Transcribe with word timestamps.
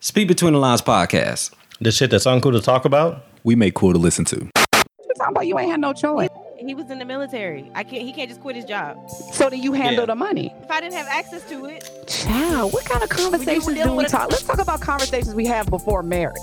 Speak 0.00 0.28
Between 0.28 0.54
the 0.54 0.58
Lines 0.58 0.80
podcast. 0.82 1.52
The 1.80 1.90
shit 1.92 2.10
that's 2.10 2.24
uncool 2.26 2.52
to 2.52 2.60
talk 2.60 2.84
about. 2.84 3.24
We 3.44 3.54
make 3.54 3.74
cool 3.74 3.92
to 3.92 3.98
listen 3.98 4.24
to. 4.26 4.36
You 4.36 4.50
talking 5.16 5.30
about 5.34 5.46
you 5.46 5.58
ain't 5.58 5.70
had 5.70 5.80
no 5.80 5.92
choice. 5.92 6.28
He 6.58 6.74
was 6.74 6.90
in 6.90 6.98
the 6.98 7.04
military. 7.06 7.70
I 7.74 7.84
can't. 7.84 8.02
He 8.02 8.12
can't 8.12 8.28
just 8.28 8.40
quit 8.42 8.54
his 8.54 8.66
job. 8.66 8.98
So 9.32 9.48
do 9.48 9.56
you 9.56 9.72
handle 9.72 10.02
Yeah. 10.02 10.06
the 10.06 10.14
money? 10.14 10.54
If 10.62 10.70
I 10.70 10.80
didn't 10.80 10.94
have 10.94 11.06
access 11.08 11.42
to 11.50 11.64
it, 11.66 11.88
Child, 12.06 12.72
what 12.74 12.84
kind 12.84 13.02
of 13.02 13.08
conversations 13.08 13.66
do 13.66 13.90
we 13.90 13.96
with 13.96 14.06
a- 14.06 14.10
talk? 14.10 14.30
Let's 14.30 14.42
talk 14.42 14.58
about 14.58 14.80
conversations 14.82 15.34
we 15.34 15.46
have 15.46 15.68
before 15.70 16.02
marriage. 16.02 16.36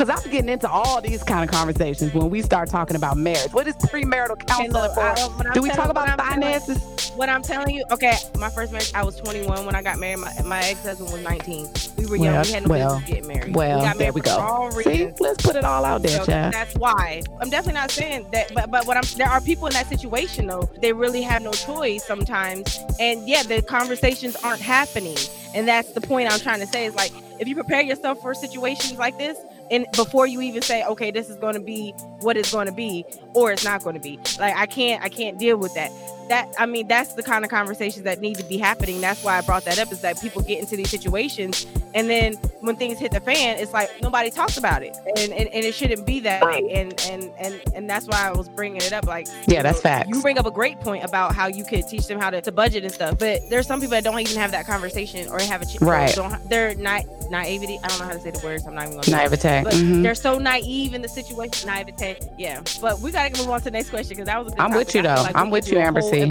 Because 0.00 0.24
I'm 0.24 0.30
getting 0.32 0.48
into 0.48 0.66
all 0.66 1.02
these 1.02 1.22
kind 1.22 1.44
of 1.44 1.54
conversations 1.54 2.14
when 2.14 2.30
we 2.30 2.40
start 2.40 2.70
talking 2.70 2.96
about 2.96 3.18
marriage. 3.18 3.52
What 3.52 3.66
is 3.66 3.74
premarital 3.76 4.46
counseling 4.46 4.94
for? 4.94 5.00
I'm 5.00 5.52
do 5.52 5.60
we 5.60 5.68
talk 5.68 5.90
about 5.90 6.08
I'm 6.08 6.16
telling- 6.16 6.40
finances? 6.40 7.00
what 7.16 7.28
I'm 7.28 7.42
telling 7.42 7.74
you, 7.74 7.84
okay, 7.90 8.16
my 8.38 8.48
first 8.48 8.72
marriage, 8.72 8.90
I 8.94 9.04
was 9.04 9.16
21 9.16 9.66
when 9.66 9.74
I 9.74 9.82
got 9.82 9.98
married. 9.98 10.20
My, 10.20 10.32
my 10.46 10.60
ex 10.60 10.82
husband 10.84 11.12
was 11.12 11.22
19. 11.22 11.68
We 11.98 12.06
were 12.06 12.16
young. 12.16 12.32
Well, 12.32 12.44
we 12.44 12.50
had 12.50 12.62
no 12.62 12.68
well, 12.70 12.98
business 13.00 13.10
getting 13.10 13.28
married. 13.28 13.54
Well, 13.54 13.78
we 13.78 13.84
got 13.84 13.98
there 13.98 14.12
married 14.12 14.14
we 14.14 14.20
go. 14.22 14.70
See, 14.82 15.12
let's 15.20 15.44
put 15.44 15.56
it 15.56 15.64
all 15.64 15.84
out 15.84 16.02
there, 16.02 16.18
So 16.18 16.24
child. 16.24 16.54
that's 16.54 16.74
why 16.76 17.22
I'm 17.38 17.50
definitely 17.50 17.74
not 17.80 17.90
saying 17.90 18.26
that, 18.32 18.54
but 18.54 18.70
but 18.70 18.86
what 18.86 18.96
I'm 18.96 19.02
there 19.18 19.28
are 19.28 19.42
people 19.42 19.66
in 19.66 19.74
that 19.74 19.88
situation 19.88 20.46
though. 20.46 20.70
They 20.80 20.94
really 20.94 21.20
have 21.20 21.42
no 21.42 21.52
choice 21.52 22.04
sometimes, 22.04 22.78
and 22.98 23.28
yeah, 23.28 23.42
the 23.42 23.60
conversations 23.60 24.34
aren't 24.36 24.62
happening, 24.62 25.18
and 25.54 25.68
that's 25.68 25.92
the 25.92 26.00
point 26.00 26.32
I'm 26.32 26.40
trying 26.40 26.60
to 26.60 26.66
say 26.66 26.86
is 26.86 26.94
like 26.94 27.12
if 27.38 27.48
you 27.48 27.54
prepare 27.54 27.82
yourself 27.82 28.20
for 28.20 28.34
situations 28.34 28.98
like 28.98 29.18
this, 29.18 29.36
and 29.70 29.86
before 29.96 30.26
you 30.26 30.40
even 30.40 30.62
say 30.62 30.84
okay, 30.84 31.10
this 31.10 31.28
is 31.30 31.36
going 31.36 31.54
to 31.54 31.60
be 31.60 31.92
what 32.20 32.36
it's 32.36 32.52
going 32.52 32.66
to 32.66 32.72
be, 32.72 33.04
or 33.34 33.52
it's 33.52 33.64
not 33.64 33.82
going 33.82 33.94
to 33.94 34.00
be. 34.00 34.18
Like 34.38 34.56
I 34.56 34.66
can't 34.66 35.02
I 35.02 35.08
can't 35.08 35.38
deal 35.38 35.56
with 35.56 35.74
that. 35.74 35.90
That 36.28 36.48
I 36.58 36.66
mean 36.66 36.86
that's 36.86 37.14
the 37.14 37.22
kind 37.22 37.44
of 37.44 37.50
conversations 37.50 38.04
that 38.04 38.20
need 38.20 38.36
to 38.36 38.44
be 38.44 38.56
happening. 38.58 39.00
That's 39.00 39.22
why 39.24 39.38
I 39.38 39.40
brought 39.40 39.64
that 39.64 39.78
up 39.78 39.90
is 39.92 40.00
that 40.02 40.20
people 40.20 40.42
get 40.42 40.60
into 40.60 40.76
these 40.76 40.90
situations 40.90 41.66
and 41.92 42.08
then 42.08 42.34
when 42.60 42.76
things 42.76 42.98
hit 43.00 43.10
the 43.10 43.20
fan, 43.20 43.58
it's 43.58 43.72
like 43.72 43.90
nobody 44.00 44.30
talks 44.30 44.56
about 44.56 44.84
it, 44.84 44.96
and 45.16 45.32
and, 45.32 45.48
and 45.48 45.64
it 45.64 45.74
shouldn't 45.74 46.06
be 46.06 46.20
that 46.20 46.44
way. 46.44 46.62
And 46.72 46.94
and 47.10 47.32
and 47.38 47.60
and 47.74 47.90
that's 47.90 48.06
why 48.06 48.28
I 48.28 48.30
was 48.32 48.48
bringing 48.48 48.80
it 48.80 48.92
up. 48.92 49.06
Like, 49.06 49.26
Yeah, 49.48 49.62
that's 49.62 49.80
facts. 49.80 50.08
You 50.08 50.22
bring 50.22 50.38
up 50.38 50.46
a 50.46 50.52
great 50.52 50.78
point 50.80 51.02
about 51.04 51.34
how 51.34 51.48
you 51.48 51.64
could 51.64 51.88
teach 51.88 52.06
them 52.06 52.20
how 52.20 52.30
to, 52.30 52.40
to 52.42 52.52
budget 52.52 52.84
and 52.84 52.92
stuff, 52.92 53.18
but 53.18 53.40
there's 53.50 53.66
some 53.66 53.80
people 53.80 53.90
that 53.92 54.04
don't 54.04 54.20
even 54.20 54.36
have 54.36 54.52
that 54.52 54.66
conversation 54.66 55.26
or 55.30 55.40
have 55.40 55.62
a 55.62 55.66
ch- 55.66 55.80
Right. 55.80 56.14
Don't, 56.14 56.48
they're 56.48 56.76
not 56.76 57.02
naivety. 57.28 57.80
I 57.82 57.88
don't 57.88 57.98
know 57.98 58.04
how 58.04 58.12
to 58.12 58.20
say 58.20 58.30
the 58.30 58.40
words. 58.44 58.64
I'm 58.68 58.74
not 58.76 58.84
even 58.86 59.00
gonna. 59.00 59.10
Naivete. 59.10 59.62
But 59.64 59.72
Mhm. 59.74 60.02
they're 60.04 60.14
so 60.14 60.38
naive 60.38 60.94
in 60.94 61.02
the 61.02 61.08
situation. 61.08 61.66
Naivete, 61.68 62.18
yeah. 62.38 62.60
But 62.80 63.00
we 63.00 63.10
gotta 63.28 63.42
move 63.42 63.50
on 63.50 63.58
to 63.60 63.64
the 63.64 63.70
next 63.70 63.90
question 63.90 64.10
because 64.10 64.26
that 64.26 64.42
was 64.44 64.52
a 64.52 64.56
good 64.56 64.60
I'm 64.62 64.72
with 64.72 64.94
you, 64.94 65.02
though. 65.02 65.14
like 65.14 65.36
I'm 65.36 65.50
with 65.50 65.70
you, 65.70 65.78
Amber 65.78 66.00
whole 66.00 66.10
C. 66.10 66.22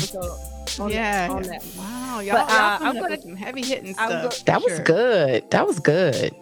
on- 0.80 0.90
yeah. 0.92 1.28
on 1.32 1.44
that. 1.44 1.64
Wow, 1.78 2.20
y'all, 2.20 2.36
But, 2.36 2.50
y'all 2.50 2.60
uh, 2.60 2.78
I'm 2.82 2.98
up 2.98 3.04
gonna- 3.04 3.22
some 3.22 3.36
heavy 3.36 3.62
hitting 3.64 3.96
I'm 3.98 4.10
stuff. 4.10 4.38
go- 4.38 4.44
that 4.46 4.64
was 4.64 4.76
Sure. 4.76 4.84
good. 4.86 5.52
That 5.52 5.68
was 5.68 5.80
good. 5.80 6.34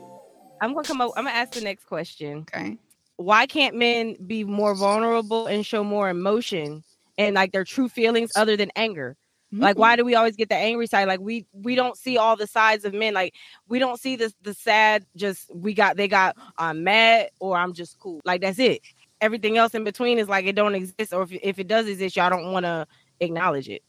I'm 0.61 0.73
gonna 0.73 0.87
come 0.87 1.01
up. 1.01 1.11
I'm 1.15 1.25
gonna 1.25 1.35
ask 1.35 1.51
the 1.53 1.61
next 1.61 1.85
question. 1.85 2.39
Okay. 2.39 2.77
why 3.19 3.47
can't 3.47 3.75
men 3.75 4.15
be 4.27 4.43
more 4.43 4.75
vulnerable 4.75 5.47
and 5.47 5.65
show 5.65 5.83
more 5.83 6.07
emotion 6.09 6.83
and 7.17 7.33
like 7.35 7.51
their 7.51 7.63
true 7.63 7.89
feelings 7.89 8.31
other 8.35 8.55
than 8.55 8.69
anger 8.75 9.17
like 9.51 9.71
Mm-hmm. 9.73 9.79
why 9.81 9.95
do 9.95 10.05
we 10.05 10.13
always 10.13 10.35
get 10.35 10.49
the 10.49 10.55
angry 10.55 10.85
side 10.85 11.07
like 11.07 11.19
we 11.19 11.47
we 11.51 11.73
don't 11.73 11.97
see 11.97 12.17
all 12.17 12.35
the 12.35 12.45
sides 12.45 12.85
of 12.85 12.93
men 12.93 13.13
like 13.15 13.33
we 13.69 13.79
don't 13.79 13.99
see 13.99 14.17
this 14.17 14.33
the 14.43 14.53
sad 14.53 15.03
just 15.15 15.49
we 15.55 15.73
got 15.73 15.95
they 15.97 16.07
got 16.07 16.35
i'm 16.59 16.83
mad 16.83 17.29
or 17.39 17.57
i'm 17.57 17.73
just 17.73 17.97
cool 17.97 18.19
like 18.23 18.41
that's 18.41 18.59
it 18.59 18.81
everything 19.21 19.57
else 19.57 19.73
in 19.73 19.83
between 19.83 20.19
is 20.19 20.29
like 20.29 20.45
it 20.45 20.55
don't 20.55 20.75
exist 20.75 21.13
or 21.13 21.23
if, 21.23 21.31
if 21.41 21.59
it 21.59 21.67
does 21.67 21.87
exist 21.87 22.15
y'all 22.15 22.29
don't 22.29 22.51
want 22.51 22.65
to 22.65 22.87
acknowledge 23.19 23.69
it 23.69 23.83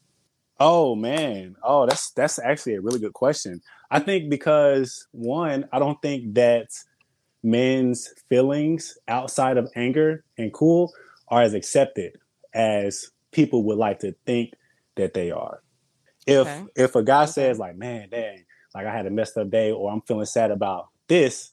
Oh 0.60 0.94
man. 0.96 1.56
Oh, 1.62 1.86
that's 1.86 2.10
that's 2.12 2.38
actually 2.38 2.74
a 2.74 2.80
really 2.80 2.98
good 2.98 3.12
question. 3.12 3.60
I 3.90 4.00
think 4.00 4.28
because 4.28 5.06
one, 5.12 5.68
I 5.72 5.78
don't 5.78 6.00
think 6.02 6.34
that 6.34 6.68
men's 7.42 8.12
feelings 8.28 8.98
outside 9.08 9.56
of 9.56 9.70
anger 9.76 10.24
and 10.38 10.52
cool 10.52 10.92
are 11.28 11.42
as 11.42 11.54
accepted 11.54 12.16
as 12.54 13.10
people 13.32 13.64
would 13.64 13.78
like 13.78 14.00
to 14.00 14.14
think 14.26 14.54
that 14.96 15.14
they 15.14 15.30
are. 15.30 15.62
If 16.26 16.46
Okay. 16.48 16.66
if 16.76 16.94
a 16.96 17.02
guy 17.02 17.24
Okay. 17.24 17.32
says 17.32 17.58
like, 17.58 17.76
"Man, 17.76 18.08
dang, 18.10 18.44
like 18.74 18.86
I 18.86 18.92
had 18.96 19.06
a 19.06 19.10
messed 19.10 19.36
up 19.38 19.50
day," 19.50 19.72
or 19.72 19.90
"I'm 19.92 20.02
feeling 20.02 20.26
sad 20.26 20.50
about 20.50 20.88
this," 21.08 21.52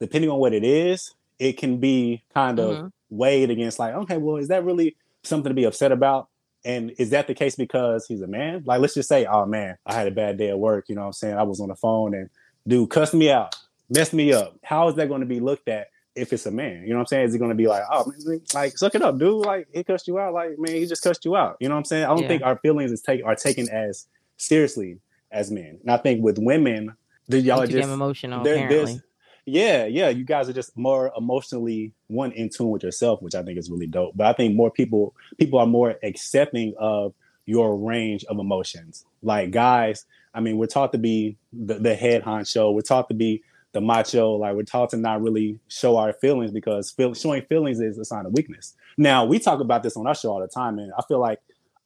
depending 0.00 0.30
on 0.30 0.38
what 0.38 0.54
it 0.54 0.64
is, 0.64 1.14
it 1.38 1.54
can 1.58 1.78
be 1.78 2.24
kind 2.34 2.58
of 2.60 2.78
Mhm. 2.78 2.92
Weighed 3.10 3.50
against 3.50 3.78
like, 3.78 3.94
okay, 3.94 4.16
well, 4.16 4.36
is 4.36 4.48
that 4.48 4.64
really 4.64 4.96
something 5.22 5.50
to 5.50 5.54
be 5.54 5.64
upset 5.64 5.92
about? 5.92 6.28
And 6.64 6.92
is 6.98 7.10
that 7.10 7.26
the 7.28 7.34
case 7.34 7.54
because 7.54 8.06
he's 8.06 8.22
a 8.22 8.26
man? 8.26 8.62
Like, 8.66 8.80
let's 8.80 8.94
just 8.94 9.08
say, 9.08 9.24
oh 9.26 9.46
man, 9.46 9.76
I 9.86 9.94
had 9.94 10.06
a 10.08 10.10
bad 10.10 10.36
day 10.38 10.48
at 10.50 10.58
work. 10.58 10.86
You 10.88 10.94
know 10.96 11.02
what 11.02 11.06
I'm 11.08 11.12
saying? 11.12 11.36
I 11.36 11.44
was 11.44 11.60
on 11.60 11.68
the 11.68 11.76
phone 11.76 12.14
and 12.14 12.28
dude 12.66 12.90
cussed 12.90 13.14
me 13.14 13.30
out, 13.30 13.54
messed 13.88 14.12
me 14.12 14.32
up. 14.32 14.56
How 14.64 14.88
is 14.88 14.96
that 14.96 15.08
going 15.08 15.20
to 15.20 15.26
be 15.26 15.38
looked 15.38 15.68
at 15.68 15.88
if 16.16 16.32
it's 16.32 16.46
a 16.46 16.50
man? 16.50 16.82
You 16.82 16.88
know 16.88 16.96
what 16.96 17.00
I'm 17.02 17.06
saying? 17.06 17.28
Is 17.28 17.34
it 17.34 17.38
going 17.38 17.50
to 17.50 17.54
be 17.56 17.68
like, 17.68 17.84
oh, 17.92 18.12
man, 18.26 18.40
like, 18.52 18.76
suck 18.78 18.96
it 18.96 19.02
up, 19.02 19.16
dude? 19.18 19.46
Like, 19.46 19.68
he 19.72 19.84
cussed 19.84 20.08
you 20.08 20.18
out. 20.18 20.34
Like, 20.34 20.58
man, 20.58 20.74
he 20.74 20.86
just 20.86 21.02
cussed 21.04 21.24
you 21.24 21.36
out. 21.36 21.56
You 21.60 21.68
know 21.68 21.74
what 21.76 21.80
I'm 21.80 21.84
saying? 21.84 22.04
I 22.04 22.08
don't 22.08 22.22
Yeah. 22.22 22.28
think 22.28 22.42
our 22.42 22.58
feelings 22.58 22.90
is 22.90 23.00
take, 23.00 23.24
are 23.24 23.36
taken 23.36 23.68
as 23.68 24.08
seriously 24.36 24.98
as 25.30 25.50
men. 25.52 25.78
And 25.82 25.90
I 25.90 25.98
think 25.98 26.22
with 26.24 26.38
women, 26.38 26.94
the, 27.28 27.38
y'all 27.40 27.60
are 27.62 27.66
just 27.66 27.88
emotional 27.88 28.42
there- 28.42 28.54
apparently 28.54 28.76
there's 28.94 29.02
yeah, 29.46 29.86
yeah, 29.86 30.08
you 30.08 30.24
guys 30.24 30.48
are 30.48 30.52
just 30.52 30.76
more 30.76 31.12
emotionally 31.16 31.92
one 32.08 32.32
in 32.32 32.50
tune 32.50 32.70
with 32.70 32.82
yourself, 32.82 33.22
which 33.22 33.36
I 33.36 33.42
think 33.42 33.58
is 33.58 33.70
really 33.70 33.86
dope. 33.86 34.16
But 34.16 34.26
I 34.26 34.32
think 34.32 34.56
more 34.56 34.70
people 34.70 35.14
people 35.38 35.60
are 35.60 35.66
more 35.66 35.94
accepting 36.02 36.74
of 36.78 37.14
your 37.46 37.78
range 37.78 38.24
of 38.24 38.38
emotions. 38.40 39.06
Like 39.22 39.52
guys, 39.52 40.04
I 40.34 40.40
mean, 40.40 40.58
we're 40.58 40.66
taught 40.66 40.92
to 40.92 40.98
be 40.98 41.38
the, 41.52 41.74
the 41.74 41.94
head 41.94 42.24
honcho. 42.24 42.74
We're 42.74 42.80
taught 42.80 43.08
to 43.08 43.14
be 43.14 43.42
the 43.72 43.80
macho. 43.80 44.32
Like 44.32 44.56
we're 44.56 44.64
taught 44.64 44.90
to 44.90 44.96
not 44.96 45.22
really 45.22 45.60
show 45.68 45.96
our 45.96 46.12
feelings 46.12 46.50
because 46.50 46.90
feel, 46.90 47.14
showing 47.14 47.42
feelings 47.42 47.80
is 47.80 47.98
a 47.98 48.04
sign 48.04 48.26
of 48.26 48.32
weakness. 48.32 48.74
Now 48.98 49.24
we 49.24 49.38
talk 49.38 49.60
about 49.60 49.84
this 49.84 49.96
on 49.96 50.08
our 50.08 50.14
show 50.14 50.32
all 50.32 50.40
the 50.40 50.48
time, 50.48 50.80
and 50.80 50.92
I 50.98 51.02
feel 51.06 51.20
like 51.20 51.38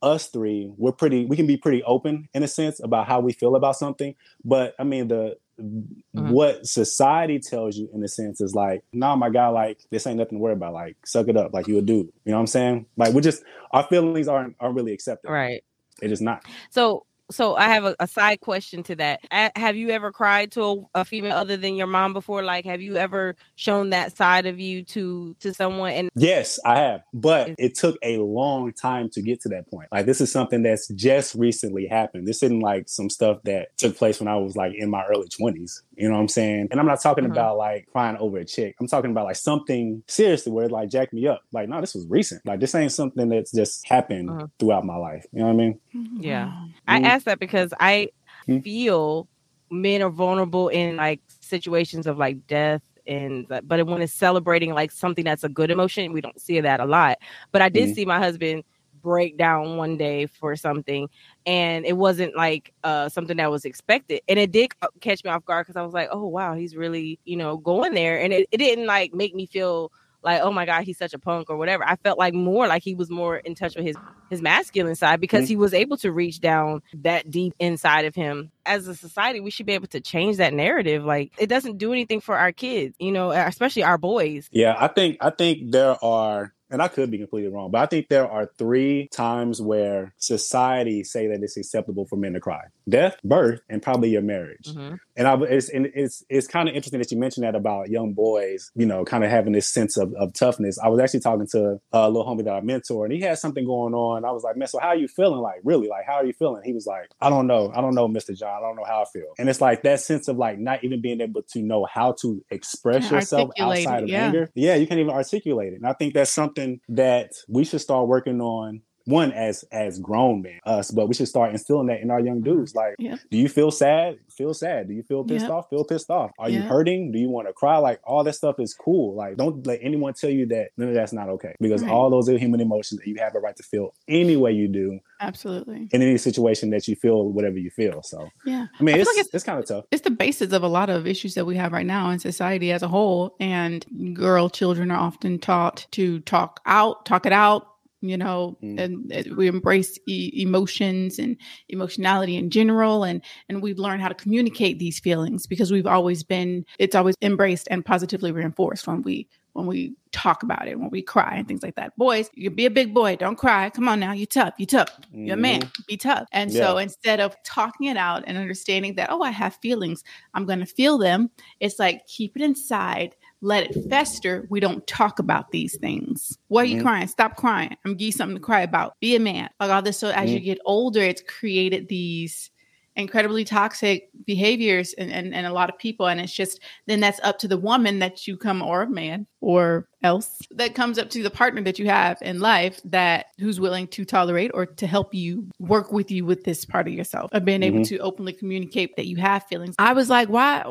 us 0.03 0.29
three, 0.29 0.73
we're 0.79 0.93
pretty, 0.93 1.27
we 1.27 1.37
can 1.37 1.47
be 1.47 1.59
pretty 1.59 1.83
open 1.83 2.29
in 2.33 2.43
a 2.43 2.49
sense 2.49 2.81
about 2.83 3.07
how 3.07 3.21
we 3.21 3.33
feel 3.33 3.55
about 3.55 3.77
something. 3.77 4.15
But 4.45 4.75
I 4.79 4.85
mean, 4.85 5.09
the 5.09 5.37
Mhm. 5.61 6.31
what 6.31 6.67
society 6.67 7.39
tells 7.39 7.77
you 7.77 7.89
in 7.95 8.03
a 8.03 8.09
sense 8.09 8.41
is 8.41 8.55
like, 8.55 8.83
nah, 8.93 9.15
my 9.17 9.31
guy, 9.31 9.49
like 9.49 9.79
this 9.91 10.07
ain't 10.07 10.19
nothing 10.19 10.39
to 10.39 10.43
worry 10.43 10.55
about. 10.55 10.73
Like, 10.73 10.97
suck 11.07 11.29
it 11.29 11.37
up, 11.37 11.53
like 11.53 11.69
you 11.69 11.79
a 11.79 11.83
dude. 11.83 12.07
You 12.25 12.33
know 12.33 12.37
what 12.37 12.41
I'm 12.41 12.47
saying? 12.47 12.87
Like, 12.97 13.13
we're 13.15 13.21
just 13.21 13.43
our 13.73 13.85
feelings 13.85 14.29
aren't 14.29 14.57
aren't 14.61 14.75
really 14.75 14.93
accepted. 14.93 15.31
right 15.31 15.63
They're 16.01 16.09
not. 16.21 16.45
So, 16.71 17.05
so 17.31 17.57
I 17.57 17.65
have 17.69 17.85
a, 17.85 17.97
a 18.01 18.07
side 18.07 18.41
question 18.41 18.83
to 18.85 18.97
that. 18.97 19.21
A- 19.33 19.51
have 19.57 19.77
you 19.77 19.91
ever 19.91 20.13
cried 20.13 20.53
to 20.53 20.63
a, 20.95 21.01
a 21.01 21.05
female 21.05 21.37
other 21.37 21.57
than 21.57 21.75
your 21.75 21.87
mom 21.87 22.13
before? 22.13 22.43
Like, 22.43 22.65
have 22.65 22.81
you 22.81 22.97
ever 22.97 23.37
shown 23.57 23.91
that 23.91 24.17
side 24.17 24.47
of 24.47 24.59
you 24.61 24.83
to 24.85 25.35
to 25.41 25.55
someone? 25.55 25.93
And 25.93 26.11
Yes, 26.17 26.59
I 26.65 26.79
have, 26.79 27.03
but 27.15 27.55
it 27.59 27.75
took 27.77 27.97
a 28.03 28.19
long 28.19 28.73
time 28.73 29.09
to 29.11 29.23
get 29.23 29.41
to 29.43 29.49
that 29.51 29.71
point. 29.71 29.89
Like 29.93 30.07
this 30.07 30.21
is 30.21 30.31
something 30.33 30.63
that's 30.63 30.89
just 30.89 31.35
recently 31.35 31.87
happened. 31.87 32.27
This 32.27 32.43
isn't 32.43 32.61
like 32.61 32.89
some 32.89 33.09
stuff 33.11 33.39
that 33.45 33.77
took 33.79 33.97
place 33.97 34.21
when 34.21 34.29
I 34.29 34.37
was 34.37 34.57
like 34.57 34.73
in 34.77 34.91
my 34.91 35.05
early 35.07 35.29
twenties. 35.29 35.83
You 35.97 36.09
know 36.09 36.15
what 36.15 36.21
I'm 36.21 36.29
saying? 36.29 36.69
And 36.71 36.81
I'm 36.81 36.87
not 36.87 37.01
talking 37.03 37.25
Mhm. 37.25 37.33
about 37.33 37.57
like 37.59 37.87
crying 37.93 38.17
over 38.19 38.39
a 38.39 38.45
chick. 38.45 38.75
I'm 38.81 38.87
talking 38.89 39.11
about 39.11 39.27
like 39.27 39.37
something 39.37 40.03
seriously 40.09 40.51
where 40.53 40.65
it 40.67 40.73
like 40.73 40.89
jacked 40.91 41.13
me 41.13 41.27
up. 41.27 41.43
Like, 41.53 41.69
no, 41.69 41.81
this 41.81 41.95
was 41.95 42.07
recent. 42.09 42.45
Like 42.47 42.61
this 42.61 42.75
ain't 42.75 42.93
something 42.93 43.29
that's 43.29 43.53
just 43.53 43.87
happened 43.87 44.31
Mhm. 44.31 44.51
throughout 44.59 44.85
my 44.85 44.97
life. 44.97 45.27
You 45.33 45.41
know 45.41 45.47
what 45.47 45.53
I 45.53 45.57
mean? 45.57 45.79
Yeah. 46.21 46.53
I 46.91 46.99
Mm. 46.99 47.05
ask 47.05 47.25
that 47.27 47.41
because 47.41 47.75
I 47.81 48.11
Mm. 48.49 48.65
feel 48.65 49.29
men 49.71 50.03
are 50.03 50.11
vulnerable 50.11 50.69
in 50.69 50.97
like 50.97 51.21
situations 51.41 52.07
of 52.07 52.19
like 52.19 52.47
death 52.47 52.83
and 53.07 53.47
but 53.49 53.87
when 53.87 54.03
it's 54.03 54.13
celebrating 54.13 54.75
like 54.75 54.91
something 54.93 55.25
that's 55.25 55.45
a 55.45 55.49
good 55.49 55.71
emotion, 55.71 56.13
we 56.13 56.21
don't 56.21 56.41
see 56.41 56.61
that 56.61 56.81
a 56.81 56.87
lot. 56.87 57.19
But 57.53 57.63
I 57.63 57.69
did 57.69 57.91
Mhm. 57.91 57.95
see 57.95 58.05
my 58.07 58.19
husband 58.19 58.65
break 59.03 59.39
down 59.39 59.77
one 59.77 59.97
day 59.97 60.27
for 60.27 60.57
something 60.57 61.09
and 61.47 61.87
it 61.87 61.97
wasn't 61.97 62.37
like 62.37 62.73
uh 62.85 63.09
something 63.09 63.37
that 63.39 63.51
was 63.51 63.65
expected 63.65 64.21
and 64.29 64.39
it 64.39 64.51
did 64.53 64.71
catch 65.01 65.25
me 65.25 65.31
off 65.31 65.45
guard 65.45 65.65
because 65.67 65.77
i 65.77 65.83
was 65.83 65.95
like 65.95 66.09
oh 66.13 66.27
wow 66.27 66.55
he's 66.55 66.77
really 66.77 67.19
you 67.25 67.37
know 67.37 67.57
going 67.57 67.95
there 67.95 68.21
and 68.21 68.33
it, 68.33 68.47
it 68.53 68.59
didn't 68.59 68.87
like 68.87 69.15
make 69.15 69.35
me 69.35 69.47
feel 69.47 69.91
like 70.23 70.41
oh 70.43 70.51
my 70.53 70.67
god 70.67 70.83
he's 70.85 70.99
such 70.99 71.15
a 71.15 71.19
punk 71.19 71.49
or 71.51 71.57
whatever 71.57 71.85
i 71.87 71.97
felt 71.97 72.19
like 72.19 72.35
more 72.35 72.67
like 72.67 72.83
he 72.83 72.95
was 72.95 73.11
more 73.11 73.37
in 73.37 73.55
touch 73.55 73.77
with 73.77 73.85
his 73.85 73.97
his 74.29 74.41
masculine 74.41 74.95
side 74.95 75.21
because 75.21 75.45
Mhm. 75.47 75.49
he 75.49 75.57
was 75.57 75.75
able 75.75 75.97
to 75.97 76.13
reach 76.13 76.39
down 76.41 76.83
that 77.03 77.29
deep 77.31 77.53
inside 77.59 78.05
of 78.05 78.15
him 78.15 78.53
as 78.65 78.87
a 78.87 78.95
society 78.95 79.41
we 79.41 79.51
should 79.51 79.67
be 79.67 79.73
able 79.73 79.89
to 79.89 80.01
change 80.01 80.37
that 80.37 80.55
narrative 80.55 81.05
like 81.05 81.33
it 81.39 81.49
doesn't 81.49 81.79
do 81.79 81.93
anything 81.93 82.21
for 82.21 82.37
our 82.37 82.53
kids 82.53 82.95
you 83.01 83.11
know 83.11 83.31
especially 83.33 83.83
our 83.83 83.99
boys 83.99 84.49
Yeah, 84.53 84.77
I 84.79 84.87
think 84.89 85.17
I 85.21 85.31
think 85.31 85.73
there 85.73 85.97
are 86.05 86.53
and 86.73 86.81
I 86.81 86.87
could 86.87 87.11
be 87.11 87.19
completely 87.19 87.51
wrong, 87.51 87.73
but 87.73 87.79
I 87.83 87.87
think 87.87 88.07
there 88.09 88.31
are 88.31 88.49
three 88.57 89.09
times 89.11 89.61
where 89.61 90.15
society 90.19 91.03
say 91.03 91.27
that 91.27 91.43
it's 91.43 91.57
acceptable 91.57 92.07
for 92.07 92.15
men 92.15 92.35
to 92.35 92.41
cry: 92.41 92.61
death, 92.89 93.17
birth, 93.25 93.61
and 93.69 93.83
probably 93.83 94.11
your 94.11 94.23
marriage. 94.23 94.67
Mhm. 94.69 94.99
And 95.21 95.29
I, 95.29 95.39
it's 95.51 95.69
and 95.69 95.87
it's 95.95 96.25
it's 96.31 96.47
kind 96.47 96.67
of 96.67 96.75
interesting 96.75 96.99
that 96.99 97.11
you 97.11 97.19
mentioned 97.19 97.45
that 97.45 97.55
about 97.55 97.91
young 97.91 98.15
boys, 98.15 98.71
you 98.75 98.87
know, 98.87 99.05
kind 99.05 99.23
of 99.23 99.31
having 99.31 99.53
this 99.53 99.67
sense 99.67 99.99
of, 99.99 100.15
of 100.15 100.33
toughness. 100.33 100.79
I 100.79 100.89
was 100.89 100.99
actually 100.99 101.21
talking 101.21 101.47
to 101.49 101.79
a 101.93 102.09
little 102.09 102.25
homie 102.25 102.43
that 102.45 102.55
I 102.55 102.63
mentor, 102.63 103.05
and 103.05 103.13
he 103.13 103.21
had 103.21 103.39
something 103.39 103.67
going 103.67 103.93
on. 103.93 104.25
I 104.25 104.31
was 104.31 104.45
like, 104.45 104.57
man, 104.57 104.69
so 104.69 104.79
how 104.81 104.89
are 104.89 104.97
you 104.97 105.09
feeling? 105.09 105.41
Like, 105.41 105.61
really? 105.63 105.89
Like, 105.89 106.07
how 106.07 106.15
are 106.15 106.25
you 106.25 106.33
feeling? 106.33 106.63
He 106.65 106.73
was 106.73 106.87
like, 106.87 107.11
I 107.21 107.29
don't 107.29 107.47
know, 107.47 107.71
I 107.75 107.83
don't 107.83 107.95
know, 107.95 108.09
Mr. 108.09 108.35
John, 108.35 108.49
I 108.49 108.61
don't 108.61 108.77
know 108.77 108.85
how 108.87 109.03
I 109.03 109.05
feel. 109.13 109.35
And 109.39 109.51
it's 109.51 109.61
like 109.61 109.83
that 109.83 110.01
sense 110.01 110.27
of 110.27 110.39
like 110.39 110.59
not 110.59 110.83
even 110.85 111.03
being 111.03 111.21
able 111.21 111.43
to 111.53 111.61
know 111.61 111.85
how 111.85 112.13
to 112.23 112.43
express 112.51 113.11
yourself 113.11 113.51
outside 113.59 114.05
of 114.05 114.09
yeah. 114.09 114.25
anger. 114.25 114.51
Yeah, 114.55 114.77
you 114.77 114.87
can't 114.87 115.01
even 115.01 115.13
articulate 115.13 115.75
it. 115.75 115.77
And 115.77 115.87
I 115.87 115.93
think 115.93 116.15
that's 116.15 116.33
something 116.33 116.81
that 116.89 117.33
we 117.47 117.65
should 117.65 117.83
start 117.83 118.09
working 118.09 118.41
on. 118.41 118.81
One 119.11 119.33
as 119.33 119.65
as 119.73 119.99
grown 119.99 120.43
men, 120.43 120.61
us, 120.65 120.91
but 120.91 121.09
we 121.09 121.15
should 121.15 121.29
start 121.29 121.53
instilling 121.53 121.89
that 121.89 122.01
in 122.01 122.11
our 122.11 122.21
young 122.21 122.37
mm-hmm. 122.41 122.59
dudes. 122.59 122.75
Like, 122.75 122.95
Yeah. 122.99 123.17
do 123.31 123.37
you 123.39 123.49
feel 123.49 123.71
sad? 123.71 124.19
Feel 124.29 124.55
sad. 124.55 124.89
Do 124.89 124.95
you 124.95 125.03
feel 125.03 125.25
pissed 125.25 125.47
Yeah. 125.47 125.53
off? 125.53 125.69
Feel 125.69 125.85
pissed 125.85 126.11
off. 126.11 126.31
Are 126.39 126.49
you 126.49 126.61
hurting? 126.63 127.13
Do 127.13 127.19
you 127.19 127.29
want 127.29 127.47
to 127.49 127.53
cry? 127.53 127.77
Like 127.79 128.01
all 128.05 128.25
that 128.25 128.35
stuff 128.35 128.59
is 128.59 128.75
cool. 128.75 129.15
Like 129.15 129.37
don't 129.37 129.67
let 129.67 129.81
anyone 129.83 130.15
tell 130.15 130.31
you 130.31 130.47
that 130.47 130.71
none 130.77 130.89
of 130.89 130.95
that's 130.95 131.13
not 131.13 131.29
okay 131.31 131.55
because 131.61 131.83
Right. 131.83 131.93
all 131.93 132.09
those 132.11 132.29
are 132.29 132.39
human 132.39 132.61
emotions 132.61 133.01
that 133.01 133.09
you 133.09 133.17
have 133.19 133.35
a 133.35 133.41
right 133.41 133.57
to 133.57 133.63
feel 133.63 133.93
any 134.09 134.37
way 134.37 134.53
you 134.53 134.69
do 134.69 135.01
Absolutely. 135.21 135.89
in 135.93 136.03
any 136.03 136.17
situation 136.19 136.71
that 136.71 136.89
you 136.89 136.97
feel 136.97 137.29
whatever 137.29 137.59
you 137.59 137.71
feel. 137.71 138.03
So 138.03 138.29
Yeah. 138.47 138.67
I 138.79 138.83
mean, 138.83 138.95
I 138.95 138.99
it's 138.99 139.09
like 139.17 139.27
it's, 139.33 139.45
kind 139.45 139.59
of 139.59 139.67
tough. 139.67 139.85
it's 139.91 140.03
the 140.03 140.11
basis 140.11 140.53
of 140.53 140.63
a 140.63 140.69
lot 140.69 140.89
of 140.91 141.07
issues 141.07 141.35
that 141.35 141.45
we 141.45 141.57
have 141.57 141.73
right 141.73 141.87
now 141.87 142.11
in 142.11 142.19
society 142.19 142.73
as 142.73 142.83
a 142.83 142.89
whole. 142.89 143.35
And 143.41 143.85
girl 144.15 144.49
children 144.49 144.91
are 144.91 144.99
often 144.99 145.39
taught 145.39 145.87
to 145.93 146.21
talk 146.21 146.61
out, 146.67 147.05
talk 147.05 147.27
it 147.27 147.33
out, 147.33 147.67
you 148.03 148.17
know, 148.17 148.57
Mm. 148.63 148.81
and 149.13 149.37
we 149.37 149.47
embrace 149.47 149.99
e- 150.07 150.33
emotions 150.43 151.19
and 151.19 151.37
emotionality 151.69 152.37
in 152.37 152.51
general. 152.51 153.05
And, 153.05 153.23
and 153.49 153.63
we've 153.63 153.79
learned 153.79 154.03
how 154.03 154.09
to 154.09 154.15
communicate 154.15 154.79
these 154.79 154.99
feelings 154.99 155.47
because 155.47 155.71
we've 155.71 155.87
always 155.87 156.23
been, 156.23 156.65
it's 156.79 156.95
always 156.95 157.15
embraced 157.23 157.69
and 157.71 157.85
positively 157.85 158.33
reinforced 158.33 158.87
when 158.87 159.03
we, 159.03 159.29
when 159.53 159.67
we 159.67 159.95
talk 160.13 160.43
about 160.43 160.69
it, 160.69 160.79
when 160.79 160.91
we 160.91 161.03
cry 161.03 161.35
and 161.37 161.47
things 161.49 161.63
like 161.63 161.75
that. 161.75 161.97
Boys, 161.97 162.31
you 162.35 162.51
be 162.51 162.67
a 162.67 162.71
big 162.71 162.95
boy. 162.95 163.17
Don't 163.17 163.37
cry. 163.37 163.69
Come 163.71 163.89
on 163.89 163.99
now. 164.01 164.13
You 164.13 164.25
tough. 164.27 164.55
You 164.59 164.67
tough. 164.67 164.89
You're 165.13 165.35
a 165.35 165.37
man. 165.37 165.69
Be 165.89 165.97
tough. 165.97 166.27
And 166.33 166.53
so 166.53 166.79
instead 166.79 167.21
of 167.21 167.37
talking 167.45 167.89
it 167.89 167.97
out 167.97 168.23
and 168.27 168.39
understanding 168.39 168.95
that, 168.95 169.11
oh, 169.11 169.23
I 169.23 169.31
have 169.31 169.57
feelings, 169.57 170.05
I'm 170.35 170.47
going 170.47 170.61
to 170.61 170.67
feel 170.67 170.99
them, 170.99 171.31
it's 171.59 171.79
like 171.79 172.07
keep 172.07 172.37
it 172.37 172.43
inside, 172.43 173.17
let 173.43 173.65
it 173.71 173.89
fester. 173.89 174.47
We 174.51 174.61
don't 174.61 174.87
talk 174.87 175.19
about 175.19 175.51
these 175.51 175.77
things. 175.79 176.39
Why 176.49 176.63
are 176.63 176.67
you 176.67 176.77
Mhm. 176.77 176.83
crying? 176.83 177.07
Stop 177.09 177.37
crying. 177.37 177.77
I'm 177.85 177.93
giving 177.93 178.07
you 178.07 178.13
something 178.13 178.37
to 178.37 178.43
cry 178.43 178.61
about. 178.61 178.99
Be 179.01 179.17
a 179.17 179.21
man. 179.21 179.49
Like 179.59 179.71
all 179.71 179.83
this. 179.83 179.99
So 179.99 180.11
as 180.11 180.31
you 180.31 180.41
Mhm. 180.41 180.45
get 180.45 180.59
older, 180.65 181.01
it's 181.01 181.23
created 181.27 181.89
these 181.89 182.51
incredibly 182.97 183.45
toxic 183.45 184.11
behaviors 184.27 184.93
and, 184.95 185.11
and, 185.11 185.35
and 185.35 185.47
a 185.47 185.53
lot 185.53 185.71
of 185.71 185.79
people. 185.79 186.07
And 186.07 186.21
it's 186.21 186.35
just 186.35 186.61
then 186.87 187.01
that's 187.01 187.21
up 187.23 187.39
to 187.39 187.49
the 187.49 187.57
woman 187.57 188.01
that 188.01 188.27
you 188.27 188.37
come 188.37 188.61
or 188.63 188.83
a 188.83 188.91
man 188.91 189.27
or 189.41 189.89
else 190.03 190.39
that 190.53 190.75
comes 190.75 190.99
up 190.99 191.11
to 191.11 191.23
the 191.23 191.31
partner 191.31 191.61
that 191.63 191.79
you 191.79 191.87
have 191.87 192.19
in 192.23 192.41
life 192.41 192.81
that 192.85 193.27
who's 193.39 193.61
willing 193.61 193.87
to 193.89 194.05
tolerate 194.05 194.51
or 194.55 194.67
to 194.67 194.87
help 194.87 195.15
you 195.15 195.47
work 195.59 195.93
with 195.93 196.11
you 196.11 196.25
with 196.25 196.45
this 196.45 196.65
part 196.65 196.87
of 196.89 196.95
yourself 196.95 197.31
of 197.33 197.45
being 197.45 197.63
able 197.63 197.81
Mhm. 197.81 197.89
to 197.89 197.99
openly 197.99 198.33
communicate 198.33 198.97
that 198.97 199.07
you 199.07 199.17
have 199.17 199.45
feelings. 199.45 199.75
I 199.79 199.93
was 199.93 200.09
like, 200.09 200.29
why 200.29 200.63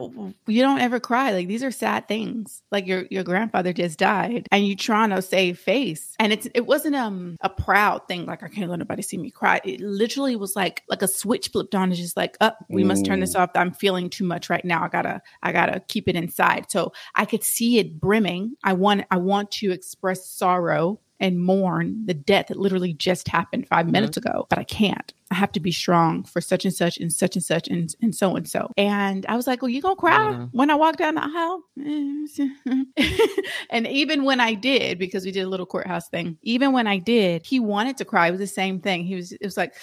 you 0.47 0.61
don't 0.61 0.79
ever 0.79 0.99
cry? 0.99 1.31
Like 1.31 1.47
these 1.47 1.63
are 1.63 1.71
sad 1.71 2.07
things. 2.07 2.61
Like 2.71 2.87
your 2.87 3.05
your 3.09 3.23
grandfather 3.23 3.73
just 3.73 3.99
died 3.99 4.47
and 4.51 4.65
you 4.65 4.75
trying 4.75 5.09
to 5.11 5.21
save 5.21 5.59
face. 5.59 6.15
And 6.19 6.33
it's 6.33 6.47
it 6.53 6.65
wasn't 6.65 6.95
um 6.95 7.37
a 7.41 7.49
proud 7.49 8.07
thing 8.07 8.25
like 8.25 8.43
I 8.43 8.47
can't 8.47 8.69
let 8.69 8.79
nobody 8.79 9.01
see 9.01 9.17
me 9.17 9.29
cry. 9.31 9.61
It 9.63 9.79
literally 9.81 10.35
was 10.35 10.55
like 10.55 10.83
like 10.89 11.01
a 11.01 11.07
switch 11.07 11.49
flipped 11.49 11.75
on. 11.75 11.91
It's 11.91 11.99
just 11.99 12.17
like, 12.17 12.35
up, 12.41 12.57
we 12.69 12.83
must 12.83 13.05
turn 13.05 13.19
this 13.19 13.35
off. 13.35 13.51
I'm 13.55 13.71
feeling 13.73 14.09
too 14.09 14.23
much 14.23 14.49
right 14.49 14.63
now. 14.65 14.83
I 14.83 14.87
gotta 14.87 15.21
I 15.43 15.51
gotta 15.51 15.79
keep 15.87 16.07
it 16.07 16.15
inside. 16.15 16.65
So 16.69 16.93
I 17.15 17.25
could 17.25 17.43
see 17.43 17.77
it 17.79 17.99
brimming. 17.99 18.55
I 18.63 18.73
want 18.73 19.05
I 19.11 19.17
want 19.19 19.51
to 19.51 19.71
express 19.71 20.25
sorrow 20.25 20.99
and 21.21 21.43
mourn 21.43 22.05
the 22.05 22.13
death 22.13 22.47
that 22.47 22.57
literally 22.57 22.93
just 22.93 23.27
happened 23.27 23.67
5 23.67 23.89
minutes 23.91 24.15
ago, 24.15 24.47
but 24.49 24.57
I 24.57 24.63
can't. 24.63 25.13
I 25.31 25.35
have 25.35 25.51
to 25.51 25.59
be 25.59 25.71
strong 25.71 26.23
for 26.23 26.39
such 26.39 26.63
and 26.63 26.73
such 26.73 26.97
and 26.97 27.11
such 27.11 27.35
and 27.35 27.43
such 27.43 27.67
and, 27.67 27.93
and 28.01 28.15
so 28.15 28.35
and 28.37 28.47
so. 28.49 28.71
And 28.77 29.25
I 29.27 29.35
was 29.35 29.45
like, 29.45 29.61
Well, 29.61 29.67
you 29.69 29.81
gonna 29.81 29.97
cry 29.97 30.15
Mhm. 30.33 30.49
when 30.53 30.69
I 30.69 30.75
walk 30.75 30.95
down 30.95 31.15
the 31.15 31.23
aisle? 31.23 31.61
and 33.69 33.87
even 33.87 34.23
when 34.23 34.39
I 34.39 34.53
did, 34.53 34.97
because 34.97 35.25
we 35.25 35.31
did 35.31 35.41
a 35.43 35.49
little 35.49 35.65
courthouse 35.65 36.07
thing, 36.09 36.37
even 36.41 36.71
when 36.71 36.87
I 36.87 36.97
did, 36.97 37.45
he 37.45 37.59
wanted 37.59 37.97
to 37.97 38.05
cry. 38.05 38.27
It 38.27 38.31
was 38.31 38.39
the 38.39 38.47
same 38.47 38.79
thing. 38.79 39.03
He 39.05 39.15
was, 39.15 39.31
it 39.33 39.43
was 39.43 39.57
like, 39.57 39.75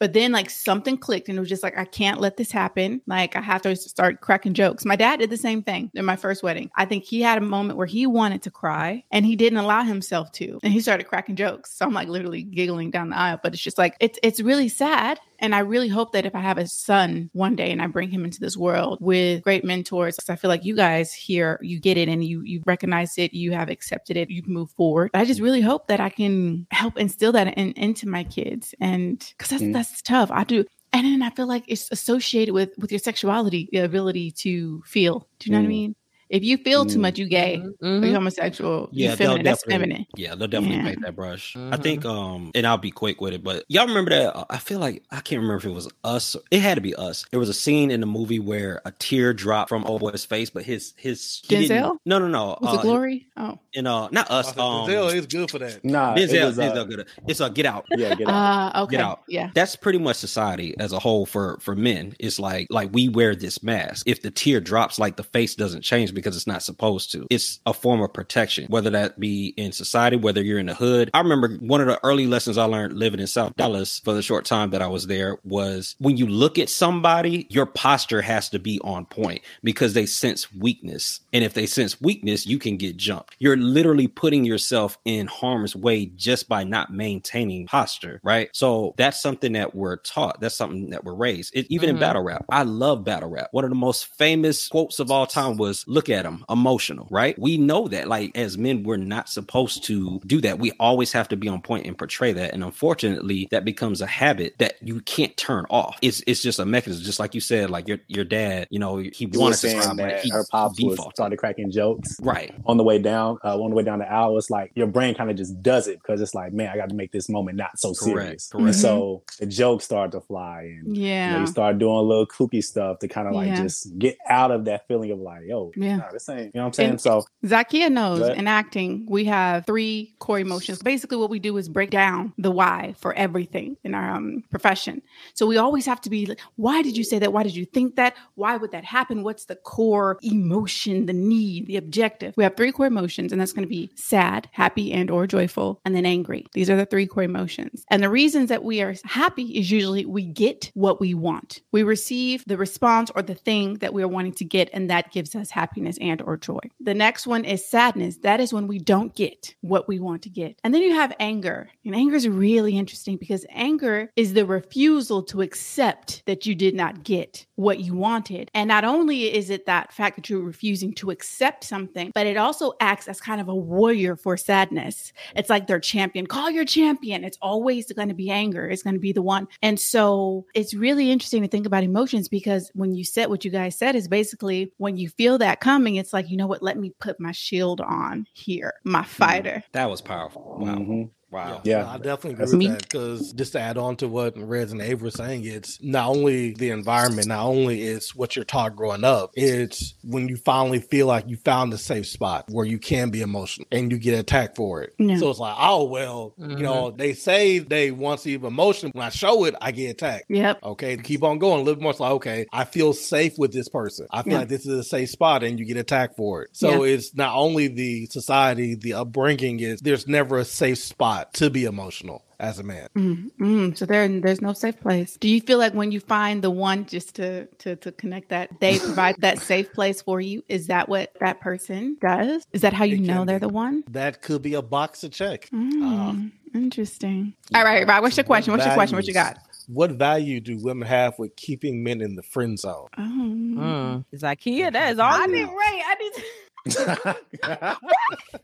but 0.00 0.14
then 0.14 0.32
like 0.32 0.48
something 0.48 0.96
clicked 0.96 1.28
and 1.28 1.36
it 1.36 1.40
was 1.40 1.48
just 1.48 1.62
like, 1.62 1.78
I 1.78 1.84
can't 1.84 2.20
let 2.20 2.38
this 2.38 2.50
happen. 2.50 3.02
Like 3.06 3.36
I 3.36 3.42
have 3.42 3.62
to 3.62 3.76
start 3.76 4.22
cracking 4.22 4.54
jokes. 4.54 4.86
My 4.86 4.96
dad 4.96 5.20
did 5.20 5.28
the 5.28 5.36
same 5.36 5.62
thing 5.62 5.90
in 5.94 6.06
my 6.06 6.16
first 6.16 6.42
wedding. 6.42 6.70
I 6.74 6.86
think 6.86 7.04
he 7.04 7.20
had 7.20 7.36
a 7.36 7.42
moment 7.42 7.76
where 7.76 7.86
he 7.86 8.06
wanted 8.06 8.42
to 8.42 8.50
cry 8.50 9.04
and 9.12 9.26
he 9.26 9.36
didn't 9.36 9.58
allow 9.58 9.82
himself 9.82 10.32
to. 10.32 10.58
And 10.62 10.72
he 10.72 10.80
started 10.80 11.04
cracking 11.04 11.36
jokes. 11.36 11.76
So 11.76 11.84
I'm 11.84 11.92
like 11.92 12.08
literally 12.08 12.42
giggling 12.42 12.90
down 12.90 13.10
the 13.10 13.18
aisle. 13.18 13.40
But 13.42 13.52
it's 13.52 13.62
just 13.62 13.76
like 13.78 13.94
it's 14.00 14.18
it's 14.22 14.40
really 14.40 14.68
sad. 14.68 15.20
And 15.40 15.54
I 15.54 15.60
really 15.60 15.88
hope 15.88 16.12
that 16.12 16.26
if 16.26 16.34
I 16.34 16.40
have 16.40 16.58
a 16.58 16.66
son 16.66 17.30
one 17.32 17.56
day 17.56 17.70
and 17.70 17.80
I 17.82 17.86
bring 17.86 18.10
him 18.10 18.24
into 18.24 18.40
this 18.40 18.56
world 18.56 18.98
with 19.00 19.42
great 19.42 19.64
mentors, 19.64 20.16
'cause 20.16 20.28
I 20.30 20.36
feel 20.36 20.48
like 20.50 20.64
you 20.64 20.76
guys 20.76 21.12
here, 21.12 21.58
you 21.62 21.80
get 21.80 21.96
it 21.96 22.08
and 22.08 22.22
you 22.24 22.42
you 22.42 22.62
recognize 22.66 23.16
it, 23.18 23.32
you 23.34 23.52
have 23.52 23.68
accepted 23.70 24.16
it, 24.16 24.30
you 24.30 24.42
can 24.42 24.52
move 24.52 24.70
forward. 24.72 25.10
I 25.14 25.24
just 25.24 25.40
really 25.40 25.60
hope 25.62 25.88
that 25.88 26.00
I 26.00 26.10
can 26.10 26.66
help 26.70 26.98
instill 26.98 27.32
that 27.32 27.56
in, 27.58 27.72
into 27.72 28.08
my 28.08 28.24
kids. 28.24 28.74
And 28.80 29.18
because 29.36 29.50
that's 29.50 29.62
Mm. 29.62 29.72
that's 29.72 30.02
tough. 30.02 30.30
I 30.30 30.44
do 30.44 30.64
and 30.92 31.06
then 31.06 31.22
I 31.22 31.30
feel 31.30 31.46
like 31.46 31.64
it's 31.68 31.88
associated 31.92 32.52
with 32.52 32.70
with 32.78 32.90
your 32.92 32.98
sexuality, 32.98 33.68
the 33.72 33.78
ability 33.78 34.32
to 34.32 34.82
feel. 34.86 35.26
Do 35.38 35.48
you 35.48 35.52
know 35.52 35.58
what 35.60 35.64
I 35.64 35.66
Mm. 35.66 35.68
mean? 35.68 35.94
If 36.30 36.44
you 36.44 36.56
feel 36.58 36.86
too 36.86 36.98
Mm. 36.98 37.02
much, 37.02 37.18
you 37.18 37.26
gay. 37.28 37.60
Or 37.82 37.88
you 37.88 38.12
homosexual. 38.14 38.88
Yeah, 38.92 39.10
you 39.10 39.16
they'll 39.16 39.26
feminine. 39.28 39.44
That's 39.44 39.62
definitely- 39.64 39.86
feminine. 39.88 40.06
Yeah, 40.16 40.34
they'll 40.36 40.48
definitely 40.48 40.76
Yeah. 40.76 40.84
paint 40.84 41.02
that 41.02 41.16
brush. 41.16 41.56
I 41.56 41.58
Mhm. 41.76 41.82
think, 41.82 42.04
um, 42.04 42.50
and 42.54 42.66
I'll 42.66 42.78
be 42.78 42.92
quick 42.92 43.20
with 43.20 43.32
it, 43.34 43.42
but 43.42 43.64
y'all 43.68 43.86
remember 43.86 44.10
that? 44.10 44.36
uh, 44.36 44.44
I 44.48 44.58
feel 44.58 44.78
like 44.78 45.02
I 45.10 45.16
can't 45.20 45.40
remember 45.42 45.56
if 45.56 45.64
it 45.64 45.74
was 45.74 45.88
us. 46.04 46.36
It 46.52 46.60
had 46.60 46.76
to 46.76 46.80
be 46.80 46.94
us. 46.94 47.24
There 47.32 47.40
was 47.40 47.48
a 47.48 47.54
scene 47.54 47.90
in 47.90 48.00
the 48.00 48.06
movie 48.06 48.38
where 48.38 48.80
a 48.84 48.92
tear 48.92 49.32
dropped 49.34 49.68
from 49.70 49.84
old 49.84 50.00
boy's 50.00 50.24
face, 50.24 50.50
but 50.50 50.62
his 50.62 50.94
his 50.96 51.42
he 51.48 51.56
Denzel? 51.56 51.96
No, 52.06 52.18
no, 52.20 52.28
no. 52.28 52.56
Was 52.60 52.76
uh, 52.76 52.78
it 52.78 52.82
glory? 52.82 53.26
Oh. 53.36 53.58
In 53.72 53.86
uh, 53.86 54.08
not 54.12 54.30
us. 54.30 54.48
Um, 54.56 54.88
Denzel 54.88 55.14
is 55.14 55.26
good 55.26 55.50
for 55.50 55.58
that. 55.58 55.84
Nah, 55.84 56.14
it 56.14 56.30
Denzel, 56.30 56.46
was, 56.46 56.58
uh, 56.58 56.72
Denzel 56.72 56.88
good. 56.88 57.06
It's 57.26 57.40
a 57.40 57.50
Get 57.50 57.66
Out. 57.66 57.86
yeah, 57.96 58.14
get 58.14 58.28
out. 58.28 58.76
Uh, 58.76 58.82
okay. 58.84 58.92
Get 58.96 59.00
out. 59.04 59.22
Yeah. 59.28 59.50
That's 59.54 59.74
pretty 59.76 59.98
much 59.98 60.16
society 60.16 60.74
as 60.78 60.92
a 60.92 60.98
whole 61.00 61.26
for 61.26 61.58
for 61.60 61.74
men. 61.74 62.14
It's 62.20 62.38
like 62.38 62.68
like 62.70 62.90
we 62.92 63.08
wear 63.08 63.34
this 63.34 63.62
mask. 63.62 64.04
If 64.06 64.22
the 64.22 64.30
tear 64.30 64.60
drops, 64.60 64.98
like 65.00 65.16
the 65.16 65.24
face 65.24 65.54
doesn't 65.56 65.82
change 65.82 66.14
because 66.20 66.36
it's 66.36 66.46
not 66.46 66.62
supposed 66.62 67.10
to. 67.12 67.26
It's 67.30 67.60
a 67.66 67.72
form 67.72 68.00
of 68.02 68.12
protection, 68.12 68.66
whether 68.68 68.90
that 68.90 69.18
be 69.18 69.54
in 69.56 69.72
society, 69.72 70.16
whether 70.16 70.42
you're 70.42 70.58
in 70.58 70.66
the 70.66 70.74
hood. 70.74 71.10
I 71.14 71.20
remember 71.20 71.48
one 71.60 71.80
of 71.80 71.86
the 71.86 71.98
early 72.04 72.26
lessons 72.26 72.58
I 72.58 72.64
learned 72.64 72.94
living 72.98 73.20
in 73.20 73.26
South 73.26 73.56
Dallas 73.56 74.00
for 74.00 74.12
the 74.12 74.22
short 74.22 74.44
time 74.44 74.70
that 74.70 74.82
I 74.82 74.86
was 74.88 75.06
there 75.06 75.38
was 75.44 75.96
when 75.98 76.16
you 76.16 76.26
look 76.26 76.58
at 76.58 76.68
somebody, 76.68 77.46
your 77.50 77.66
posture 77.66 78.22
has 78.22 78.48
to 78.50 78.58
be 78.58 78.80
on 78.82 79.06
point 79.06 79.40
because 79.64 79.94
they 79.94 80.06
sense 80.06 80.52
weakness. 80.54 81.20
And 81.32 81.42
if 81.44 81.54
they 81.54 81.66
sense 81.66 82.00
weakness, 82.00 82.46
you 82.46 82.58
can 82.58 82.76
get 82.76 82.96
jumped. 82.96 83.36
You're 83.38 83.56
literally 83.56 84.08
putting 84.08 84.44
yourself 84.44 84.98
in 85.04 85.26
harm's 85.26 85.74
way 85.74 86.06
just 86.06 86.48
by 86.48 86.64
not 86.64 86.92
maintaining 86.92 87.66
posture, 87.66 88.20
right? 88.22 88.50
So 88.52 88.94
that's 88.98 89.20
something 89.20 89.52
that 89.54 89.74
we're 89.74 89.96
taught. 89.96 90.40
That's 90.40 90.54
something 90.56 90.90
that 90.90 91.04
we're 91.04 91.14
raised. 91.14 91.54
It, 91.54 91.66
even 91.70 91.88
in 91.88 91.96
Mhm. 91.96 92.00
battle 92.00 92.22
rap, 92.22 92.44
I 92.50 92.64
love 92.64 93.04
battle 93.04 93.30
rap. 93.30 93.48
One 93.52 93.64
of 93.64 93.70
the 93.70 93.76
most 93.76 94.06
famous 94.18 94.68
quotes 94.68 94.98
of 94.98 95.10
all 95.10 95.26
time 95.26 95.56
was, 95.56 95.84
"Look 95.86 96.09
at 96.10 96.24
him, 96.24 96.44
emotional." 96.50 97.06
Right? 97.10 97.38
We 97.38 97.56
know 97.56 97.88
that, 97.88 98.08
like 98.08 98.36
as 98.36 98.58
men, 98.58 98.82
we're 98.82 98.96
not 98.96 99.28
supposed 99.28 99.84
to 99.84 100.20
do 100.26 100.40
that. 100.42 100.58
We 100.58 100.72
always 100.80 101.12
have 101.12 101.28
to 101.28 101.36
be 101.36 101.48
on 101.48 101.60
point 101.62 101.86
and 101.86 101.96
portray 101.96 102.32
that. 102.32 102.52
And 102.52 102.62
unfortunately, 102.64 103.48
that 103.50 103.64
becomes 103.64 104.00
a 104.00 104.06
habit 104.06 104.54
that 104.58 104.74
you 104.82 105.00
can't 105.02 105.36
turn 105.36 105.64
off. 105.70 105.96
It's 106.02 106.22
it's 106.26 106.42
just 106.42 106.58
a 106.58 106.64
mechanism, 106.66 107.04
just 107.04 107.20
like 107.20 107.34
you 107.34 107.40
said. 107.40 107.70
Like 107.70 107.88
your 107.88 107.98
your 108.08 108.24
dad, 108.24 108.66
you 108.70 108.78
know, 108.78 108.96
he 108.98 109.12
You 109.20 109.28
were 109.34 109.40
wanted 109.40 109.52
to 109.54 109.58
saying 109.60 109.80
cry, 109.80 109.88
but 109.90 109.96
that 109.96 110.20
he 110.24 110.30
her 110.30 110.44
pops 110.50 110.80
was 110.82 110.96
default. 110.96 111.14
started 111.16 111.38
cracking 111.38 111.70
jokes 111.70 112.16
Right. 112.20 112.54
on 112.66 112.76
the 112.76 112.82
way 112.84 112.98
down, 112.98 113.38
uh, 113.44 113.58
on 113.60 113.70
the 113.70 113.76
way 113.76 113.82
down 113.82 113.98
the 114.00 114.10
aisle. 114.10 114.36
It's 114.38 114.50
like 114.50 114.72
your 114.74 114.86
brain 114.86 115.14
kind 115.14 115.30
of 115.30 115.36
just 115.36 115.62
does 115.62 115.86
it 115.88 115.98
because 116.02 116.20
it's 116.20 116.34
like, 116.34 116.52
man, 116.52 116.70
I 116.70 116.76
got 116.76 116.88
to 116.88 116.94
make 116.94 117.12
this 117.12 117.28
moment 117.28 117.56
not 117.56 117.78
so 117.78 117.94
Correct, 117.94 118.02
serious. 118.04 118.48
correct. 118.48 118.66
And 118.66 118.74
so 118.76 119.22
the 119.38 119.46
jokes 119.46 119.84
start 119.84 120.12
to 120.12 120.20
fly, 120.20 120.62
and 120.62 120.96
you, 120.96 121.02
know, 121.02 121.08
Yeah. 121.08 121.40
you 121.40 121.46
start 121.46 121.78
doing 121.78 121.96
a 121.96 122.00
little 122.02 122.26
kooky 122.26 122.62
stuff 122.62 122.98
to 123.00 123.08
kind 123.08 123.28
of 123.28 123.34
like 123.34 123.48
Yeah. 123.48 123.62
just 123.62 123.98
get 123.98 124.16
out 124.28 124.50
of 124.50 124.64
that 124.66 124.86
feeling 124.88 125.10
of 125.10 125.18
like, 125.18 125.42
yo, 125.46 125.72
Yeah. 125.76 125.99
This 126.12 126.28
ain't. 126.28 126.54
You 126.54 126.60
know 126.60 126.62
what 126.62 126.66
I'm 126.66 126.72
saying? 126.72 126.90
And- 126.90 127.00
so 127.00 127.24
Zakia 127.44 127.90
knows 127.90 128.20
But- 128.20 128.36
in 128.36 128.46
acting, 128.46 129.06
we 129.08 129.24
have 129.26 129.66
three 129.66 130.14
core 130.18 130.38
emotions. 130.38 130.82
Basically, 130.82 131.16
what 131.16 131.30
we 131.30 131.38
do 131.38 131.56
is 131.56 131.68
break 131.68 131.90
down 131.90 132.32
the 132.38 132.50
why 132.50 132.94
for 132.98 133.12
everything 133.14 133.76
in 133.84 133.94
our 133.94 134.10
um, 134.12 134.42
profession. 134.50 135.02
So 135.34 135.46
we 135.46 135.56
always 135.56 135.86
have 135.86 136.00
to 136.02 136.10
be 136.10 136.26
like, 136.26 136.40
why 136.56 136.82
did 136.82 136.96
you 136.96 137.04
say 137.04 137.18
that? 137.18 137.32
Why 137.32 137.42
did 137.42 137.54
you 137.56 137.64
think 137.64 137.96
that? 137.96 138.14
Why 138.34 138.56
would 138.56 138.72
that 138.72 138.84
happen? 138.84 139.22
What's 139.22 139.46
the 139.46 139.56
core 139.56 140.18
emotion, 140.22 141.06
the 141.06 141.12
need, 141.12 141.66
the 141.66 141.76
objective? 141.76 142.34
We 142.36 142.44
have 142.44 142.56
three 142.56 142.72
core 142.72 142.86
emotions, 142.86 143.32
and 143.32 143.40
that's 143.40 143.52
going 143.52 143.66
to 143.66 143.68
be 143.68 143.90
sad, 143.94 144.48
happy, 144.52 144.92
and 144.92 145.10
or 145.10 145.26
joyful, 145.26 145.80
and 145.84 145.94
then 145.94 146.06
angry. 146.06 146.46
These 146.52 146.70
are 146.70 146.76
the 146.76 146.86
three 146.86 147.06
core 147.06 147.22
emotions. 147.22 147.84
And 147.90 148.02
the 148.02 148.10
reasons 148.10 148.48
that 148.48 148.64
we 148.64 148.80
are 148.82 148.94
happy 149.04 149.44
is 149.58 149.70
usually 149.70 150.04
we 150.04 150.24
get 150.24 150.70
what 150.74 151.00
we 151.00 151.14
want. 151.14 151.60
We 151.72 151.82
receive 151.82 152.44
the 152.46 152.56
response 152.56 153.10
or 153.14 153.22
the 153.22 153.34
thing 153.34 153.74
that 153.78 153.92
we 153.92 154.02
are 154.02 154.08
wanting 154.08 154.32
to 154.34 154.44
get, 154.44 154.70
and 154.72 154.90
that 154.90 155.12
gives 155.12 155.34
us 155.34 155.50
happiness 155.50 155.89
and 155.98 156.22
or 156.22 156.36
joy. 156.36 156.60
The 156.80 156.94
next 156.94 157.26
one 157.26 157.44
is 157.44 157.64
sadness. 157.64 158.18
That 158.18 158.40
is 158.40 158.52
when 158.52 158.66
we 158.66 158.78
don't 158.78 159.14
get 159.14 159.54
what 159.60 159.88
we 159.88 159.98
want 159.98 160.22
to 160.22 160.28
get. 160.28 160.58
And 160.64 160.74
then 160.74 160.82
you 160.82 160.94
have 160.94 161.14
anger. 161.20 161.70
And 161.84 161.94
anger 161.94 162.16
is 162.16 162.28
really 162.28 162.76
interesting 162.76 163.16
because 163.16 163.46
anger 163.50 164.10
is 164.16 164.34
the 164.34 164.46
refusal 164.46 165.22
to 165.24 165.42
accept 165.42 166.22
that 166.26 166.46
you 166.46 166.54
did 166.54 166.74
not 166.74 167.04
get 167.04 167.46
what 167.56 167.80
you 167.80 167.94
wanted. 167.94 168.50
And 168.54 168.68
not 168.68 168.84
only 168.84 169.34
is 169.34 169.50
it 169.50 169.66
that 169.66 169.92
fact 169.92 170.16
that 170.16 170.30
you're 170.30 170.40
refusing 170.40 170.92
to 170.94 171.10
accept 171.10 171.64
something, 171.64 172.10
but 172.14 172.26
it 172.26 172.36
also 172.36 172.72
acts 172.80 173.08
as 173.08 173.20
kind 173.20 173.40
of 173.40 173.48
a 173.48 173.54
warrior 173.54 174.16
for 174.16 174.36
sadness. 174.36 175.12
It's 175.34 175.50
like 175.50 175.66
their 175.66 175.80
champion. 175.80 176.26
Call 176.26 176.50
your 176.50 176.64
champion. 176.64 177.24
It's 177.24 177.38
always 177.42 177.90
going 177.92 178.08
to 178.08 178.14
be 178.14 178.30
anger. 178.30 178.68
It's 178.68 178.82
going 178.82 178.94
to 178.94 179.00
be 179.00 179.12
the 179.12 179.22
one. 179.22 179.48
And 179.62 179.78
so 179.78 180.46
it's 180.54 180.74
really 180.74 181.10
interesting 181.10 181.42
to 181.42 181.48
think 181.48 181.66
about 181.66 181.84
emotions 181.84 182.28
because 182.28 182.70
when 182.74 182.94
you 182.94 183.04
said 183.04 183.28
what 183.28 183.44
you 183.44 183.50
guys 183.50 183.76
said 183.76 183.94
is 183.94 184.08
basically 184.08 184.72
when 184.78 184.96
you 184.96 185.08
feel 185.08 185.38
that 185.38 185.60
coming, 185.70 185.96
it's 185.96 186.12
like, 186.12 186.28
you 186.30 186.36
know 186.36 186.46
what? 186.48 186.62
Let 186.62 186.78
me 186.78 186.92
put 187.00 187.20
my 187.20 187.32
shield 187.32 187.80
on 187.80 188.26
here, 188.32 188.74
my 188.84 189.04
fighter. 189.04 189.62
That 189.72 189.88
was 189.88 190.00
powerful. 190.00 190.56
Wow. 190.58 190.76
mhm. 190.76 191.10
Wow. 191.30 191.60
Yeah. 191.64 191.88
I 191.88 191.96
definitely 191.98 192.32
agree 192.32 192.38
That's 192.40 192.52
with 192.52 192.58
me. 192.58 192.66
that 192.68 192.82
because 192.82 193.32
just 193.32 193.52
to 193.52 193.60
add 193.60 193.78
on 193.78 193.96
to 193.96 194.08
what 194.08 194.36
Rez 194.36 194.72
and 194.72 194.80
Ava 194.80 195.04
were 195.04 195.10
saying, 195.10 195.44
it's 195.44 195.80
not 195.82 196.08
only 196.08 196.54
the 196.54 196.70
environment, 196.70 197.28
not 197.28 197.44
only 197.46 197.82
it's 197.82 198.14
what 198.14 198.34
you're 198.36 198.44
taught 198.44 198.74
growing 198.76 199.04
up, 199.04 199.30
it's 199.34 199.94
when 200.02 200.28
you 200.28 200.36
finally 200.36 200.80
feel 200.80 201.06
like 201.06 201.28
you 201.28 201.36
found 201.36 201.72
a 201.72 201.78
safe 201.78 202.06
spot 202.06 202.46
where 202.50 202.66
you 202.66 202.78
can 202.78 203.10
be 203.10 203.20
emotional 203.20 203.66
and 203.70 203.92
you 203.92 203.98
get 203.98 204.18
attacked 204.18 204.56
for 204.56 204.82
it. 204.82 204.94
Yeah. 204.98 205.18
So 205.18 205.30
it's 205.30 205.38
like, 205.38 205.56
oh 205.58 205.84
well, 205.84 206.34
you 206.38 206.56
know, 206.56 206.88
mm-hmm. 206.88 206.96
they 206.96 207.12
say 207.12 207.58
they 207.58 207.90
want 207.90 208.18
to 208.18 208.24
see 208.24 208.34
emotion. 208.34 208.90
When 208.92 209.04
I 209.04 209.10
show 209.10 209.44
it, 209.44 209.54
I 209.60 209.70
get 209.70 209.90
attacked. 209.90 210.24
Yep. 210.28 210.62
Okay, 210.62 210.96
keep 210.96 211.22
on 211.22 211.38
going 211.38 211.60
a 211.60 211.62
little 211.62 211.82
more. 211.82 211.90
It's 211.92 212.00
like, 212.00 212.12
okay, 212.12 212.46
I 212.52 212.64
feel 212.64 212.92
safe 212.92 213.38
with 213.38 213.52
this 213.52 213.68
person. 213.68 214.06
I 214.10 214.22
feel 214.22 214.32
Yeah. 214.32 214.38
like 214.40 214.48
this 214.48 214.66
is 214.66 214.78
a 214.78 214.84
safe 214.84 215.10
spot, 215.10 215.42
and 215.44 215.58
you 215.58 215.64
get 215.64 215.76
attacked 215.76 216.16
for 216.16 216.42
it. 216.42 216.50
So 216.52 216.84
it's 216.84 217.14
not 217.14 217.36
only 217.36 217.68
the 217.68 218.06
society, 218.06 218.74
the 218.74 218.94
upbringing 218.94 219.60
is 219.60 219.80
there's 219.80 220.08
never 220.08 220.38
a 220.38 220.44
safe 220.44 220.78
spot 220.78 221.19
to 221.34 221.50
be 221.50 221.64
emotional 221.64 222.24
as 222.38 222.58
a 222.58 222.62
man. 222.62 222.88
Mm, 222.96 223.30
mm. 223.40 223.76
So 223.78 223.84
there, 223.86 224.08
there's 224.08 224.40
no 224.40 224.52
safe 224.54 224.80
place. 224.80 225.16
Do 225.20 225.28
you 225.28 225.40
feel 225.40 225.58
like 225.58 225.74
when 225.74 225.92
you 225.92 226.00
find 226.00 226.42
the 226.42 226.50
one, 226.50 226.86
just 226.86 227.16
to 227.16 227.46
to 227.58 227.76
to 227.76 227.92
connect 227.92 228.30
that, 228.30 228.48
they 228.60 228.78
provide 228.86 229.16
that 229.20 229.38
safe 229.40 229.72
place 229.72 230.00
for 230.02 230.20
you? 230.20 230.42
Is 230.48 230.66
that 230.68 230.88
what 230.88 231.12
that 231.20 231.40
person 231.40 231.96
does? 232.00 232.46
Is 232.52 232.62
that 232.62 232.72
how 232.72 232.84
you 232.84 232.96
It 232.96 233.00
know 233.02 233.24
they're 233.24 233.38
be. 233.38 233.46
the 233.46 233.52
one? 233.52 233.84
That 233.90 234.22
could 234.22 234.42
be 234.42 234.54
a 234.54 234.62
box 234.62 235.00
to 235.00 235.08
check. 235.10 235.48
Mm, 235.52 236.32
interesting. 236.54 237.34
All 237.54 237.64
right, 237.64 237.86
Rob. 237.86 238.02
What's 238.02 238.16
your 238.16 238.24
question? 238.24 238.52
What's 238.52 238.64
your 238.64 238.74
question? 238.74 238.96
What 238.96 239.06
you 239.06 239.14
got? 239.14 239.38
What 239.66 239.92
value 239.92 240.40
do 240.40 240.58
women 240.58 240.88
have 240.88 241.16
with 241.18 241.36
keeping 241.36 241.84
men 241.84 242.00
in 242.00 242.16
the 242.16 242.22
friend 242.24 242.58
zone? 242.58 242.88
Oh. 242.98 243.02
Mm. 243.02 244.04
It's 244.10 244.22
IKEA. 244.24 244.72
That 244.72 244.92
is 244.92 244.98
all. 244.98 245.12
I 245.12 245.26
you- 245.26 245.32
did 245.34 245.44
right. 245.46 245.82
I 245.86 245.94
did. 245.98 246.24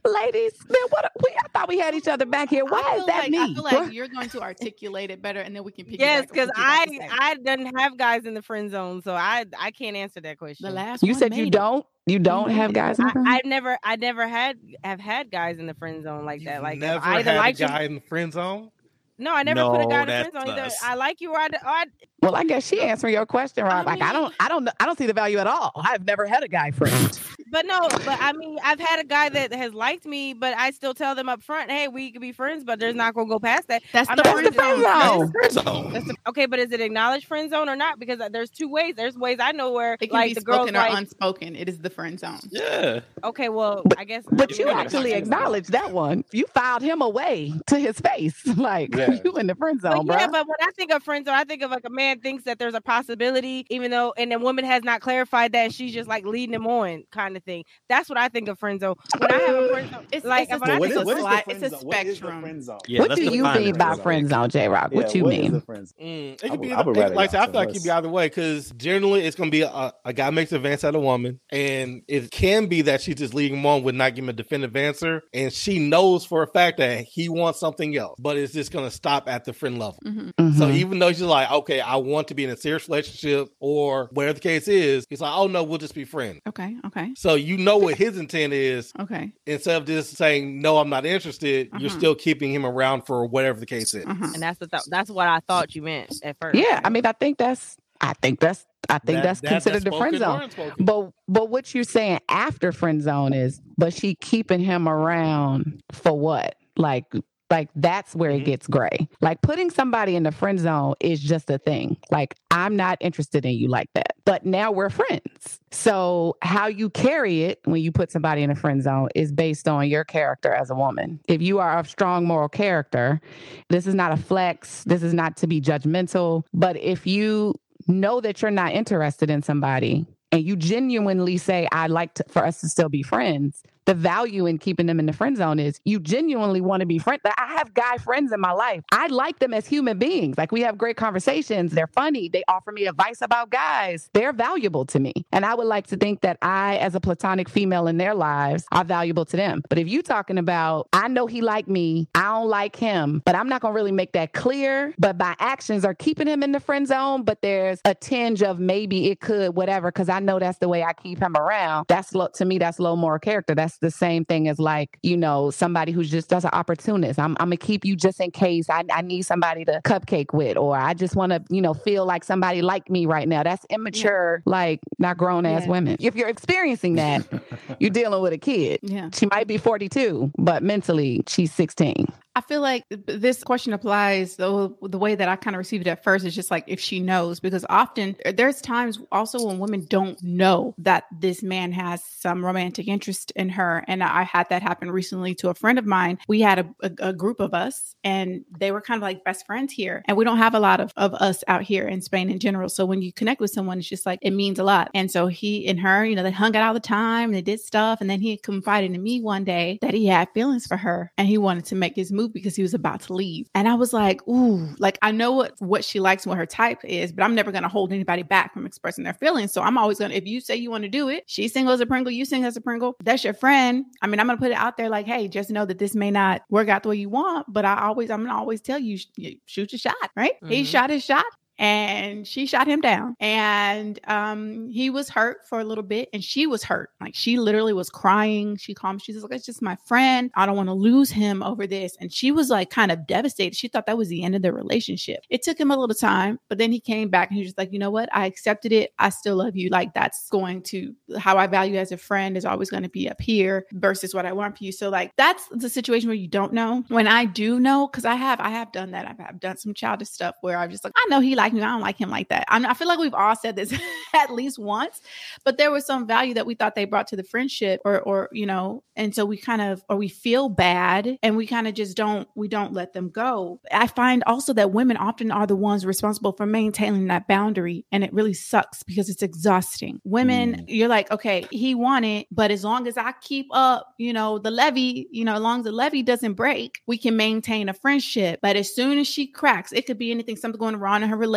Ladies, 0.05 0.53
man, 0.69 0.83
what? 0.91 1.13
We, 1.23 1.35
I 1.37 1.49
thought 1.53 1.69
we 1.69 1.79
had 1.79 1.95
each 1.95 2.09
other 2.09 2.25
back 2.25 2.49
here. 2.49 2.65
Why 2.65 2.97
is 2.99 3.07
that 3.07 3.23
like, 3.23 3.31
me? 3.31 3.39
I 3.39 3.55
feel 3.55 3.63
like 3.63 3.93
you're 3.93 4.09
going 4.09 4.29
to 4.31 4.41
articulate 4.41 5.11
it 5.11 5.21
better, 5.21 5.41
and 5.41 5.55
then 5.55 5.65
we 5.65 5.73
can 5.73 5.85
pick. 5.85 6.01
Yes, 6.01 6.27
because 6.27 6.51
I 6.57 6.87
I 7.11 7.35
didn't 7.35 7.77
have 7.79 7.97
guys 7.99 8.25
in 8.25 8.35
the 8.35 8.43
friend 8.43 8.71
zone, 8.71 9.03
so 9.03 9.15
I 9.15 9.45
I 9.59 9.71
can't 9.71 9.97
answer 9.97 10.21
that 10.21 10.39
question. 10.39 10.67
the 10.67 10.73
last. 10.73 11.03
you 11.03 11.15
said 11.15 11.35
you 11.35 11.47
it. 11.47 11.53
don't. 11.53 11.85
You 12.07 12.19
don't 12.21 12.51
have 12.51 12.73
guys. 12.73 12.99
In 12.99 13.07
I, 13.07 13.13
front? 13.13 13.29
I've 13.29 13.45
never 13.45 13.79
I 13.83 13.97
never 13.97 14.27
had 14.29 14.59
have 14.85 15.01
had 15.01 15.31
guys 15.31 15.59
in 15.59 15.67
the 15.67 15.75
friend 15.75 16.03
zone 16.05 16.25
like 16.25 16.45
that. 16.45 16.55
You've 16.55 16.63
Like 16.63 16.79
never 16.79 17.05
I 17.05 17.19
either 17.19 17.33
had 17.33 17.37
liked 17.39 17.59
a 17.61 17.63
you. 17.65 17.69
guy 17.69 17.83
in 17.83 17.95
the 17.97 18.01
friend 18.03 18.33
zone. 18.33 18.71
No, 19.19 19.35
I 19.35 19.43
never 19.45 19.63
put 19.71 19.81
a 19.81 19.87
guy 19.89 20.03
in 20.03 20.07
the 20.09 20.31
friend 20.31 20.47
zone. 20.47 20.53
Either 20.55 20.63
us. 20.67 20.77
I 20.83 20.95
like 20.95 21.21
you 21.21 21.33
or 21.33 21.39
I, 21.39 21.47
or 21.47 21.51
I 21.65 21.87
well, 22.27 22.37
I 22.37 22.45
guess 22.45 22.67
she 22.67 22.81
answering 22.81 23.15
your 23.15 23.27
question, 23.27 23.65
Rob. 23.65 23.87
like 23.87 24.01
I 24.03 24.13
don't, 24.13 24.35
I 24.41 24.49
don't, 24.49 24.69
I 24.81 24.87
don't 24.87 24.99
see 24.99 25.07
the 25.07 25.13
value 25.13 25.39
at 25.39 25.47
all. 25.47 25.73
I've 25.77 26.05
never 26.05 26.27
had 26.27 26.43
a 26.43 26.49
guy 26.49 26.71
friend. 26.71 27.19
but 27.51 27.65
no, 27.67 27.81
but 27.89 28.19
I 28.21 28.33
mean 28.33 28.59
I've 28.63 28.81
had 28.81 29.01
a 29.01 29.05
guy 29.05 29.29
that 29.31 29.53
has 29.53 29.73
liked 29.75 30.05
me, 30.07 30.35
but 30.35 30.55
I 30.57 30.71
still 30.73 30.95
tell 30.95 31.15
them 31.15 31.29
up 31.29 31.43
front, 31.43 31.71
hey, 31.71 31.89
we 31.89 32.11
could 32.11 32.21
be 32.21 32.33
friends, 32.33 32.65
but 32.65 32.79
there's 32.79 32.95
not 32.95 33.15
gonna 33.15 33.29
go 33.29 33.39
past 33.39 33.69
that. 33.69 33.83
That's 33.93 34.11
I'm 34.11 34.17
the 34.17 34.23
not 34.25 34.33
friend 34.35 34.55
friend 34.55 34.83
zone. 34.83 35.19
zone. 35.21 35.33
Friend 35.33 35.53
zone. 35.53 35.93
That's 35.93 36.07
the- 36.07 36.17
okay, 36.29 36.47
but 36.47 36.59
is 36.59 36.73
it 36.73 36.81
acknowledged 36.81 37.27
friend 37.27 37.49
zone 37.51 37.69
or 37.69 37.77
not? 37.77 37.99
Because 37.99 38.21
uh, 38.21 38.29
there's 38.29 38.51
two 38.51 38.69
ways. 38.69 38.95
There's 38.97 39.17
ways 39.17 39.39
I 39.41 39.53
know 39.53 39.73
where 39.73 39.95
It 39.95 39.99
can 39.99 40.11
like 40.11 40.31
be 40.31 40.35
the 40.35 40.41
girls 40.43 40.57
spoken 40.69 40.77
or 40.77 40.81
like, 40.81 40.99
unspoken. 40.99 41.57
It 41.57 41.69
is 41.69 41.79
the 41.79 41.91
friend 41.91 42.19
zone. 42.19 42.41
Yeah. 42.51 43.01
okay, 43.25 43.49
well, 43.49 43.83
But- 43.85 43.99
I 43.99 44.05
guess. 44.05 44.25
But 44.31 44.59
you 44.59 44.69
actually 44.69 45.13
acknowledged 45.13 45.73
that 45.73 45.93
one. 45.93 46.25
You 46.33 46.47
filed 46.55 46.83
him 46.83 47.01
away 47.03 47.55
to 47.69 47.79
his 47.79 47.99
face. 48.01 48.35
Like 48.57 48.95
Yeah. 48.95 49.19
you 49.25 49.37
in 49.37 49.47
the 49.47 49.55
friend 49.55 49.79
But 49.81 49.93
zone, 49.93 50.07
yeah, 50.07 50.27
but 50.27 50.47
when 50.47 50.57
I 50.61 50.71
think 50.77 50.91
of 50.93 51.03
friend 51.03 51.25
zone, 51.25 51.35
I 51.35 51.45
think 51.45 51.63
of 51.63 51.71
like 51.71 51.85
a 51.85 51.91
man 51.91 52.16
thinks 52.17 52.45
that 52.45 52.59
there's 52.59 52.75
a 52.75 52.81
possibility, 52.81 53.67
even 53.71 53.91
though, 53.91 54.13
and 54.17 54.33
the 54.33 54.39
woman 54.39 54.65
has 54.65 54.83
not 54.85 55.01
clarified 55.01 55.53
that, 55.53 55.73
she's 55.73 55.93
just 55.95 56.09
like 56.09 56.25
leading 56.25 56.55
him 56.55 56.67
on, 56.67 57.05
kind 57.13 57.37
of 57.37 57.43
thing. 57.45 57.65
That's 57.89 58.09
what 58.09 58.19
I 58.19 58.29
think 58.29 58.49
of 58.49 58.59
friend 58.59 58.81
zone. 58.81 58.95
When 59.19 59.33
I 59.33 59.39
have 59.39 59.57
a 59.57 59.69
friend 59.69 59.91
zone, 59.91 60.07
It's 60.13 60.25
like 60.27 60.49
it's 60.51 60.53
a, 60.53 60.57
it's, 60.57 60.79
what 60.79 60.91
is, 60.91 60.97
what 61.05 61.17
is 61.19 61.23
the 61.25 61.29
sli- 61.31 61.43
it's 61.49 61.63
a 61.63 61.69
zone? 61.71 61.81
What 61.87 61.97
is 61.99 62.07
the 62.07 62.15
spectrum. 62.17 62.41
friend 62.43 62.63
zone? 62.65 62.79
Yeah, 62.89 63.01
what 63.01 63.17
do 63.17 63.23
you 63.25 63.45
mean 63.45 63.75
by 63.77 63.97
friend 63.97 64.29
zone. 64.29 64.49
J 64.51 64.69
Rock? 64.69 64.91
Yeah, 64.93 64.97
What 64.97 65.15
you 65.15 65.25
what 65.25 65.35
is 65.35 65.41
mean? 65.41 65.53
the 65.53 65.61
friend 65.61 65.89
zone? 65.89 65.97
Mm, 66.07 66.33
it 66.35 66.45
I 66.45 66.49
could 66.49 66.51
would- 66.61 66.63
be, 66.63 66.73
I 66.73 66.83
would 66.83 66.97
it- 66.97 67.01
rather 67.01 67.15
like 67.15 67.35
I 67.35 67.39
I 67.39 67.41
y'all 67.43 67.47
feel 67.53 67.55
like 67.61 67.69
it 67.69 67.73
tell 67.73 67.75
could 67.75 67.83
be 67.85 67.91
us. 67.91 67.97
either 67.99 68.09
way 68.09 68.27
because 68.29 68.71
generally 68.77 69.21
it's 69.25 69.37
going 69.37 69.51
to 69.51 69.53
be 69.57 69.63
a, 69.63 69.93
a 70.05 70.13
guy 70.13 70.31
makes 70.31 70.53
an 70.53 70.57
advance 70.57 70.85
at 70.85 70.95
a 70.95 71.01
woman, 71.01 71.41
and 71.51 72.03
it 72.09 72.31
can 72.31 72.67
be 72.67 72.83
that 72.83 73.01
she's 73.01 73.17
just 73.17 73.35
leading 73.35 73.59
him 73.59 73.67
on 73.67 73.83
with 73.83 73.95
not 73.95 74.15
giving 74.15 74.29
a 74.31 74.33
definitive 74.33 74.77
answer, 74.77 75.23
and 75.33 75.53
she 75.53 75.79
knows 75.79 76.25
for 76.25 76.43
a 76.43 76.47
fact 76.47 76.79
that 76.79 77.05
he 77.05 77.29
wants 77.29 77.61
something 77.61 77.97
else, 77.97 78.17
but 78.19 78.37
it's 78.37 78.53
just 78.53 78.71
going 78.73 78.85
to 78.85 78.91
stop 78.91 79.29
at 79.29 79.45
the 79.45 79.53
friend 79.53 79.79
level. 79.79 79.99
Mhm. 80.05 80.33
So 80.59 80.67
Mhm. 80.69 80.75
even 80.75 80.99
though 80.99 81.09
she's 81.13 81.23
like, 81.23 81.51
okay, 81.51 81.81
I 81.81 81.96
want 81.97 82.29
to 82.29 82.35
be 82.35 82.45
in 82.45 82.51
a 82.51 82.57
serious 82.57 82.89
relationship 82.89 83.49
or 83.61 84.09
whatever 84.13 84.35
the 84.35 84.41
case 84.41 84.69
is, 84.69 85.07
he's 85.11 85.21
like, 85.21 85.33
oh 85.35 85.47
no, 85.47 85.63
we'll 85.63 85.79
just 85.79 85.95
be 85.95 86.05
friends. 86.05 86.41
Okay. 86.47 86.77
Okay. 86.87 87.13
So 87.17 87.35
you 87.35 87.57
know 87.59 87.77
what 87.79 87.97
his 87.97 88.17
intent 88.19 88.53
is. 88.53 88.93
Okay. 88.99 89.33
Instead 89.47 89.77
of 89.83 89.87
just 89.87 90.17
saying 90.17 90.61
no, 90.61 90.79
I'm 90.79 90.89
not 90.89 91.05
interested, 91.07 91.69
you're 91.79 91.89
Uh-huh. 91.89 91.99
still 91.99 92.15
keeping 92.15 92.53
him 92.53 92.65
around 92.67 93.03
for 93.03 93.27
whatever 93.27 93.59
the 93.61 93.67
case 93.67 93.95
is. 93.95 94.05
Uh-huh. 94.07 94.31
and 94.35 94.43
that's 94.43 94.59
the 94.59 94.67
th- 94.67 94.85
that's 94.89 95.11
what 95.11 95.29
I 95.29 95.41
thought 95.41 95.75
you 95.75 95.83
meant 95.83 96.13
at 96.23 96.37
first. 96.41 96.57
yeah, 96.59 96.81
I 96.85 96.89
mean, 96.91 97.05
I 97.07 97.13
think 97.13 97.39
that's, 97.39 97.77
I 98.01 98.13
think 98.21 98.41
that's, 98.41 98.65
I 98.89 98.99
think 98.99 99.17
That- 99.19 99.23
that's 99.25 99.41
that- 99.41 99.49
considered 99.51 99.85
the 99.85 99.93
friend 99.93 100.17
zone. 100.19 100.51
But 100.79 101.11
but 101.27 101.49
what 101.51 101.75
you're 101.75 101.83
saying 101.85 102.21
after 102.29 102.71
friend 102.73 103.03
zone 103.03 103.33
is, 103.33 103.61
but 103.77 103.93
she 103.95 104.15
keeping 104.15 104.61
him 104.61 104.89
around 104.89 105.83
for 105.93 106.13
what? 106.13 106.55
Like 106.77 107.07
like 107.51 107.69
that's 107.77 108.15
where 108.15 108.31
Mhm. 108.31 108.41
it 108.41 108.45
gets 108.45 108.67
gray. 108.67 109.09
Like 109.21 109.41
putting 109.41 109.71
somebody 109.71 110.17
in 110.17 110.25
the 110.25 110.33
friend 110.33 110.59
zone 110.59 110.95
is 111.01 111.21
just 111.21 111.49
a 111.51 111.59
thing. 111.59 111.97
Like 112.11 112.35
I'm 112.51 112.75
not 112.77 112.99
interested 113.01 113.45
in 113.47 113.53
you 113.53 113.69
like 113.69 113.89
that. 113.95 114.15
But 114.25 114.45
now 114.45 114.73
we're 114.73 114.91
friends. 114.91 115.61
So 115.71 116.37
how 116.43 116.67
you 116.67 116.91
carry 116.91 117.43
it 117.45 117.61
when 117.65 117.81
you 117.83 117.93
put 117.93 118.11
somebody 118.11 118.43
in 118.43 118.51
a 118.51 118.55
friend 118.57 118.83
zone 118.83 119.09
is 119.15 119.31
based 119.33 119.69
on 119.69 119.89
your 119.89 120.05
character 120.05 120.53
as 120.53 120.71
a 120.71 120.75
woman. 120.75 121.21
If 121.29 121.41
you 121.43 121.59
are 121.61 121.79
of 121.79 121.89
strong 121.89 122.25
moral 122.27 122.49
character, 122.49 123.21
this 123.69 123.87
is 123.87 123.95
not 123.95 124.11
a 124.13 124.17
flex. 124.17 124.83
This 124.85 125.03
is 125.03 125.15
not 125.15 125.37
to 125.39 125.47
be 125.47 125.61
judgmental. 125.61 126.43
But 126.53 126.77
if 126.79 127.07
you 127.07 127.55
know 127.87 128.21
that 128.21 128.43
you're 128.43 128.51
not 128.51 128.73
interested 128.73 129.31
in 129.31 129.43
somebody 129.43 130.05
and 130.33 130.43
you 130.43 130.57
genuinely 130.57 131.37
say, 131.37 131.69
I'd 131.71 131.91
like 131.93 132.15
to, 132.15 132.25
for 132.29 132.45
us 132.45 132.61
to 132.63 132.69
still 132.69 132.89
be 132.89 133.03
friends, 133.05 133.63
the 133.87 133.95
value 133.95 134.47
in 134.47 134.59
keeping 134.59 134.87
them 134.87 135.01
in 135.01 135.07
the 135.07 135.13
friend 135.13 135.37
zone 135.37 135.59
is 135.59 135.81
you 135.85 135.99
genuinely 135.99 136.61
want 136.61 136.81
to 136.81 136.87
be 136.87 136.99
friends. 136.99 137.23
I 137.25 137.55
have 137.57 137.73
guy 137.73 137.97
friends 137.99 138.33
in 138.33 138.41
my 138.41 138.53
life. 138.53 138.83
I 138.93 139.07
like 139.07 139.39
them 139.39 139.55
as 139.55 139.67
human 139.67 139.99
beings. 139.99 140.37
Like 140.37 140.53
we 140.53 140.61
have 140.63 140.77
great 140.77 140.97
conversations. 140.97 141.73
They're 141.73 141.87
funny. 141.87 142.29
They 142.29 142.43
offer 142.49 142.73
me 142.73 142.87
advice 142.87 143.23
about 143.23 143.51
guys. 143.51 144.11
They're 144.13 144.33
valuable 144.33 144.85
to 144.87 144.99
me. 144.99 145.13
And 145.33 145.45
I 145.45 145.55
would 145.55 145.67
like 145.67 145.87
to 145.89 145.97
think 145.97 146.21
that 146.21 146.39
I, 146.43 146.77
as 146.79 146.95
a 146.95 147.01
platonic 147.01 147.49
female 147.49 147.87
in 147.87 147.97
their 147.97 148.15
lives, 148.15 148.65
are 148.73 148.85
valuable 148.85 149.25
to 149.27 149.37
them. 149.37 149.63
But 149.69 149.79
if 149.79 149.89
you 149.89 150.03
talking 150.03 150.39
about, 150.39 150.89
I 150.93 151.09
know 151.09 151.27
he 151.27 151.41
like 151.41 151.69
me, 151.69 152.09
I 152.15 152.25
don't 152.25 152.49
like 152.49 152.77
him, 152.77 153.23
but 153.25 153.35
I'm 153.35 153.49
not 153.49 153.63
to 153.63 153.71
really 153.71 153.93
make 153.93 154.13
that 154.13 154.33
clear. 154.33 154.95
But 154.99 155.19
my 155.19 155.35
actions 155.39 155.85
are 155.85 155.95
keeping 155.95 156.27
him 156.27 156.43
in 156.43 156.53
the 156.53 156.61
friend 156.61 156.87
zone, 156.87 157.23
but 157.23 157.41
there's 157.43 157.81
a 157.85 157.95
tinge 157.95 158.43
of 158.43 158.59
maybe 158.59 159.11
it 159.11 159.21
could, 159.21 159.55
whatever, 159.55 159.91
because 159.91 160.09
I 160.09 160.21
know 160.21 160.39
that's 160.39 160.59
the 160.59 160.69
way 160.69 160.83
I 160.83 160.93
keep 160.93 161.21
him 161.21 161.37
around. 161.37 161.87
That's 161.89 162.15
low, 162.15 162.29
to 162.35 162.45
me, 162.45 162.59
that's 162.59 162.79
low 162.79 162.97
moral 162.97 163.19
character. 163.19 163.55
That's 163.55 163.76
that's 163.81 163.95
the 163.95 163.97
same 163.99 164.25
thing 164.25 164.49
as 164.49 164.59
like, 164.59 164.99
you 165.03 165.17
know, 165.17 165.51
somebody 165.51 165.93
who's 165.93 166.11
just 166.11 166.29
does 166.29 166.45
an 166.45 166.51
opportunist. 166.53 167.19
I'm, 167.19 167.33
I'm 167.41 167.47
gonna 167.49 167.57
keep 167.57 167.85
you 167.85 167.97
just 167.97 168.21
in 168.21 168.31
case 168.31 168.69
I, 168.71 168.85
I 168.93 169.03
need 169.03 169.23
somebody 169.23 169.65
to 169.65 169.81
cupcake 169.85 170.33
with, 170.33 170.57
or 170.57 170.77
I 170.77 170.95
just 170.95 171.17
want 171.17 171.33
to, 171.33 171.43
you 171.51 171.61
know, 171.61 171.75
feel 171.75 172.05
like 172.07 172.25
somebody 172.25 172.63
like 172.63 172.89
me 172.91 173.07
right 173.07 173.29
now. 173.29 173.43
That's 173.43 173.65
immature, 173.71 174.43
like 174.47 174.81
not 174.99 175.17
grown 175.19 175.47
ass 175.47 175.63
Yeah. 175.65 175.71
women. 175.71 175.97
If 176.01 176.15
you're 176.17 176.29
experiencing 176.29 176.95
that, 176.97 177.27
you're 177.81 177.91
dealing 177.91 178.23
with 178.23 178.33
a 178.33 178.39
kid. 178.39 178.81
Yeah. 178.83 179.11
She 179.13 179.27
might 179.27 179.47
be 179.47 179.59
42, 179.59 180.33
but 180.39 180.63
mentally 180.63 181.23
she's 181.29 181.53
16. 181.53 182.07
I 182.37 182.43
feel 182.43 182.61
like 182.61 182.85
this 182.91 183.43
question 183.43 183.73
applies 183.73 184.37
though 184.37 184.77
the 184.83 184.99
way 184.99 185.15
that 185.15 185.27
I 185.27 185.37
kind 185.37 185.57
of 185.57 185.59
received 185.59 185.87
it 185.87 185.91
at 185.91 186.05
first 186.05 186.27
is 186.27 186.35
just 186.35 186.51
like 186.51 186.65
if 186.67 186.79
she 186.79 187.01
knows 187.01 187.41
because 187.41 187.65
often 187.71 188.15
uh, 188.27 188.33
there's 188.37 188.61
times 188.61 188.99
also 189.11 189.47
when 189.47 189.59
women 189.59 189.87
don't 189.89 190.23
know 190.23 190.75
that 190.77 191.05
this 191.19 191.43
man 191.43 191.73
has 191.73 192.05
some 192.05 192.45
romantic 192.45 192.89
interest 192.89 193.33
in 193.37 193.49
her 193.49 193.83
and 193.89 194.05
I 194.05 194.25
had 194.25 194.51
that 194.51 194.61
happen 194.61 194.91
recently 194.91 195.35
to 195.37 195.49
a 195.49 195.55
friend 195.55 195.79
of 195.79 195.87
mine. 195.87 196.19
We 196.29 196.43
had 196.43 196.59
a, 196.59 196.75
a, 196.83 197.09
a 197.09 197.13
group 197.15 197.41
of 197.41 197.55
us 197.55 197.95
and 198.05 198.45
they 198.59 198.71
were 198.71 198.83
kind 198.83 198.99
of 198.99 199.03
like 199.03 199.25
best 199.25 199.47
friends 199.47 199.73
here 199.73 200.03
and 200.07 200.15
we 200.19 200.25
don't 200.27 200.37
have 200.37 200.55
a 200.55 200.61
lot 200.61 200.81
of, 200.81 200.93
of 200.95 201.15
us 201.15 201.43
out 201.49 201.63
here 201.63 201.89
in 201.89 202.03
Spain 202.03 202.29
in 202.29 202.39
general. 202.39 202.69
So 202.69 202.85
when 202.85 203.01
you 203.01 203.15
connect 203.15 203.41
with 203.41 203.51
someone 203.51 203.79
it's 203.79 203.89
just 203.89 204.05
like 204.05 204.19
it 204.21 204.33
means 204.33 204.59
a 204.59 204.65
lot. 204.65 204.91
And 204.93 205.11
so 205.11 205.27
he 205.27 205.67
and 205.67 205.81
her, 205.81 206.05
you 206.05 206.15
know, 206.15 206.23
they 206.23 206.31
hung 206.33 206.55
out 206.55 206.69
all 206.69 206.75
the 206.75 206.81
time, 206.81 207.31
and 207.31 207.35
they 207.35 207.41
did 207.41 207.61
stuff 207.61 208.03
and 208.03 208.11
then 208.11 208.21
he 208.21 208.37
confided 208.37 208.93
in 208.93 209.03
me 209.03 209.23
one 209.23 209.45
day 209.45 209.79
that 209.81 209.95
he 209.95 210.05
had 210.05 210.29
feelings 210.35 210.67
for 210.67 210.77
her 210.77 211.11
and 211.17 211.27
he 211.27 211.39
wanted 211.39 211.65
to 211.65 211.75
make 211.75 211.97
his 211.97 212.13
move 212.13 212.26
because 212.29 212.57
he 212.57 212.63
was 212.63 212.75
about 212.75 213.01
to 213.03 213.13
leave. 213.15 213.49
And 213.55 213.69
I 213.69 213.75
was 213.75 213.93
like, 213.93 214.27
ooh, 214.29 214.69
like 214.79 214.99
I 215.03 215.13
know 215.13 215.33
what 215.33 215.55
what 215.61 215.85
she 215.85 216.01
likes 216.01 216.25
and 216.25 216.31
what 216.31 216.39
her 216.39 216.47
type 216.47 216.85
is, 216.85 217.13
but 217.13 217.23
I'm 217.23 217.35
never 217.35 217.53
gonna 217.53 217.69
hold 217.69 217.93
anybody 217.93 218.23
back 218.23 218.53
from 218.53 218.67
expressing 218.67 219.05
their 219.05 219.15
feelings. 219.15 219.53
So 219.53 219.63
I'm 219.63 219.79
always 219.79 219.99
gonna 219.99 220.15
if 220.15 220.27
you 220.27 220.41
say 220.41 220.57
you 220.57 220.71
want 220.71 220.85
to 220.85 220.89
do 220.91 221.09
it, 221.09 221.25
she 221.27 221.49
single 221.49 221.73
as 221.73 221.81
a 221.81 221.87
Pringle, 221.87 222.13
you 222.13 222.25
single 222.25 222.49
as 222.49 222.57
a 222.57 222.61
Pringle, 222.61 222.97
that's 223.03 223.25
your 223.25 223.35
friend. 223.35 223.85
I 224.03 224.07
mean, 224.07 224.21
I'm 224.21 224.27
gonna 224.27 224.39
put 224.39 224.51
it 224.51 224.57
out 224.57 224.77
there 224.77 224.89
like, 224.89 225.07
hey, 225.07 225.29
just 225.29 225.51
know 225.51 225.65
that 225.65 225.79
this 225.79 225.95
may 225.95 226.11
not 226.11 226.43
work 226.51 226.69
out 226.69 226.83
the 226.83 226.89
way 226.91 226.97
you 226.97 227.09
want, 227.09 227.47
but 227.53 227.65
I 227.65 227.83
always 227.83 228.11
I'm 228.11 228.25
gonna 228.25 228.39
always 228.39 228.61
tell 228.61 228.79
you, 228.79 228.99
sh- 228.99 229.07
shoot 229.47 229.73
your 229.73 229.79
shot, 229.79 229.95
right? 230.17 230.33
He 230.47 230.63
Mhm. 230.63 230.67
shot 230.67 230.91
his 230.91 231.05
shot 231.05 231.25
and 231.59 232.27
she 232.27 232.47
shot 232.47 232.67
him 232.67 232.81
down. 232.81 233.17
And 233.21 233.99
um 234.05 234.69
he 234.71 234.91
was 234.91 235.09
hurt 235.09 235.47
for 235.47 235.61
a 235.61 235.65
little 235.65 235.85
bit 235.85 236.09
and 236.13 236.23
she 236.23 236.47
was 236.47 236.63
hurt. 236.63 236.91
Like 237.01 237.15
she 237.15 237.39
literally 237.39 237.73
was 237.73 237.91
crying. 237.91 238.57
She 238.57 238.75
called 238.75 238.97
me 238.97 239.01
she's 239.01 239.23
like 239.23 239.33
it's 239.33 239.47
just 239.47 239.63
my 239.63 239.77
friend. 239.87 240.31
I 240.35 240.47
don't 240.47 240.57
want 240.57 240.69
to 240.69 240.75
lose 240.75 241.11
him 241.11 241.43
over 241.43 241.67
this. 241.67 241.97
And 242.01 242.13
she 242.13 242.33
was 242.33 242.51
like 242.51 242.71
kind 242.71 242.93
of 242.93 243.07
devastated. 243.07 243.57
She 243.57 243.69
thought 243.69 243.87
that 243.87 243.99
was 243.99 244.09
the 244.09 244.23
end 244.23 244.35
of 244.35 244.43
the 244.43 244.53
relationship. 244.53 245.21
It 245.31 245.43
took 245.43 245.59
him 245.59 245.71
a 245.71 245.77
little 245.77 245.95
time 245.95 246.39
but 246.49 246.59
then 246.59 246.73
he 246.73 246.81
came 246.81 247.09
back 247.09 247.29
and 247.31 247.37
he 247.37 247.41
was 247.41 247.49
just 247.49 247.59
like 247.59 247.73
you 247.73 247.79
know 247.79 247.91
what? 247.91 248.09
I 248.13 248.27
accepted 248.27 248.73
it. 248.73 248.93
I 248.99 249.11
still 249.11 249.37
love 249.37 249.57
you. 249.57 249.69
Like 249.71 249.95
that's 249.95 250.29
going 250.31 250.63
to 250.63 250.95
how 251.19 251.37
i 251.39 251.47
value 251.47 251.77
as 251.77 251.93
a 251.93 251.97
friend 251.97 252.37
is 252.37 252.45
always 252.45 252.71
going 252.71 252.83
to 252.83 252.89
be 252.89 253.09
up 253.09 253.21
here 253.21 253.67
versus 253.73 254.15
what 254.15 254.27
i 254.27 254.33
want 254.33 254.59
for 254.59 254.65
you. 254.65 254.73
So 254.73 254.89
like 254.89 255.13
that's 255.17 255.47
the 255.51 255.69
situation 255.69 256.09
where 256.09 256.17
you 256.17 256.29
don't 256.29 256.53
know. 256.53 256.85
When 256.89 257.07
i 257.07 257.25
do 257.25 257.59
know 257.61 257.87
because 257.87 258.05
i 258.05 258.15
have 258.15 258.41
i 258.41 258.51
have 258.51 258.73
done 258.73 258.91
that. 258.93 259.07
I've, 259.07 259.21
I've 259.21 259.41
done 259.41 259.57
some 259.57 259.75
childish 259.75 260.09
stuff 260.09 260.37
where 260.41 260.59
i'm 260.59 260.71
just 260.71 260.85
like 260.85 260.93
i 260.97 261.07
know 261.09 261.21
he 261.21 261.35
likes 261.47 261.55
me 261.55 261.63
i 261.63 261.73
don't 261.73 261.81
like 261.81 262.01
him 262.01 262.11
like 262.11 262.29
that. 262.29 262.45
I, 262.49 262.65
I 262.65 262.75
feel 262.75 262.89
like 262.89 262.99
we've 262.99 263.15
all 263.15 263.37
said 263.37 263.57
this 263.57 263.73
at 264.15 264.31
least 264.31 264.59
once 264.59 265.01
but 265.45 265.59
there 265.59 265.71
was 265.71 265.87
some 265.87 266.07
value 266.07 266.35
that 266.35 266.47
we 266.47 266.55
thought 266.55 266.75
they 266.75 266.85
brought 266.85 267.07
to 267.09 267.17
the 267.17 267.25
friendship 267.25 267.81
or 267.85 268.01
or 268.01 268.29
you 268.33 268.47
know 268.47 268.83
and 268.97 269.15
so 269.15 269.25
we 269.25 269.37
kind 269.37 269.61
of 269.61 269.85
or 269.89 269.97
we 269.97 270.09
feel 270.09 270.49
bad 270.49 271.19
and 271.23 271.37
we 271.37 271.47
kind 271.47 271.69
of 271.69 271.75
just 271.75 271.97
don't 271.97 272.29
we 272.35 272.49
don't 272.49 272.73
let 272.73 272.93
them 272.95 273.11
go. 273.11 273.61
I 273.71 273.87
find 273.87 274.25
also 274.27 274.53
that 274.55 274.73
women 274.73 274.97
often 274.97 275.31
are 275.31 275.47
the 275.47 275.57
ones 275.57 275.85
responsible 275.85 276.33
for 276.33 276.47
maintaining 276.47 277.07
that 277.09 277.29
boundary 277.29 277.85
and 277.93 278.03
it 278.03 278.13
really 278.13 278.35
sucks 278.35 278.83
because 278.83 279.09
it's 279.09 279.23
exhausting. 279.23 280.01
Women 280.05 280.55
mm. 280.55 280.65
you're 280.69 280.89
like 280.89 281.11
okay 281.11 281.47
he 281.51 281.75
wanted 281.75 282.27
but 282.31 282.51
as 282.51 282.65
long 282.65 282.87
as 282.87 282.97
i 282.97 283.13
keep 283.21 283.47
up 283.53 283.95
you 283.99 284.13
know 284.13 284.39
the 284.39 284.51
levee 284.51 285.09
you 285.11 285.25
know 285.25 285.35
as 285.35 285.41
long 285.41 285.61
as 285.61 285.65
the 285.65 285.73
levee 285.73 286.03
doesn't 286.03 286.35
break 286.35 286.81
we 286.87 286.97
can 286.99 287.17
maintain 287.17 287.69
a 287.69 287.75
friendship. 287.75 288.41
But 288.43 288.57
as 288.57 288.75
soon 288.75 288.99
as 288.99 289.07
she 289.07 289.27
cracks 289.27 289.73
it 289.73 289.87
could 289.87 289.99
be 289.99 290.11
anything 290.11 290.37
something 290.37 290.59
going 290.59 290.77
wrong 290.77 291.03
in 291.03 291.09
her 291.09 291.17
relationship 291.17 291.36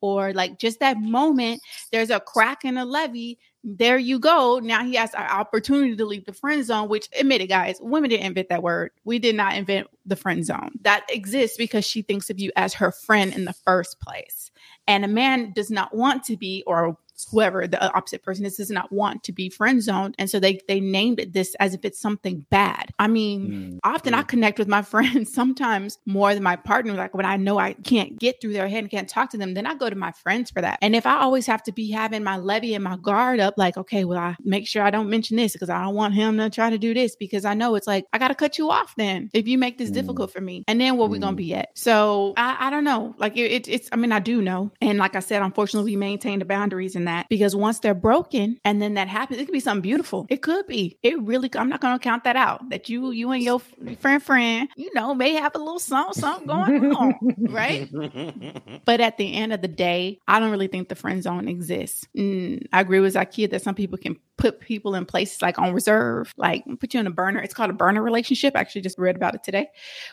or 0.00 0.32
like 0.32 0.58
just 0.58 0.80
that 0.80 1.00
moment 1.00 1.60
there's 1.92 2.10
a 2.10 2.20
crack 2.20 2.64
in 2.64 2.74
the 2.74 2.84
levee 2.84 3.38
there 3.62 3.98
you 3.98 4.18
go. 4.18 4.58
Now 4.62 4.84
he 4.84 4.94
has 4.94 5.12
an 5.14 5.22
opportunity 5.22 5.94
to 5.94 6.06
leave 6.06 6.24
the 6.24 6.32
friend 6.32 6.64
zone, 6.64 6.88
which 6.88 7.08
admit 7.18 7.42
it, 7.42 7.48
guys, 7.48 7.76
women 7.80 8.10
didn't 8.10 8.26
invent 8.26 8.48
that 8.48 8.62
word. 8.62 8.90
We 9.04 9.18
did 9.18 9.34
not 9.34 9.54
invent 9.54 9.88
the 10.06 10.16
friend 10.16 10.44
zone. 10.44 10.72
That 10.82 11.04
exists 11.10 11.56
because 11.58 11.84
she 11.84 12.02
thinks 12.02 12.30
of 12.30 12.38
you 12.38 12.50
as 12.56 12.72
her 12.74 12.90
friend 12.90 13.34
in 13.34 13.44
the 13.44 13.52
first 13.52 14.00
place. 14.00 14.50
And 14.86 15.04
a 15.04 15.08
man 15.08 15.52
does 15.52 15.70
not 15.70 15.94
want 15.94 16.24
to 16.24 16.36
be, 16.36 16.64
or 16.66 16.96
whoever 17.30 17.66
the 17.66 17.82
uh, 17.82 17.90
opposite 17.94 18.22
person 18.22 18.44
is, 18.44 18.56
does 18.56 18.70
not 18.70 18.92
want 18.92 19.24
to 19.24 19.32
be 19.32 19.50
friend 19.50 19.82
zoned. 19.82 20.14
And 20.18 20.28
so 20.30 20.40
they 20.40 20.60
they 20.68 20.80
named 20.80 21.20
it 21.20 21.32
this 21.32 21.54
as 21.60 21.74
if 21.74 21.84
it's 21.84 22.00
something 22.00 22.46
bad. 22.50 22.92
I 22.98 23.08
mean, 23.08 23.46
hmm, 23.46 23.78
often 23.84 24.14
I 24.14 24.22
connect 24.22 24.58
with 24.58 24.68
my 24.68 24.82
friends 24.90 25.32
sometimes 25.32 25.98
more 26.06 26.34
than 26.34 26.42
my 26.42 26.56
partner. 26.56 26.94
Like 26.94 27.14
when 27.14 27.26
I 27.26 27.36
know 27.36 27.58
I 27.58 27.74
can't 27.74 28.18
get 28.18 28.40
through 28.40 28.52
their 28.52 28.68
head 28.68 28.84
and 28.84 28.90
can't 28.90 29.08
talk 29.08 29.30
to 29.30 29.38
them, 29.38 29.54
then 29.54 29.66
I 29.66 29.74
go 29.74 29.90
to 29.90 29.96
my 29.96 30.12
friends 30.12 30.50
for 30.50 30.60
that. 30.60 30.78
And 30.82 30.94
if 30.96 31.06
I 31.06 31.20
always 31.20 31.46
have 31.46 31.62
to 31.64 31.72
be 31.72 31.90
having 31.90 32.22
my 32.22 32.36
levee 32.36 32.74
and 32.74 32.84
my 32.84 32.96
guard 32.96 33.40
up, 33.40 33.54
like, 33.56 33.76
okay, 33.76 34.04
well, 34.04 34.18
I 34.18 34.36
make 34.42 34.66
sure 34.66 34.82
I 34.82 34.90
don't 34.90 35.10
mention 35.10 35.36
this 35.36 35.52
because 35.52 35.70
I 35.70 35.82
don't 35.82 35.94
want 35.94 36.14
him 36.14 36.38
to 36.38 36.50
try 36.50 36.70
to 36.70 36.78
do 36.78 36.94
this 36.94 37.16
because 37.16 37.44
I 37.44 37.54
know 37.54 37.74
it's 37.74 37.86
like, 37.86 38.06
I 38.12 38.18
got 38.18 38.28
to 38.28 38.34
cut 38.34 38.58
you 38.58 38.70
off 38.70 38.94
then 38.96 39.30
if 39.32 39.46
you 39.48 39.58
make 39.58 39.78
this 39.78 39.88
hmm. 39.88 39.94
difficult 39.94 40.32
for 40.32 40.40
me. 40.40 40.64
And 40.68 40.80
then 40.80 40.96
where 40.96 41.08
we 41.08 41.18
going 41.18 41.36
to 41.36 41.42
hmm. 41.42 41.48
be 41.48 41.54
at? 41.54 41.70
So 41.74 42.34
I, 42.36 42.68
I 42.68 42.70
don't 42.70 42.84
know. 42.84 43.14
Like 43.18 43.36
it, 43.36 43.50
it, 43.50 43.68
it's, 43.68 43.88
I 43.92 43.96
mean, 43.96 44.12
I 44.12 44.20
do 44.20 44.42
know. 44.42 44.70
And 44.80 44.98
like 44.98 45.16
I 45.16 45.20
said, 45.20 45.42
unfortunately, 45.42 45.92
we 45.92 45.96
maintain 45.96 46.38
the 46.38 46.44
boundaries 46.44 46.96
in 46.96 47.04
that 47.10 47.26
because 47.28 47.54
once 47.54 47.80
they're 47.80 47.94
broken 47.94 48.58
and 48.64 48.80
then 48.80 48.94
that 48.94 49.08
happens, 49.08 49.40
it 49.40 49.44
could 49.44 49.52
be 49.52 49.60
something 49.60 49.82
beautiful. 49.82 50.26
It 50.28 50.42
could 50.42 50.66
be. 50.66 50.98
It 51.02 51.20
really, 51.20 51.50
I'm 51.54 51.68
not 51.68 51.80
going 51.80 51.98
to 51.98 52.02
count 52.02 52.24
that 52.24 52.36
out 52.36 52.68
that 52.70 52.88
you, 52.88 53.10
you 53.10 53.30
and 53.32 53.42
your 53.42 53.60
friend, 53.98 54.22
friend, 54.22 54.68
you 54.76 54.90
know, 54.94 55.14
may 55.14 55.34
have 55.34 55.54
a 55.54 55.58
little 55.58 55.78
something, 55.78 56.20
something 56.20 56.46
going 56.46 56.92
on, 56.94 57.14
right? 57.50 57.90
But 58.84 59.00
at 59.00 59.18
the 59.18 59.34
end 59.34 59.52
of 59.52 59.62
the 59.62 59.68
day, 59.68 60.18
I 60.26 60.40
don't 60.40 60.50
really 60.50 60.68
think 60.68 60.88
the 60.88 60.94
friend 60.94 61.22
zone 61.22 61.48
exists. 61.48 62.06
Mm, 62.16 62.66
I 62.72 62.80
agree 62.80 63.00
with 63.00 63.14
Zakia 63.14 63.50
that 63.50 63.62
some 63.62 63.74
people 63.74 63.98
can 63.98 64.16
put 64.40 64.60
people 64.60 64.94
in 64.94 65.04
places 65.04 65.42
like 65.42 65.58
on 65.58 65.72
reserve, 65.72 66.32
like 66.36 66.64
put 66.80 66.94
you 66.94 67.00
in 67.00 67.06
a 67.06 67.10
burner. 67.10 67.40
It's 67.40 67.54
called 67.54 67.70
a 67.70 67.74
burner 67.74 68.02
relationship. 68.02 68.56
I 68.56 68.60
actually 68.60 68.80
just 68.80 68.98
read 68.98 69.16
about 69.16 69.34
it 69.34 69.44
today, 69.44 69.68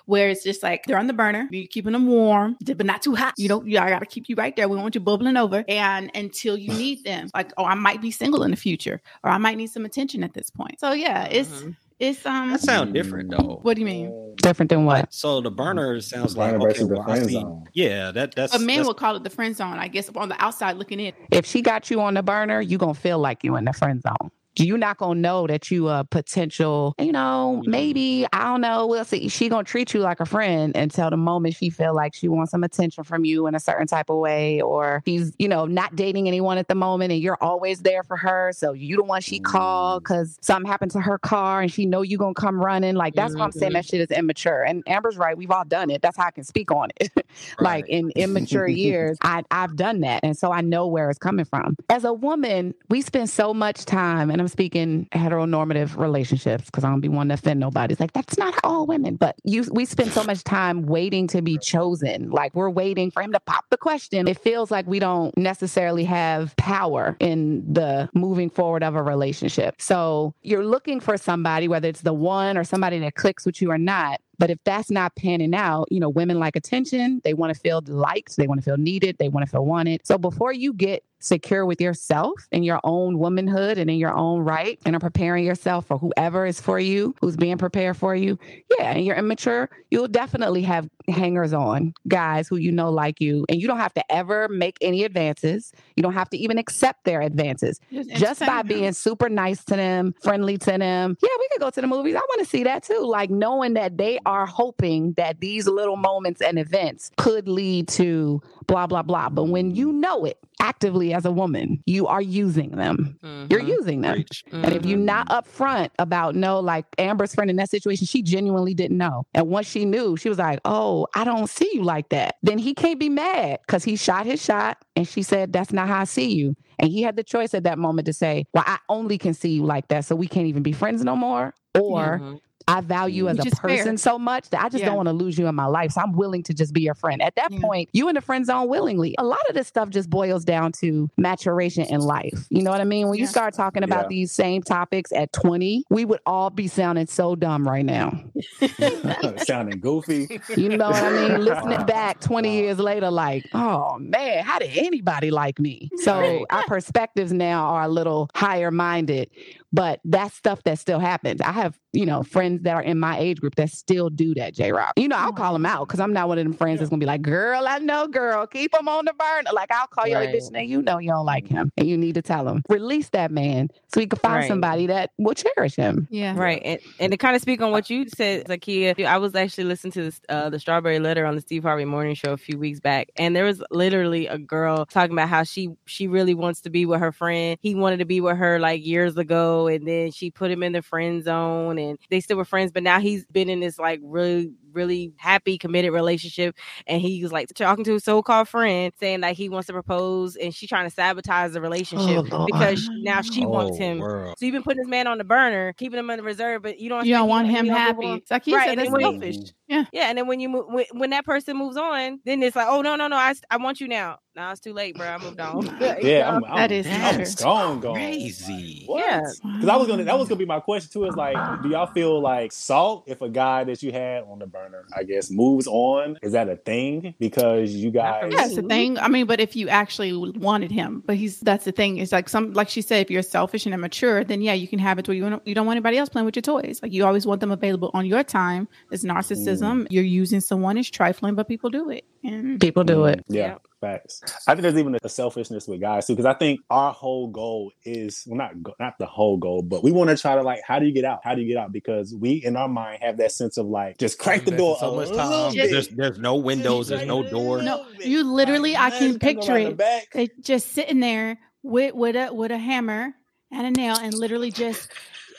where 0.05 0.29
it's 0.29 0.43
just 0.43 0.61
like 0.61 0.85
they're 0.85 0.97
on 0.97 1.07
the 1.07 1.13
burner, 1.13 1.47
you're 1.49 1.67
keeping 1.67 1.93
them 1.93 2.07
warm, 2.07 2.57
but 2.63 2.85
not 2.85 3.01
too 3.01 3.15
hot. 3.15 3.33
You 3.37 3.47
don't, 3.47 3.65
you, 3.67 3.79
I 3.79 3.89
got 3.89 3.99
to 3.99 4.05
keep 4.05 4.27
you 4.27 4.35
right 4.35 4.55
there. 4.55 4.67
We 4.67 4.75
want 4.75 4.95
you 4.95 5.01
bubbling 5.01 5.37
over. 5.37 5.63
And 5.67 6.11
until 6.13 6.57
you 6.57 6.73
need 6.73 6.86
them, 6.95 7.29
like, 7.35 7.51
oh, 7.57 7.65
I 7.65 7.75
might 7.75 8.01
be 8.01 8.11
single 8.11 8.43
in 8.43 8.51
the 8.51 8.57
future, 8.57 9.01
or 9.23 9.29
I 9.29 9.37
might 9.37 9.57
need 9.57 9.67
some 9.69 9.85
attention 9.85 10.23
at 10.23 10.33
this 10.33 10.49
point. 10.49 10.79
So 10.79 10.91
yeah, 10.93 11.25
it's, 11.25 11.49
Mhm. 11.49 11.75
it's, 11.99 12.25
um, 12.25 12.51
That 12.51 12.61
sound 12.61 12.93
different 12.93 13.31
though. 13.31 13.59
what 13.63 13.75
do 13.75 13.81
you 13.81 13.85
mean? 13.85 14.35
Different 14.37 14.69
than 14.69 14.85
what? 14.85 15.13
So 15.13 15.41
the 15.41 15.51
burner 15.51 15.99
sounds 16.01 16.33
The 16.33 16.39
like 16.39 16.53
okay, 16.55 16.63
versus 16.65 16.87
the 16.87 16.93
well, 16.95 17.01
I 17.01 17.05
friend 17.05 17.25
see- 17.27 17.33
zone. 17.33 17.63
Yeah, 17.73 18.11
that 18.11 18.35
that's 18.35 18.53
A 18.55 18.59
man 18.59 18.67
that's- 18.67 18.87
would 18.87 18.97
call 18.97 19.15
it 19.15 19.23
the 19.23 19.29
friend 19.29 19.55
zone, 19.55 19.77
I 19.79 19.87
guess, 19.87 20.09
on 20.15 20.29
the 20.29 20.41
outside 20.43 20.77
looking 20.77 20.99
in. 20.99 21.13
If 21.31 21.45
she 21.45 21.61
got 21.61 21.89
you 21.91 22.01
on 22.01 22.13
the 22.15 22.23
burner, 22.23 22.61
you 22.61 22.77
gonna 22.77 22.93
feel 22.93 23.19
like 23.19 23.43
you 23.43 23.55
in 23.55 23.65
the 23.65 23.73
friend 23.73 24.01
zone. 24.01 24.31
You're 24.59 24.77
not 24.77 24.97
gonna 24.97 25.19
know 25.19 25.47
that 25.47 25.71
you 25.71 25.87
a 25.87 26.03
potential, 26.03 26.95
you 26.99 27.11
know, 27.11 27.59
mm-hmm. 27.61 27.71
maybe, 27.71 28.27
I 28.33 28.43
don't 28.43 28.61
know. 28.61 28.87
We'll 28.87 29.05
see. 29.05 29.27
She 29.29 29.49
gonna 29.49 29.63
treat 29.63 29.93
you 29.93 30.01
like 30.01 30.19
a 30.19 30.25
friend 30.25 30.75
until 30.75 31.09
the 31.09 31.17
moment 31.17 31.55
she 31.55 31.69
feel 31.69 31.95
like 31.95 32.13
she 32.13 32.27
wants 32.27 32.51
some 32.51 32.63
attention 32.63 33.03
from 33.03 33.25
you 33.25 33.47
in 33.47 33.55
a 33.55 33.59
certain 33.59 33.87
type 33.87 34.09
of 34.09 34.17
way, 34.17 34.61
or 34.61 35.01
she's, 35.05 35.33
you 35.37 35.47
know, 35.47 35.65
not 35.65 35.95
dating 35.95 36.27
anyone 36.27 36.57
at 36.57 36.67
the 36.67 36.75
moment 36.75 37.11
and 37.11 37.21
you're 37.21 37.41
always 37.41 37.81
there 37.81 38.03
for 38.03 38.17
her. 38.17 38.51
So 38.53 38.73
you 38.73 38.97
the 38.97 39.03
one 39.03 39.21
she 39.21 39.39
called 39.39 40.03
mm-hmm. 40.03 40.13
because 40.13 40.37
something 40.41 40.69
happened 40.69 40.91
to 40.91 41.01
her 41.01 41.17
car 41.17 41.61
and 41.61 41.71
she 41.71 41.85
know 41.85 42.01
you 42.01 42.17
gonna 42.17 42.33
come 42.33 42.59
running. 42.59 42.95
Like 42.95 43.13
that's 43.13 43.35
why 43.35 43.43
I'm 43.43 43.51
saying 43.51 43.71
mm-hmm. 43.71 43.77
that 43.77 43.85
shit 43.85 44.01
is 44.01 44.11
immature. 44.11 44.63
And 44.63 44.83
Amber's 44.87 45.17
right, 45.17 45.37
we've 45.37 45.51
all 45.51 45.65
done 45.65 45.89
it. 45.89 46.01
That's 46.01 46.17
how 46.17 46.25
I 46.25 46.31
can 46.31 46.43
speak 46.43 46.71
on 46.71 46.89
it. 46.99 47.11
like 47.59 47.77
Right. 47.77 47.89
in 47.89 48.11
immature 48.15 48.67
years, 48.67 49.17
I, 49.23 49.43
I've 49.51 49.75
done 49.75 50.01
that. 50.01 50.21
And 50.23 50.37
so 50.37 50.51
I 50.51 50.61
know 50.61 50.87
where 50.87 51.09
it's 51.09 51.19
coming 51.19 51.45
from. 51.45 51.75
As 51.89 52.03
a 52.03 52.13
woman, 52.13 52.73
we 52.89 53.01
spend 53.01 53.29
so 53.29 53.53
much 53.53 53.85
time, 53.85 54.31
and 54.31 54.41
I'm 54.41 54.46
speaking 54.47 55.07
heteronormative 55.11 55.97
relationships 55.97 56.65
because 56.65 56.83
I 56.83 56.89
don't 56.89 57.01
be 57.01 57.09
wanting 57.09 57.29
to 57.29 57.33
offend 57.35 57.59
nobody. 57.59 57.93
It's 57.93 57.99
like, 58.01 58.13
that's 58.13 58.37
not 58.37 58.53
all 58.63 58.85
women. 58.85 59.15
But 59.15 59.35
you, 59.43 59.65
we 59.71 59.85
spend 59.85 60.11
so 60.11 60.23
much 60.23 60.43
time 60.43 60.85
waiting 60.85 61.27
to 61.27 61.41
be 61.41 61.57
chosen. 61.57 62.29
Like 62.29 62.53
we're 62.55 62.69
waiting 62.69 63.11
for 63.11 63.21
him 63.21 63.31
to 63.33 63.39
pop 63.39 63.65
the 63.69 63.77
question. 63.77 64.27
It 64.27 64.39
feels 64.39 64.71
like 64.71 64.87
we 64.87 64.99
don't 64.99 65.37
necessarily 65.37 66.03
have 66.05 66.55
power 66.57 67.15
in 67.19 67.63
the 67.71 68.09
moving 68.13 68.49
forward 68.49 68.83
of 68.83 68.95
a 68.95 69.03
relationship. 69.03 69.81
So 69.81 70.33
you're 70.41 70.65
looking 70.65 70.99
for 70.99 71.17
somebody, 71.17 71.67
whether 71.67 71.87
it's 71.87 72.01
the 72.01 72.13
one 72.13 72.57
or 72.57 72.63
somebody 72.63 72.99
that 72.99 73.15
clicks 73.15 73.45
with 73.45 73.61
you 73.61 73.71
or 73.71 73.77
not 73.77 74.19
But 74.39 74.49
if 74.49 74.59
that's 74.63 74.91
not 74.91 75.15
panning 75.15 75.53
out, 75.53 75.87
you 75.91 75.99
know, 75.99 76.09
women 76.09 76.39
like 76.39 76.55
attention. 76.55 77.21
They 77.23 77.33
want 77.33 77.53
to 77.53 77.59
feel 77.59 77.81
liked. 77.87 78.37
They 78.37 78.47
want 78.47 78.59
to 78.59 78.65
feel 78.65 78.77
needed. 78.77 79.17
They 79.17 79.29
want 79.29 79.45
to 79.45 79.51
feel 79.51 79.65
wanted. 79.65 80.05
So 80.05 80.17
before 80.17 80.53
you 80.53 80.73
get 80.73 81.03
secure 81.19 81.65
with 81.65 81.81
yourself 81.81 82.47
and 82.51 82.63
your 82.63 82.79
own 82.83 83.17
womanhood 83.17 83.77
and 83.77 83.89
in 83.89 83.97
your 83.97 84.13
own 84.13 84.41
right 84.41 84.79
and 84.85 84.95
are 84.95 84.99
preparing 84.99 85.43
yourself 85.43 85.85
for 85.87 85.97
whoever 85.97 86.45
is 86.45 86.61
for 86.61 86.79
you, 86.79 87.15
who's 87.21 87.35
being 87.35 87.57
prepared 87.57 87.97
for 87.97 88.15
you, 88.15 88.37
yeah, 88.77 88.91
and 88.91 89.05
you're 89.05 89.15
immature, 89.15 89.69
you'll 89.91 90.07
definitely 90.07 90.61
have 90.63 90.89
hangers 91.07 91.53
on 91.53 91.93
guys 92.07 92.47
who 92.47 92.57
you 92.57 92.71
know 92.71 92.91
like 92.91 93.21
you. 93.21 93.45
And 93.49 93.61
you 93.61 93.67
don't 93.67 93.79
have 93.79 93.93
to 93.93 94.11
ever 94.11 94.47
make 94.49 94.77
any 94.81 95.03
advances. 95.03 95.71
You 95.95 96.03
don't 96.03 96.13
have 96.13 96.29
to 96.31 96.37
even 96.37 96.57
accept 96.57 97.05
their 97.05 97.21
advances. 97.21 97.79
Just 98.15 98.41
by 98.41 98.61
being 98.63 98.93
super 98.93 99.29
nice 99.29 99.63
to 99.65 99.75
them, 99.75 100.13
friendly 100.21 100.57
to 100.57 100.77
them. 100.77 101.17
Yeah, 101.21 101.29
we 101.39 101.47
could 101.51 101.61
go 101.61 101.69
to 101.69 101.81
the 101.81 101.87
movies. 101.87 102.15
I 102.15 102.19
want 102.19 102.39
to 102.39 102.45
see 102.45 102.63
that 102.63 102.83
too. 102.83 103.05
Like 103.05 103.29
knowing 103.29 103.73
that 103.75 103.97
they 103.97 104.19
are 104.25 104.45
hoping 104.45 105.13
that 105.13 105.39
these 105.39 105.67
little 105.67 105.95
moments 105.95 106.41
and 106.41 106.59
events 106.59 107.11
could 107.17 107.47
lead 107.47 107.87
to 107.89 108.41
blah, 108.67 108.85
blah, 108.87 109.01
blah. 109.01 109.29
But 109.29 109.45
when 109.45 109.73
you 109.75 109.91
know 109.93 110.25
it 110.25 110.37
actively 110.61 111.13
as 111.13 111.25
a 111.25 111.31
woman, 111.31 111.81
you 111.85 112.07
are 112.07 112.21
using 112.21 112.71
them. 112.71 113.17
You're 113.49 113.61
Mhm. 113.61 113.67
using 113.67 114.01
them. 114.01 114.13
Preach. 114.15 114.43
And 114.51 114.73
if 114.73 114.85
you're 114.85 114.97
not 114.99 115.27
upfront 115.29 115.89
about 115.99 116.35
no, 116.35 116.59
like 116.59 116.85
Amber's 116.97 117.33
friend 117.33 117.49
in 117.49 117.55
that 117.57 117.69
situation, 117.69 118.05
she 118.05 118.21
genuinely 118.21 118.73
didn't 118.73 118.97
know. 118.97 119.23
And 119.33 119.47
once 119.47 119.67
she 119.67 119.85
knew, 119.85 120.17
she 120.17 120.29
was 120.29 120.37
like, 120.39 120.59
Oh, 120.65 121.07
I 121.15 121.23
don't 121.23 121.49
see 121.49 121.69
you 121.73 121.83
like 121.83 122.09
that. 122.09 122.35
Then 122.43 122.57
he 122.57 122.73
can't 122.73 122.99
be 122.99 123.09
mad 123.09 123.59
because 123.65 123.83
he 123.83 123.95
shot 123.95 124.25
his 124.25 124.43
shot 124.43 124.77
and 124.95 125.07
she 125.07 125.23
said, 125.23 125.53
That's 125.53 125.71
not 125.71 125.87
how 125.87 126.01
I 126.01 126.03
see 126.05 126.33
you. 126.33 126.55
And 126.79 126.89
he 126.91 127.01
had 127.01 127.15
the 127.15 127.23
choice 127.23 127.53
at 127.53 127.63
that 127.63 127.79
moment 127.79 128.05
to 128.07 128.13
say, 128.13 128.45
Well, 128.53 128.63
I 128.67 128.77
only 128.89 129.17
can 129.17 129.33
see 129.33 129.49
you 129.51 129.63
like 129.63 129.87
that. 129.87 130.05
So 130.05 130.15
we 130.15 130.27
can't 130.27 130.47
even 130.47 130.63
be 130.63 130.73
friends 130.73 131.03
no 131.03 131.15
more. 131.15 131.53
Or. 131.79 132.39
I 132.69 132.81
value 132.81 133.15
you 133.15 133.23
mm-hmm. 133.29 133.29
as 133.29 133.37
Which 133.37 133.45
a 133.45 133.47
is 133.55 133.59
fair. 133.59 133.77
person 133.77 133.97
so 133.97 134.19
much 134.19 134.49
that 134.49 134.61
I 134.61 134.67
just 134.67 134.81
Yeah. 134.81 134.87
don't 134.87 134.97
want 134.97 135.07
to 135.07 135.13
lose 135.13 135.37
you 135.37 135.47
in 135.47 135.55
my 135.55 135.67
life. 135.67 135.93
So 135.93 136.01
I'm 136.01 136.11
willing 136.11 136.43
to 136.43 136.53
just 136.53 136.73
be 136.73 136.81
your 136.81 136.95
friend. 136.95 137.21
At 137.21 137.33
that 137.35 137.49
Yeah. 137.49 137.61
point, 137.61 137.87
you 137.93 138.09
in 138.09 138.15
the 138.15 138.19
friend 138.19 138.45
zone 138.45 138.67
willingly. 138.67 139.15
A 139.19 139.23
lot 139.23 139.39
of 139.47 139.55
this 139.55 139.69
stuff 139.69 139.89
just 139.89 140.09
boils 140.09 140.43
down 140.43 140.73
to 140.81 141.09
maturation 141.17 141.85
in 141.85 142.01
life. 142.01 142.45
You 142.49 142.63
know 142.63 142.71
what 142.71 142.81
I 142.81 142.83
mean? 142.83 143.07
When 143.07 143.17
you 143.19 143.25
start 143.25 143.53
talking 143.53 143.83
about 143.83 144.01
Yeah. 144.03 144.07
these 144.09 144.33
same 144.33 144.63
topics 144.63 145.13
at 145.13 145.31
20, 145.31 145.85
we 145.89 146.03
would 146.03 146.19
all 146.25 146.49
be 146.49 146.67
sounding 146.67 147.07
so 147.07 147.37
dumb 147.37 147.65
right 147.65 147.85
now. 147.85 148.19
Sounding 149.45 149.79
goofy. 149.79 150.27
You 150.55 150.69
know 150.77 150.89
what 150.89 151.01
I 151.03 151.09
mean? 151.29 151.41
Listening 151.45 151.85
back 151.85 152.19
20 152.19 152.51
years 152.53 152.79
later, 152.79 153.09
like, 153.09 153.45
oh 153.53 153.97
man, 153.99 154.43
how 154.43 154.59
did 154.59 154.75
anybody 154.77 155.31
like 155.31 155.57
me? 155.59 155.89
So 155.97 156.45
our 156.49 156.63
perspectives 156.65 157.31
now 157.31 157.65
are 157.67 157.83
a 157.83 157.87
little 157.87 158.29
higher 158.35 158.71
minded, 158.71 159.29
but 159.71 159.99
that's 160.05 160.35
stuff 160.35 160.63
that 160.63 160.79
still 160.79 160.99
happens. 160.99 161.41
I 161.41 161.51
have, 161.51 161.79
you 161.97 162.05
know, 162.05 162.21
friends 162.23 162.61
that 162.63 162.75
are 162.75 162.81
in 162.81 162.99
my 162.99 163.17
age 163.17 163.39
group 163.39 163.55
that 163.55 163.69
still 163.71 164.09
do 164.09 164.33
that, 164.35 164.53
J 164.53 164.71
Rock. 164.71 164.93
You 164.97 165.07
know, 165.07 165.15
I'll 165.17 165.33
call 165.33 165.53
them 165.53 165.65
out 165.65 165.87
because 165.87 165.99
I'm 165.99 166.13
not 166.13 166.27
one 166.27 166.37
of 166.37 166.43
them 166.43 166.53
friends 166.53 166.79
that's 166.79 166.89
gonna 166.89 166.99
be 166.99 167.05
like, 167.05 167.21
girl, 167.23 167.67
I 167.67 167.79
know, 167.79 168.07
girl, 168.07 168.45
keep 168.47 168.73
him 168.73 168.87
on 168.87 169.05
the 169.05 169.13
burner. 169.13 169.49
Like, 169.53 169.71
I'll 169.71 169.87
call 169.87 170.07
you 170.07 170.13
like, 170.15 170.27
Right. 170.27 170.35
bitch, 170.35 170.51
now 170.51 170.59
you 170.59 170.81
know 170.81 170.99
you 170.99 171.09
don't 171.09 171.25
like 171.25 171.47
him 171.47 171.71
and 171.77 171.87
you 171.87 171.97
need 171.97 172.15
to 172.15 172.21
tell 172.21 172.47
him. 172.47 172.61
Release 172.69 173.09
that 173.09 173.31
man 173.31 173.69
so 173.93 173.99
he 173.99 174.05
can 174.07 174.19
find 174.19 174.35
Right. 174.37 174.47
somebody 174.47 174.87
that 174.87 175.11
will 175.17 175.33
cherish 175.33 175.75
him. 175.75 176.07
Yeah. 176.11 176.37
Right, 176.37 176.61
and, 176.63 176.79
and 176.99 177.11
to 177.11 177.17
kind 177.17 177.35
of 177.35 177.41
speak 177.41 177.61
on 177.61 177.71
what 177.71 177.89
you 177.89 178.05
said, 178.09 178.45
Zakia, 178.47 179.05
I 179.05 179.17
was 179.17 179.33
actually 179.35 179.63
listening 179.65 179.91
to 179.93 180.03
this, 180.03 180.21
uh, 180.29 180.49
the 180.49 180.59
Strawberry 180.59 180.99
Letter 180.99 181.25
on 181.25 181.35
the 181.35 181.41
Steve 181.41 181.63
Harvey 181.63 181.85
Morning 181.85 182.13
Show 182.15 182.33
a 182.33 182.37
few 182.37 182.57
weeks 182.59 182.79
back, 182.79 183.09
and 183.17 183.35
there 183.35 183.45
was 183.45 183.63
literally 183.71 184.27
a 184.27 184.37
girl 184.37 184.85
talking 184.85 185.13
about 185.13 185.29
how 185.29 185.43
she 185.43 185.69
she 185.85 186.07
really 186.07 186.33
wants 186.33 186.61
to 186.61 186.69
be 186.69 186.85
with 186.85 186.99
her 186.99 187.11
friend. 187.11 187.57
He 187.61 187.73
wanted 187.75 187.97
to 187.99 188.05
be 188.05 188.21
with 188.21 188.37
her 188.37 188.59
like 188.59 188.85
years 188.85 189.17
ago, 189.17 189.67
and 189.67 189.87
then 189.87 190.11
she 190.11 190.29
put 190.31 190.51
him 190.51 190.61
in 190.63 190.73
the 190.73 190.81
friend 190.81 191.23
zone, 191.23 191.77
and 191.77 191.86
they 192.09 192.19
still 192.19 192.37
were 192.37 192.45
friends. 192.45 192.71
But 192.71 192.83
now 192.83 192.99
he's 192.99 193.25
been 193.27 193.49
in 193.49 193.59
this 193.61 193.79
like 193.79 193.99
really 194.03 194.51
really 194.73 195.11
happy 195.17 195.57
committed 195.57 195.91
relationship 195.91 196.55
and 196.85 197.01
he 197.01 197.23
was 197.23 197.31
like 197.31 197.47
talking 197.55 197.83
to 197.83 197.93
his 197.93 198.03
so-called 198.03 198.47
friend 198.47 198.93
saying 198.99 199.21
like 199.21 199.35
he 199.35 199.49
wants 199.49 199.65
to 199.65 199.73
propose 199.73 200.35
and 200.35 200.53
she's 200.53 200.69
trying 200.69 200.87
to 200.87 200.93
sabotage 200.93 201.51
the 201.53 201.61
relationship 201.61 202.17
Oh, 202.31 202.37
Lord. 202.37 202.49
because 202.51 202.87
now 203.01 203.21
she 203.21 203.43
oh, 203.43 203.47
wants 203.47 203.77
Oh, 203.77 203.79
him 203.79 203.97
world. 203.97 204.35
so 204.37 204.45
you've 204.45 204.53
been 204.53 204.61
putting 204.61 204.83
this 204.83 204.87
man 204.87 205.07
on 205.07 205.17
the 205.17 205.23
burner, 205.23 205.73
keeping 205.73 205.97
him 205.97 206.09
in 206.11 206.17
the 206.17 206.23
reserve, 206.23 206.61
but 206.61 206.79
you 206.79 206.89
don't. 206.89 207.05
You 207.07 207.15
don't 207.15 207.27
want 207.27 207.47
he- 207.47 207.53
him 207.55 207.65
he 207.65 207.71
don't 207.71 207.79
move 207.79 207.87
happy. 207.95 208.05
on. 208.07 208.17
It's 208.19 208.29
like 208.29 208.45
he 208.45 208.55
right? 208.55 208.69
said, 208.69 208.77
And 208.79 208.93
that's 208.93 209.01
selfish. 209.03 209.35
Mm-hmm. 209.37 209.73
yeah, 209.73 209.85
Yeah. 209.91 210.09
and 210.09 210.17
then 210.17 210.27
when 210.27 210.39
you 210.39 210.49
move, 210.49 210.65
when, 210.67 210.85
when 210.93 211.09
that 211.09 211.25
person 211.25 211.57
moves 211.57 211.77
on, 211.77 212.19
then 212.25 212.43
it's 212.43 212.55
like, 212.55 212.67
oh 212.69 212.81
no, 212.81 212.95
no, 212.95 213.07
no, 213.07 213.15
I, 213.15 213.33
I 213.49 213.57
want 213.57 213.81
you 213.81 213.87
now. 213.87 214.19
Now 214.37 214.51
it's 214.51 214.59
too 214.59 214.71
late, 214.71 214.95
bro. 214.95 215.07
I 215.07 215.17
moved 215.17 215.39
on. 215.39 215.65
Yeah, 215.99 216.29
I'm, 216.29 216.45
I'm, 216.45 216.55
That 216.55 216.71
is 216.71 216.85
I'm 216.87 217.43
gone, 217.43 217.79
gone. 217.79 217.95
Crazy. 217.95 218.83
What? 218.85 219.03
Yeah. 219.03 219.21
Because 219.41 219.67
I 219.67 219.75
was 219.75 219.87
gonna 219.87 220.03
that 220.03 220.19
was 220.19 220.27
gonna 220.27 220.37
be 220.37 220.45
my 220.45 220.59
question 220.59 220.91
too. 220.91 221.05
Is 221.05 221.15
like, 221.15 221.35
do 221.63 221.69
y'all 221.69 221.87
feel 221.87 222.21
like 222.21 222.51
salt 222.51 223.05
if 223.07 223.21
a 223.23 223.29
guy 223.29 223.63
that 223.63 223.81
you 223.81 223.91
had 223.91 224.23
on 224.25 224.37
the 224.37 224.45
burner, 224.45 224.85
I 224.95 225.03
guess, 225.03 225.31
moves 225.31 225.65
on? 225.65 226.19
Is 226.21 226.33
that 226.33 226.49
a 226.49 226.55
thing? 226.55 227.15
Because 227.17 227.71
you 227.73 227.89
Not 227.91 228.21
for 228.21 228.29
guys, 228.29 228.29
me. 228.29 228.35
That's 228.35 228.57
a 228.57 228.61
thing. 228.61 228.99
I 228.99 229.07
mean, 229.07 229.25
but 229.25 229.39
if 229.39 229.55
you 229.55 229.69
actually 229.69 230.13
wanted 230.37 230.69
him, 230.71 231.01
but 231.07 231.15
he's 231.15 231.39
that's 231.39 231.65
the 231.65 231.71
thing. 231.71 231.97
It's 231.97 232.11
like 232.11 232.29
some, 232.29 232.53
like 232.53 232.69
she 232.69 232.83
said, 232.83 233.01
if 233.01 233.09
you're 233.09 233.23
selfish 233.23 233.65
and 233.65 233.73
immature, 233.73 234.23
then 234.23 234.41
yeah, 234.41 234.53
you 234.53 234.67
can 234.67 234.77
have 234.77 234.99
it 234.99 235.07
where 235.07 235.17
you 235.17 235.27
don't, 235.27 235.45
you 235.47 235.55
don't 235.55 235.65
want 235.65 235.77
anybody 235.77 235.97
else 235.97 236.09
playing 236.09 236.25
with 236.25 236.35
your 236.35 236.43
toys. 236.43 236.79
Like 236.83 236.93
you 236.93 237.05
always 237.05 237.25
want 237.25 237.41
them 237.41 237.51
available 237.51 237.89
on 237.95 238.05
your 238.05 238.23
time. 238.23 238.67
It's 238.91 239.03
narcissism. 239.03 239.83
Mm. 239.83 239.87
You're 239.89 240.03
using 240.03 240.41
someone 240.41 240.77
as 240.77 240.89
trifling, 240.91 241.33
but 241.33 241.47
people 241.47 241.71
do 241.71 241.89
it. 241.89 242.05
And 242.23 242.59
People 242.59 242.83
do 242.83 243.05
it. 243.05 243.23
Yeah, 243.29 243.47
Yep. 243.47 243.66
Facts. 243.93 244.21
I 244.47 244.53
think 244.53 244.63
there's 244.63 244.77
even 244.77 244.97
a 245.01 245.09
selfishness 245.09 245.67
with 245.67 245.81
guys 245.81 246.07
too, 246.07 246.13
because 246.13 246.25
I 246.25 246.33
think 246.33 246.61
our 246.69 246.93
whole 246.93 247.27
goal 247.27 247.71
is 247.83 248.23
well, 248.27 248.37
not 248.37 248.53
not 248.79 248.97
the 248.99 249.05
whole 249.05 249.37
goal, 249.37 249.61
but 249.61 249.83
we 249.83 249.91
want 249.91 250.09
to 250.09 250.17
try 250.17 250.35
to 250.35 250.41
like, 250.41 250.61
how 250.67 250.79
do 250.79 250.85
you 250.85 250.93
get 250.93 251.05
out? 251.05 251.21
How 251.23 251.35
do 251.35 251.41
you 251.41 251.47
get 251.47 251.57
out? 251.57 251.71
Because 251.71 252.13
we 252.13 252.33
in 252.43 252.55
our 252.55 252.67
mind 252.67 253.01
have 253.01 253.17
that 253.17 253.31
sense 253.31 253.57
of 253.57 253.65
like, 253.67 253.97
just 253.97 254.19
crack 254.19 254.45
the 254.45 254.51
door 254.51 254.77
so 254.79 254.95
much 254.95 255.09
time. 255.09 255.53
There's 255.55 255.87
there's 255.89 256.19
no 256.19 256.35
windows, 256.35 256.89
there's 256.89 257.05
no 257.07 257.23
door. 257.23 257.61
No, 257.61 257.85
you 257.99 258.23
literally- 258.23 258.75
I 258.77 258.89
can 258.91 259.13
Let's 259.13 259.17
picture 259.19 259.53
around 259.53 259.77
the 259.77 260.01
it. 260.13 260.43
just 260.43 260.71
sitting 260.73 260.99
there 260.99 261.37
with 261.63 261.93
with 261.93 262.15
a 262.15 262.33
with 262.33 262.51
a 262.51 262.57
hammer 262.57 263.13
and 263.51 263.67
a 263.67 263.71
nail, 263.71 263.97
and 264.01 264.13
literally 264.13 264.51
just. 264.51 264.89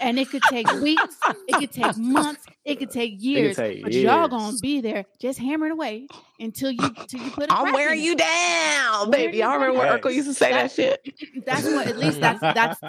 And 0.00 0.16
it 0.16 0.30
could 0.30 0.42
take 0.48 0.70
weeks, 0.74 1.16
it 1.48 1.54
could 1.56 1.72
take 1.72 1.96
months, 1.96 2.46
it 2.68 2.78
could 2.78 2.90
take 2.90 3.14
years, 3.22 3.56
take 3.56 3.82
but 3.82 3.92
y'all 3.92 4.28
gonna 4.28 4.56
be 4.60 4.80
there 4.80 5.04
just 5.18 5.38
hammering 5.38 5.72
away 5.72 6.06
until 6.40 6.70
you 6.70 6.80
until 6.84 7.20
you 7.20 7.30
put 7.30 7.44
it. 7.44 7.52
I'm 7.52 7.72
wearing 7.72 8.00
you 8.00 8.14
down, 8.14 9.10
baby. 9.10 9.42
I 9.42 9.54
remember 9.54 9.78
when 9.78 9.88
Facts. 9.88 10.06
Urkel 10.06 10.14
used 10.14 10.28
to 10.28 10.34
say 10.34 10.52
that 10.52 10.70
shit. 10.70 11.00
that's 11.46 11.64
what 11.64 11.86
at 11.86 11.98
least 11.98 12.20
that's 12.20 12.40
that's 12.40 12.80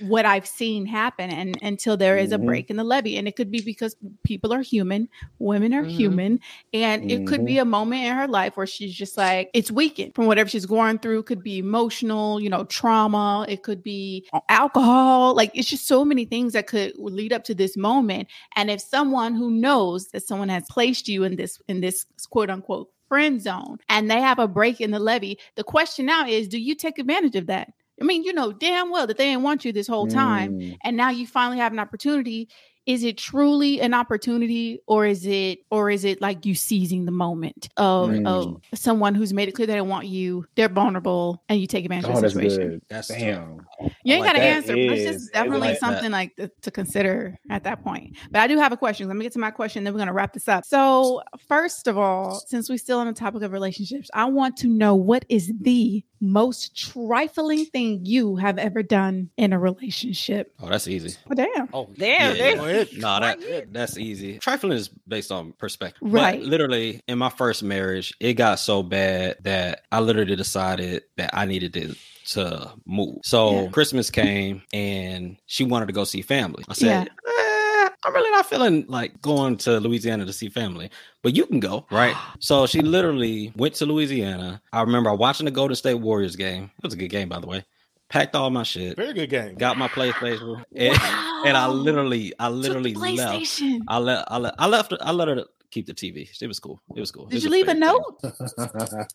what 0.00 0.24
I've 0.24 0.46
seen 0.46 0.86
happen 0.86 1.30
and 1.30 1.58
until 1.62 1.96
there 1.96 2.16
is 2.16 2.32
a 2.32 2.38
Mhm. 2.38 2.46
break 2.46 2.70
in 2.70 2.76
the 2.76 2.84
levee 2.84 3.16
and 3.18 3.28
it 3.28 3.36
could 3.36 3.50
be 3.50 3.60
because 3.60 3.94
people 4.24 4.52
are 4.52 4.62
human 4.62 5.08
women 5.38 5.74
are 5.74 5.84
Mhm. 5.84 5.90
human 5.90 6.40
and 6.72 7.10
it 7.10 7.26
could 7.26 7.44
be 7.44 7.58
a 7.58 7.64
moment 7.64 8.04
in 8.04 8.14
her 8.14 8.26
life 8.26 8.56
where 8.56 8.66
she's 8.66 8.94
just 8.94 9.16
like 9.16 9.50
it's 9.54 9.70
weakened 9.70 10.14
from 10.14 10.26
whatever 10.26 10.48
she's 10.48 10.66
going 10.66 10.98
through 10.98 11.22
could 11.24 11.42
be 11.42 11.58
emotional 11.58 12.40
you 12.40 12.48
know 12.48 12.64
trauma 12.64 13.44
it 13.48 13.62
could 13.62 13.82
be 13.82 14.26
alcohol 14.48 15.34
like 15.34 15.50
it's 15.54 15.68
just 15.68 15.86
so 15.86 16.04
many 16.04 16.24
things 16.24 16.52
that 16.54 16.66
could 16.66 16.92
lead 16.96 17.32
up 17.32 17.44
to 17.44 17.54
this 17.54 17.76
moment 17.76 18.26
and 18.56 18.70
if 18.70 18.80
someone 18.80 19.17
who 19.34 19.50
knows 19.50 20.08
that 20.08 20.26
someone 20.26 20.48
has 20.48 20.64
placed 20.70 21.08
you 21.08 21.24
in 21.24 21.36
this 21.36 21.60
in 21.68 21.80
this 21.80 22.04
quote 22.30 22.50
unquote 22.50 22.88
friend 23.08 23.40
zone 23.40 23.78
and 23.88 24.10
they 24.10 24.20
have 24.20 24.38
a 24.38 24.46
break 24.46 24.80
in 24.80 24.90
the 24.90 24.98
levee, 24.98 25.38
the 25.56 25.64
question 25.64 26.04
now 26.06 26.26
is 26.26 26.46
do 26.48 26.58
you 26.58 26.74
take 26.74 26.98
advantage 26.98 27.36
of 27.36 27.46
that 27.46 27.72
i 28.00 28.04
mean 28.04 28.22
you 28.22 28.32
know 28.34 28.52
damn 28.52 28.90
well 28.90 29.06
that 29.06 29.16
they 29.16 29.24
didn't 29.26 29.42
want 29.42 29.64
you 29.64 29.72
this 29.72 29.86
whole 29.88 30.06
time 30.06 30.52
Mm. 30.58 30.76
and 30.84 30.96
now 30.96 31.08
you 31.10 31.26
finally 31.26 31.56
have 31.58 31.72
an 31.72 31.78
opportunity 31.78 32.48
is 32.86 33.04
it 33.04 33.16
truly 33.18 33.80
an 33.80 33.92
opportunity 33.92 34.80
or 34.86 35.04
is 35.06 35.26
it 35.26 35.58
or 35.70 35.90
is 35.90 36.04
it 36.04 36.20
like 36.20 36.44
you 36.46 36.54
seizing 36.54 37.04
the 37.06 37.10
moment 37.12 37.68
of, 37.76 38.10
Mm. 38.10 38.26
of 38.26 38.60
someone 38.74 39.14
who's 39.14 39.32
made 39.32 39.48
it 39.48 39.52
clear 39.52 39.66
they 39.66 39.74
don't 39.76 39.88
want 39.88 40.06
you 40.06 40.44
they're 40.54 40.68
vulnerable 40.68 41.42
and 41.48 41.60
you 41.60 41.66
take 41.66 41.84
advantage 41.86 42.10
Oh, 42.10 42.14
of 42.14 42.16
the 42.16 42.20
that's 42.22 42.34
situation 42.34 42.68
good. 42.70 42.82
That's 42.90 43.08
Damn. 43.08 43.66
You 44.04 44.14
ain't 44.14 44.24
like 44.24 44.28
got 44.28 44.32
to 44.34 44.38
that 44.40 44.56
answer 44.56 44.72
but 44.72 44.78
it's 44.78 45.00
is- 45.02 45.16
just 45.22 45.32
definitely 45.32 45.60
like 45.60 45.74
that. 45.74 45.80
something 45.80 46.10
like 46.10 46.34
to, 46.36 46.50
to 46.62 46.70
consider 46.70 47.38
at 47.50 47.64
that 47.64 47.82
point 47.82 48.16
but 48.30 48.40
i 48.40 48.46
do 48.46 48.58
have 48.58 48.72
a 48.72 48.76
question 48.76 49.06
let 49.08 49.16
me 49.16 49.24
get 49.24 49.32
to 49.32 49.38
my 49.38 49.50
question 49.50 49.84
then 49.84 49.92
we're 49.92 49.98
going 49.98 50.06
to 50.08 50.12
wrap 50.12 50.32
this 50.32 50.48
up 50.48 50.64
so 50.64 51.22
first 51.48 51.86
of 51.86 51.96
all 51.98 52.34
since 52.46 52.68
we're 52.68 52.76
still 52.78 52.98
on 52.98 53.06
the 53.06 53.12
topic 53.12 53.42
of 53.42 53.52
relationships 53.52 54.10
i 54.14 54.24
want 54.24 54.56
to 54.56 54.66
know 54.68 54.94
what 54.94 55.24
is 55.28 55.52
the 55.60 56.02
most 56.20 56.76
trifling 56.76 57.64
thing 57.66 58.00
you 58.04 58.34
have 58.36 58.58
ever 58.58 58.82
done 58.82 59.30
in 59.36 59.52
a 59.52 59.58
relationship 59.58 60.52
Oh, 60.60 60.68
that's 60.68 60.88
easy. 60.88 61.16
oh 61.30 61.34
damn 61.34 61.68
Oh, 61.72 61.88
Damn, 61.96 62.36
yeah, 62.36 62.54
there- 62.56 62.56
yeah. 62.56 62.84
Oh, 63.04 63.20
no, 63.20 63.20
that 63.20 63.72
that's 63.72 63.98
easy. 63.98 64.38
Trifling 64.38 64.72
is 64.72 64.88
based 64.88 65.30
on 65.30 65.52
perspective. 65.52 65.98
Right. 66.02 66.40
But 66.40 66.48
literally, 66.48 67.02
in 67.08 67.18
my 67.18 67.28
first 67.28 67.62
marriage, 67.62 68.14
it 68.20 68.34
got 68.34 68.58
so 68.58 68.82
bad 68.82 69.36
that 69.42 69.82
I 69.92 70.00
literally 70.00 70.34
decided 70.36 71.02
that 71.16 71.30
I 71.34 71.44
needed 71.44 71.72
to 71.74 71.94
to 72.32 72.72
move. 72.86 73.18
So 73.24 73.50
Yeah. 73.64 73.68
Christmas 73.70 74.10
came 74.10 74.62
and 74.72 75.36
she 75.46 75.64
wanted 75.64 75.86
to 75.86 75.92
go 75.92 76.04
see 76.04 76.22
family. 76.22 76.64
I 76.68 76.74
Yeah. 76.76 77.04
said, 77.04 77.10
"Eh, 77.26 77.88
I'm 78.04 78.14
really 78.14 78.30
not 78.30 78.46
feeling 78.46 78.84
like 78.88 79.20
going 79.22 79.56
to 79.58 79.80
Louisiana 79.80 80.24
to 80.26 80.32
see 80.32 80.48
family, 80.48 80.90
but 81.22 81.34
you 81.36 81.46
can 81.46 81.60
go, 81.60 81.86
right? 81.90 82.14
so 82.40 82.66
she 82.66 82.80
literally 82.80 83.52
went 83.56 83.74
to 83.76 83.86
Louisiana. 83.86 84.60
I 84.72 84.80
remember 84.82 85.12
watching 85.14 85.46
the 85.46 85.50
Golden 85.50 85.74
State 85.76 85.94
Warriors 85.94 86.36
game. 86.36 86.70
It 86.78 86.84
was 86.84 86.94
a 86.94 86.96
good 86.96 87.08
game, 87.10 87.28
by 87.28 87.40
the 87.40 87.46
way. 87.46 87.64
packed 88.10 88.34
all 88.34 88.48
my 88.48 88.62
shit, 88.62 88.96
Very 88.96 89.12
good 89.12 89.28
game. 89.28 89.54
got 89.56 89.76
my 89.76 89.86
PlayStation, 89.88 90.64
and, 90.74 90.98
and 91.46 91.56
I 91.58 91.66
literally, 91.68 92.32
I 92.38 92.46
Took 92.48 92.54
the 92.54 92.60
literally 92.68 92.94
left. 92.94 93.34
PlayStation. 93.34 93.80
I 93.86 93.98
let, 93.98 94.24
I 94.32 94.38
left. 94.38 94.56
I 94.58 94.66
left. 94.66 94.92
I 95.02 95.12
let 95.12 95.28
her 95.28 95.44
keep 95.70 95.86
the 95.86 95.94
TV. 95.94 96.28
It 96.40 96.46
was 96.46 96.58
cool. 96.60 96.80
It 96.96 97.00
was 97.00 97.10
cool. 97.10 97.26
Did 97.26 97.34
was 97.36 97.44
you 97.44 97.50
leave 97.50 97.68
a 97.68 97.74
note? 97.74 98.20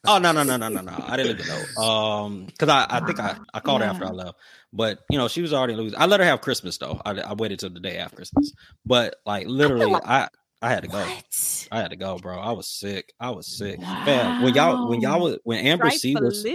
Oh 0.06 0.18
no 0.20 0.32
no 0.32 0.44
no 0.44 0.58
no 0.58 0.70
no 0.70 0.82
no! 0.82 0.94
I 1.08 1.18
didn't 1.18 1.38
leave 1.38 1.48
a 1.48 1.50
note. 1.50 1.78
Um, 1.84 2.46
because 2.46 2.70
I, 2.70 2.86
I 2.90 3.00
think 3.06 3.20
I, 3.20 3.38
I 3.54 3.60
called 3.60 3.82
her 3.82 3.88
after 3.88 4.06
I 4.06 4.10
left, 4.12 4.38
but 4.72 5.00
you 5.10 5.18
know 5.18 5.28
she 5.28 5.42
was 5.42 5.54
already 5.54 5.76
losing. 5.76 6.00
I 6.00 6.06
let 6.06 6.20
her 6.20 6.26
have 6.26 6.42
Christmas 6.42 6.78
though. 6.78 7.02
I, 7.06 7.12
I 7.12 7.34
waited 7.34 7.60
till 7.60 7.70
the 7.70 7.80
day 7.80 7.98
after 7.98 8.16
Christmas, 8.18 8.54
but 8.86 9.16
like 9.26 9.48
literally, 9.48 9.88
like- 9.88 10.06
I 10.08 10.28
I 10.62 10.70
had 10.70 10.84
to 10.84 10.88
go. 10.90 11.00
What? 11.00 11.68
I 11.72 11.80
had 11.82 11.90
to 11.92 11.98
go, 11.98 12.18
bro. 12.18 12.38
I 12.40 12.52
was 12.52 12.68
sick. 12.68 13.14
I 13.20 13.32
was 13.32 13.48
sick. 13.48 13.80
Man, 13.80 14.44
when 14.44 14.54
y'all 14.54 14.88
when 14.90 15.02
y'all 15.02 15.20
Wow. 15.20 15.26
was 15.26 15.38
when 15.44 15.66
Amber 15.66 15.90
C 15.92 16.16
was. 16.16 16.46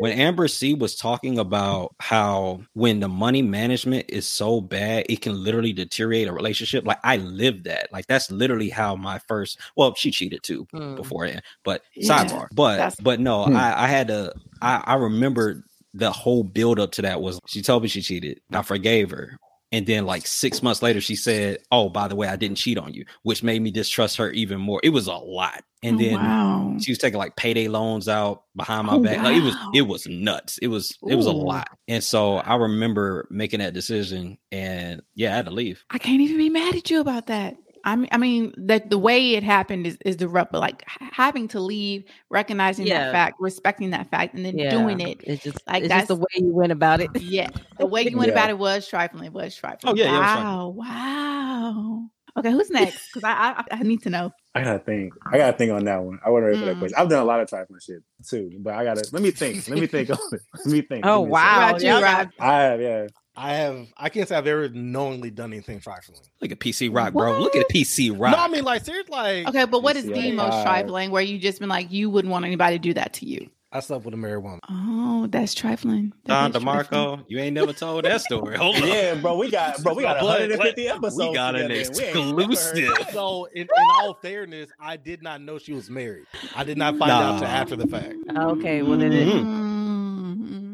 When 0.00 0.18
Amber 0.18 0.48
C 0.48 0.74
was 0.74 0.96
talking 0.96 1.38
about 1.38 1.94
how 2.00 2.60
when 2.72 3.00
the 3.00 3.08
money 3.08 3.42
management 3.42 4.06
is 4.08 4.26
so 4.26 4.60
bad, 4.60 5.06
it 5.08 5.20
can 5.20 5.42
literally 5.44 5.72
deteriorate 5.72 6.26
a 6.28 6.32
relationship. 6.32 6.84
Like 6.86 6.98
I 7.04 7.18
lived 7.18 7.64
that. 7.64 7.92
Like 7.92 8.06
that's 8.06 8.30
literally 8.30 8.70
how 8.70 8.96
my 8.96 9.18
first. 9.28 9.58
Well, 9.76 9.94
she 9.94 10.10
cheated 10.10 10.42
too 10.42 10.66
Mm. 10.72 10.96
beforehand, 10.96 11.42
but 11.64 11.82
Yeah, 11.94 12.24
sidebar. 12.24 12.48
But 12.52 12.76
that's- 12.76 12.96
but 13.00 13.20
no, 13.20 13.44
Hmm. 13.44 13.56
I 13.56 13.84
I 13.84 13.86
had 13.88 14.08
to. 14.08 14.32
I 14.62 14.82
I 14.84 14.94
remember 14.94 15.64
the 15.94 16.10
whole 16.12 16.44
build 16.44 16.78
up 16.78 16.92
to 16.92 17.02
that 17.02 17.20
was 17.20 17.38
she 17.46 17.62
told 17.62 17.82
me 17.82 17.88
she 17.88 18.00
cheated. 18.02 18.40
I 18.52 18.62
forgave 18.62 19.10
her. 19.10 19.38
And 19.72 19.86
then, 19.86 20.04
like 20.04 20.26
six 20.26 20.62
months 20.64 20.82
later, 20.82 21.00
she 21.00 21.14
said, 21.14 21.58
"Oh, 21.70 21.88
by 21.88 22.08
the 22.08 22.16
way, 22.16 22.26
I 22.26 22.34
didn't 22.36 22.56
cheat 22.56 22.76
on 22.76 22.92
you," 22.92 23.04
which 23.22 23.42
made 23.44 23.62
me 23.62 23.70
distrust 23.70 24.16
her 24.16 24.30
even 24.32 24.60
more. 24.60 24.80
It 24.82 24.88
was 24.90 25.06
a 25.06 25.14
lot. 25.14 25.62
And 25.82 25.96
Oh, 25.96 25.98
then 25.98 26.14
wow. 26.14 26.76
she 26.82 26.90
was 26.90 26.98
taking 26.98 27.18
like 27.18 27.36
payday 27.36 27.68
loans 27.68 28.08
out 28.08 28.42
behind 28.56 28.88
my 28.88 28.94
Oh, 28.94 29.00
back. 29.02 29.22
Like 29.22 29.36
it 29.36 29.42
was 29.44 29.54
it 29.74 29.82
was 29.82 30.06
nuts. 30.08 30.58
It 30.58 30.66
was 30.66 30.98
it 31.08 31.14
was 31.14 31.26
a 31.26 31.32
lot. 31.32 31.68
And 31.88 32.02
so 32.02 32.36
I 32.38 32.56
remember 32.56 33.26
making 33.30 33.60
that 33.60 33.72
decision 33.72 34.38
and 34.52 35.02
yeah, 35.14 35.32
I 35.32 35.36
had 35.36 35.44
to 35.46 35.52
leave. 35.52 35.84
I 35.88 35.98
can't 35.98 36.20
even 36.20 36.36
be 36.36 36.50
mad 36.50 36.74
at 36.74 36.90
you 36.90 37.00
about 37.00 37.26
that. 37.28 37.56
I 37.84 37.96
mean, 37.96 38.08
I 38.12 38.18
mean 38.18 38.52
that 38.56 38.90
the 38.90 38.98
way 38.98 39.34
it 39.34 39.42
happened 39.42 39.86
is, 39.86 39.98
is 40.04 40.16
the 40.18 40.28
rough, 40.28 40.48
but 40.52 40.60
like 40.60 40.84
having 40.86 41.48
to 41.48 41.60
leave, 41.60 42.04
recognizing 42.28 42.86
Yeah. 42.86 43.06
that 43.06 43.12
fact, 43.12 43.36
respecting 43.40 43.90
that 43.90 44.10
fact, 44.10 44.34
and 44.34 44.44
then 44.44 44.58
Yeah. 44.58 44.70
doing 44.70 45.00
it. 45.00 45.20
It's 45.24 45.42
just 45.42 45.66
Like, 45.66 45.84
it's 45.84 45.94
just 45.94 46.08
the 46.08 46.16
way 46.16 46.26
you 46.36 46.52
went 46.52 46.72
about 46.72 47.00
it. 47.00 47.10
Yeah, 47.20 47.48
the 47.78 47.86
way 47.86 48.02
you 48.02 48.16
went 48.16 48.28
Yeah. 48.28 48.34
about 48.34 48.50
it 48.50 48.58
was 48.58 48.86
trifling. 48.88 49.24
It 49.24 49.32
was 49.32 49.54
trifling. 49.56 49.92
Oh, 49.92 49.96
yeah, 49.96 50.12
yeah, 50.12 50.44
wow, 50.44 50.68
wow. 50.68 52.10
Okay, 52.36 52.52
who's 52.52 52.70
next? 52.70 53.08
Because 53.08 53.24
I, 53.24 53.32
I 53.32 53.64
I 53.72 53.82
need 53.82 54.02
to 54.04 54.10
know. 54.10 54.30
I 54.54 54.64
gotta 54.64 54.78
think. 54.80 55.14
I 55.30 55.38
gotta 55.38 55.56
think 55.56 55.72
on 55.72 55.84
that 55.84 56.02
one. 56.02 56.18
I 56.24 56.30
wasn't 56.30 56.46
ready 56.46 56.58
for 56.58 56.64
that 56.66 56.76
Mm. 56.76 56.78
question. 56.80 56.96
I've 56.98 57.08
done 57.08 57.22
a 57.22 57.24
lot 57.24 57.40
of 57.40 57.48
trifling 57.48 57.80
shit 57.80 58.02
too, 58.28 58.50
but 58.58 58.74
I 58.74 58.84
gotta 58.84 59.08
let 59.12 59.22
me 59.22 59.30
think. 59.30 59.68
Let 59.68 59.78
me 59.78 59.86
think. 59.86 60.10
on 60.10 60.16
it. 60.32 60.40
Let 60.54 60.66
me 60.66 60.82
think. 60.82 61.06
Oh 61.06 61.24
me 61.24 61.30
wow, 61.30 61.72
What 61.72 61.82
you, 61.82 61.88
y'all 61.88 62.02
Rob? 62.02 62.28
I 62.38 62.62
have 62.62 62.80
yeah. 62.80 63.06
I 63.36 63.54
have. 63.54 63.86
I 63.96 64.08
can't 64.08 64.28
say 64.28 64.36
I've 64.36 64.46
ever 64.46 64.68
knowingly 64.68 65.30
done 65.30 65.52
anything 65.52 65.80
trifling. 65.80 66.18
Look 66.40 66.50
at 66.52 66.58
PC 66.58 66.94
Rock, 66.94 67.12
bro. 67.12 67.38
Look 67.40 67.56
at 67.56 67.68
PC 67.68 68.10
Rock. 68.18 68.32
No, 68.36 68.38
I 68.42 68.48
mean 68.48 68.64
like 68.64 68.84
seriously, 68.84 69.12
like 69.12 69.48
Okay, 69.48 69.64
but 69.64 69.82
what 69.82 69.96
is 69.96 70.04
Yeah. 70.06 70.14
the 70.20 70.32
most 70.32 70.62
trifling 70.62 71.10
where 71.10 71.22
you 71.22 71.38
just 71.38 71.60
been 71.60 71.68
like 71.68 71.90
you 71.92 72.10
wouldn't 72.10 72.32
want 72.32 72.44
anybody 72.44 72.76
to 72.76 72.82
do 72.82 72.94
that 72.94 73.12
to 73.14 73.26
you? 73.26 73.48
I 73.72 73.78
slept 73.78 74.04
with 74.04 74.14
a 74.14 74.16
married 74.16 74.42
woman. 74.42 74.58
Oh, 74.68 75.28
that's 75.30 75.54
trifling. 75.54 76.12
Don 76.24 76.50
That 76.50 76.58
is 76.58 76.64
trifling. 76.64 76.88
DeMarco, 77.18 77.24
you 77.28 77.38
ain't 77.38 77.54
never 77.54 77.72
told 77.72 78.04
that 78.04 78.20
story. 78.20 78.56
Hold 78.56 78.74
on. 78.74 78.88
Yeah, 78.88 79.14
bro, 79.14 79.36
we 79.36 79.48
got 79.48 79.80
bro, 79.84 79.94
we 79.94 80.02
got 80.02 80.18
But- 80.18 80.26
150 80.26 80.88
episodes. 80.88 81.16
we 81.28 81.34
got 81.34 81.54
an 81.54 81.68
together, 81.68 81.84
and 81.88 81.96
we 81.96 82.04
ain't 82.04 82.16
never 82.16 82.42
heard- 82.42 82.50
exclusive. 82.52 83.08
So 83.12 83.44
in, 83.54 83.62
in 83.62 83.68
all 84.02 84.14
fairness, 84.14 84.70
I 84.80 84.96
did 84.96 85.22
not 85.22 85.40
know 85.40 85.58
she 85.58 85.72
was 85.72 85.88
married. 85.88 86.24
I 86.56 86.64
did 86.64 86.78
not 86.78 86.96
find 86.98 87.12
out 87.12 87.34
Nah. 87.34 87.38
till 87.38 87.46
after 87.48 87.76
the 87.76 87.86
fact. 87.86 88.16
Okay, 88.36 88.82
well 88.82 88.98
then 88.98 89.12
it, 89.12 89.28
Mm. 89.28 89.69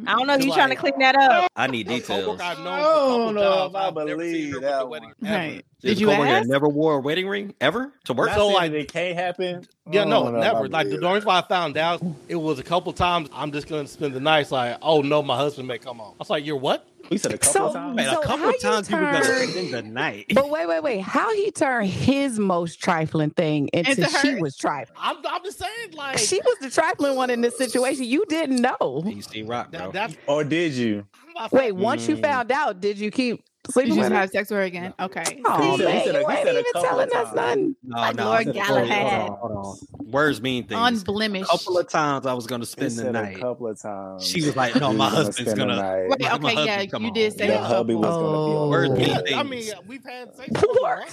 I 0.07 0.13
don't 0.15 0.27
know 0.27 0.35
if 0.35 0.45
you 0.45 0.53
trying 0.53 0.71
to 0.71 0.77
clean 0.77 0.99
that 1.01 1.17
up. 1.17 1.51
I 1.57 1.67
need 1.67 1.87
A 1.89 1.97
details. 1.97 2.25
coworker 2.25 2.43
I've 2.43 2.59
known 2.59 2.67
I 2.69 2.77
for 2.77 2.81
a 2.81 2.85
couple 2.85 3.19
don't 3.27 3.35
know 3.35 3.43
times, 3.43 3.71
if 3.71 3.77
I 3.77 3.87
I've 3.87 3.95
never 3.95 4.09
seen 4.23 4.33
believe 4.33 4.53
her 4.55 4.61
that 4.61 4.71
with 4.71 4.73
a 4.73 4.85
one. 4.85 4.91
wedding 4.91 5.13
ever. 5.25 5.35
Right. 5.37 5.65
There's 5.83 5.95
Did 5.95 5.97
a 5.97 6.01
you 6.01 6.07
coworker 6.09 6.31
that 6.31 6.41
ask? 6.41 6.49
never 6.49 6.69
wore 6.69 6.95
a 6.97 7.01
wedding 7.01 7.29
ring 7.29 7.55
ever 7.61 7.93
to 8.05 8.13
work? 8.15 8.29
Not 8.29 8.37
So, 8.37 8.43
saying 8.49 8.55
like- 8.55 8.73
that 8.73 8.79
it 8.81 8.93
can't 8.93 9.17
happen. 9.19 9.67
Yeah, 9.91 10.05
no, 10.05 10.25
don't 10.25 10.33
know 10.35 10.39
if 10.41 10.45
I 10.45 10.53
never. 10.53 10.69
Like 10.69 10.87
the 10.87 10.91
believe 10.97 11.05
only 11.05 11.11
it. 11.11 11.15
reason 11.15 11.27
why 11.29 11.39
I 11.39 11.43
found 11.43 11.77
out 11.77 12.03
it 12.29 12.35
was 12.37 12.59
a 12.59 12.63
couple 12.63 12.93
times. 12.93 13.29
I'm 13.33 13.53
just 13.53 13.69
gonna 13.69 13.87
spend 13.87 14.15
the 14.15 14.21
night. 14.21 14.41
It's 14.41 14.51
like, 14.53 14.79
oh 14.83 15.01
no, 15.03 15.23
my 15.23 15.37
husband 15.37 15.69
may 15.69 15.79
come 15.79 15.99
home. 15.99 16.15
I 16.15 16.19
was 16.19 16.31
like, 16.31 16.45
you're 16.45 16.57
what? 16.57 16.87
we 17.09 17.19
said 17.19 17.33
a 17.33 17.39
couple 17.39 17.53
So- 17.53 17.67
of 17.69 17.75
times. 17.75 17.95
Man, 17.95 18.13
So 18.13 18.21
a 18.21 18.25
couple 18.25 18.39
how 18.39 18.49
of 18.49 18.55
you 18.55 18.61
times 18.61 18.91
you 18.91 18.97
were 18.97 19.03
gonna 19.03 19.25
spend 19.25 19.73
the 19.75 19.83
night. 19.83 20.27
But 20.35 20.51
wait, 20.51 20.67
wait, 20.67 20.83
wait. 20.83 21.01
How 21.03 21.33
he 21.35 21.53
turned 21.53 21.89
his 21.89 22.37
most 22.37 22.83
trifling 22.83 23.31
thing 23.31 23.69
into 23.73 23.93
Into 23.93 24.09
she 24.19 24.35
was 24.35 24.57
trifling? 24.57 24.99
I'm, 25.01 25.17
I'm 25.25 25.45
just 25.45 25.61
saying, 25.61 25.93
like 25.93 26.19
She 26.19 26.41
was 26.45 26.57
the 26.61 26.69
trifling 26.71 27.15
one 27.15 27.31
in 27.31 27.43
this 27.43 27.57
situation. 27.57 28.03
You 28.05 28.25
didn't 28.29 28.57
know. 28.61 29.03
PC 29.05 29.49
Rock, 29.49 29.71
bro. 29.71 29.93
that, 29.93 30.17
Or 30.27 30.43
did 30.43 30.73
you? 30.73 31.07
Wait, 31.53 31.71
once 31.73 32.09
you 32.09 32.17
Mm. 32.17 32.23
found 32.23 32.51
out, 32.51 32.81
did 32.81 32.99
you 32.99 33.13
keep 33.13 33.37
Did 33.37 33.45
sleeping 33.73 33.95
you 33.95 34.01
with 34.01 34.11
her? 34.13 34.19
have 34.19 34.31
sex 34.31 34.51
with 34.51 34.59
her 34.59 34.65
again? 34.65 34.95
Okay. 35.01 35.41
Oh 35.45 35.73
He 35.73 35.79
said- 35.79 35.89
he 35.89 35.95
man, 35.95 36.05
said 36.05 36.15
a- 36.17 36.21
you 36.21 36.27
he 36.29 36.35
ain't 36.37 36.49
even 36.49 36.83
telling 36.83 37.13
us 37.15 37.35
nothing. 37.35 37.77
No, 37.83 37.97
Like 37.97 38.17
no, 38.17 38.25
Lord 38.27 38.37
I 38.41 38.45
said- 38.45 38.55
Galahad. 38.55 39.29
Hold 39.29 39.53
on, 39.53 39.65
hold 39.65 39.79
on. 40.01 40.11
Words 40.11 40.41
mean 40.43 40.67
things. 40.67 40.81
Unblemished. 41.01 41.45
A 41.53 41.59
couple 41.59 41.79
of 41.79 41.89
times 41.89 42.27
I 42.27 42.33
was 42.35 42.47
going 42.47 42.61
to 42.61 42.67
spend 42.67 42.93
the 42.93 43.11
night. 43.13 43.37
a 43.37 43.41
couple 43.41 43.69
of 43.69 43.81
times. 43.81 44.27
She 44.27 44.45
was 44.45 44.57
like, 44.57 44.75
"No, 44.77 44.93
my 44.93 45.09
husband's 45.09 45.55
gonna." 45.55 45.77
night. 45.77 46.03
Right, 46.09 46.21
My- 46.21 46.39
my 46.39 46.53
okay, 46.53 46.65
yeah, 46.65 46.71
husband 46.77 46.93
come 46.93 47.05
you 47.05 47.13
did 47.13 47.33
say 47.33 47.47
The 47.49 47.53
that. 47.55 47.63
hubby 47.67 47.95
was 47.95 48.07
gonna 48.07 48.23
be 48.23 48.55
Oh. 48.55 48.63
on. 48.65 48.69
Words 48.71 48.91
mean 48.93 49.11
oh. 49.11 49.23
things. 49.23 49.33
I 49.37 49.43
mean, 49.43 49.65
we've 49.87 50.05
had 50.05 50.35
sex. 50.37 50.51
Poor. 50.55 51.05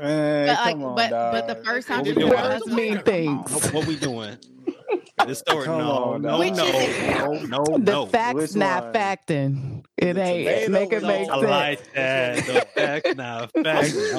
Man, 0.00 0.46
But, 0.46 0.56
like, 0.56 0.72
come 0.74 0.84
on, 0.84 0.94
but- 0.96 1.10
but 1.10 1.46
the 1.46 1.62
first 1.64 1.86
time 1.88 1.98
What 1.98 2.06
you 2.06 2.14
we 2.14 2.24
were 2.24 2.30
doing? 2.30 2.42
with 2.42 2.50
her 2.52 2.58
Words 2.60 2.66
mean 2.74 2.98
things. 3.00 3.50
What, 3.52 3.74
what 3.74 3.86
we 3.86 3.96
doing? 3.96 4.36
This 5.26 5.38
story, 5.40 5.66
no, 5.66 6.16
no, 6.16 6.16
no, 6.18 6.38
Which 6.38 6.54
no, 6.54 6.66
is- 6.66 7.48
no, 7.48 7.64
The 7.64 7.78
no. 7.92 8.06
facts 8.06 8.34
Which 8.34 8.54
not 8.56 8.92
facting. 8.92 9.84
It 9.98 10.14
The 10.14 10.20
ain't 10.22 10.64
tomato 10.66 10.72
make 10.72 10.92
it 10.92 10.94
was 10.96 11.04
make 11.04 11.30
on- 11.32 11.46
I 11.46 11.74
sense. 11.76 11.88
like 11.88 11.94
that. 11.94 12.46
The 12.46 12.80
facts, 12.80 13.14
now 13.16 13.46
facts. 13.62 14.14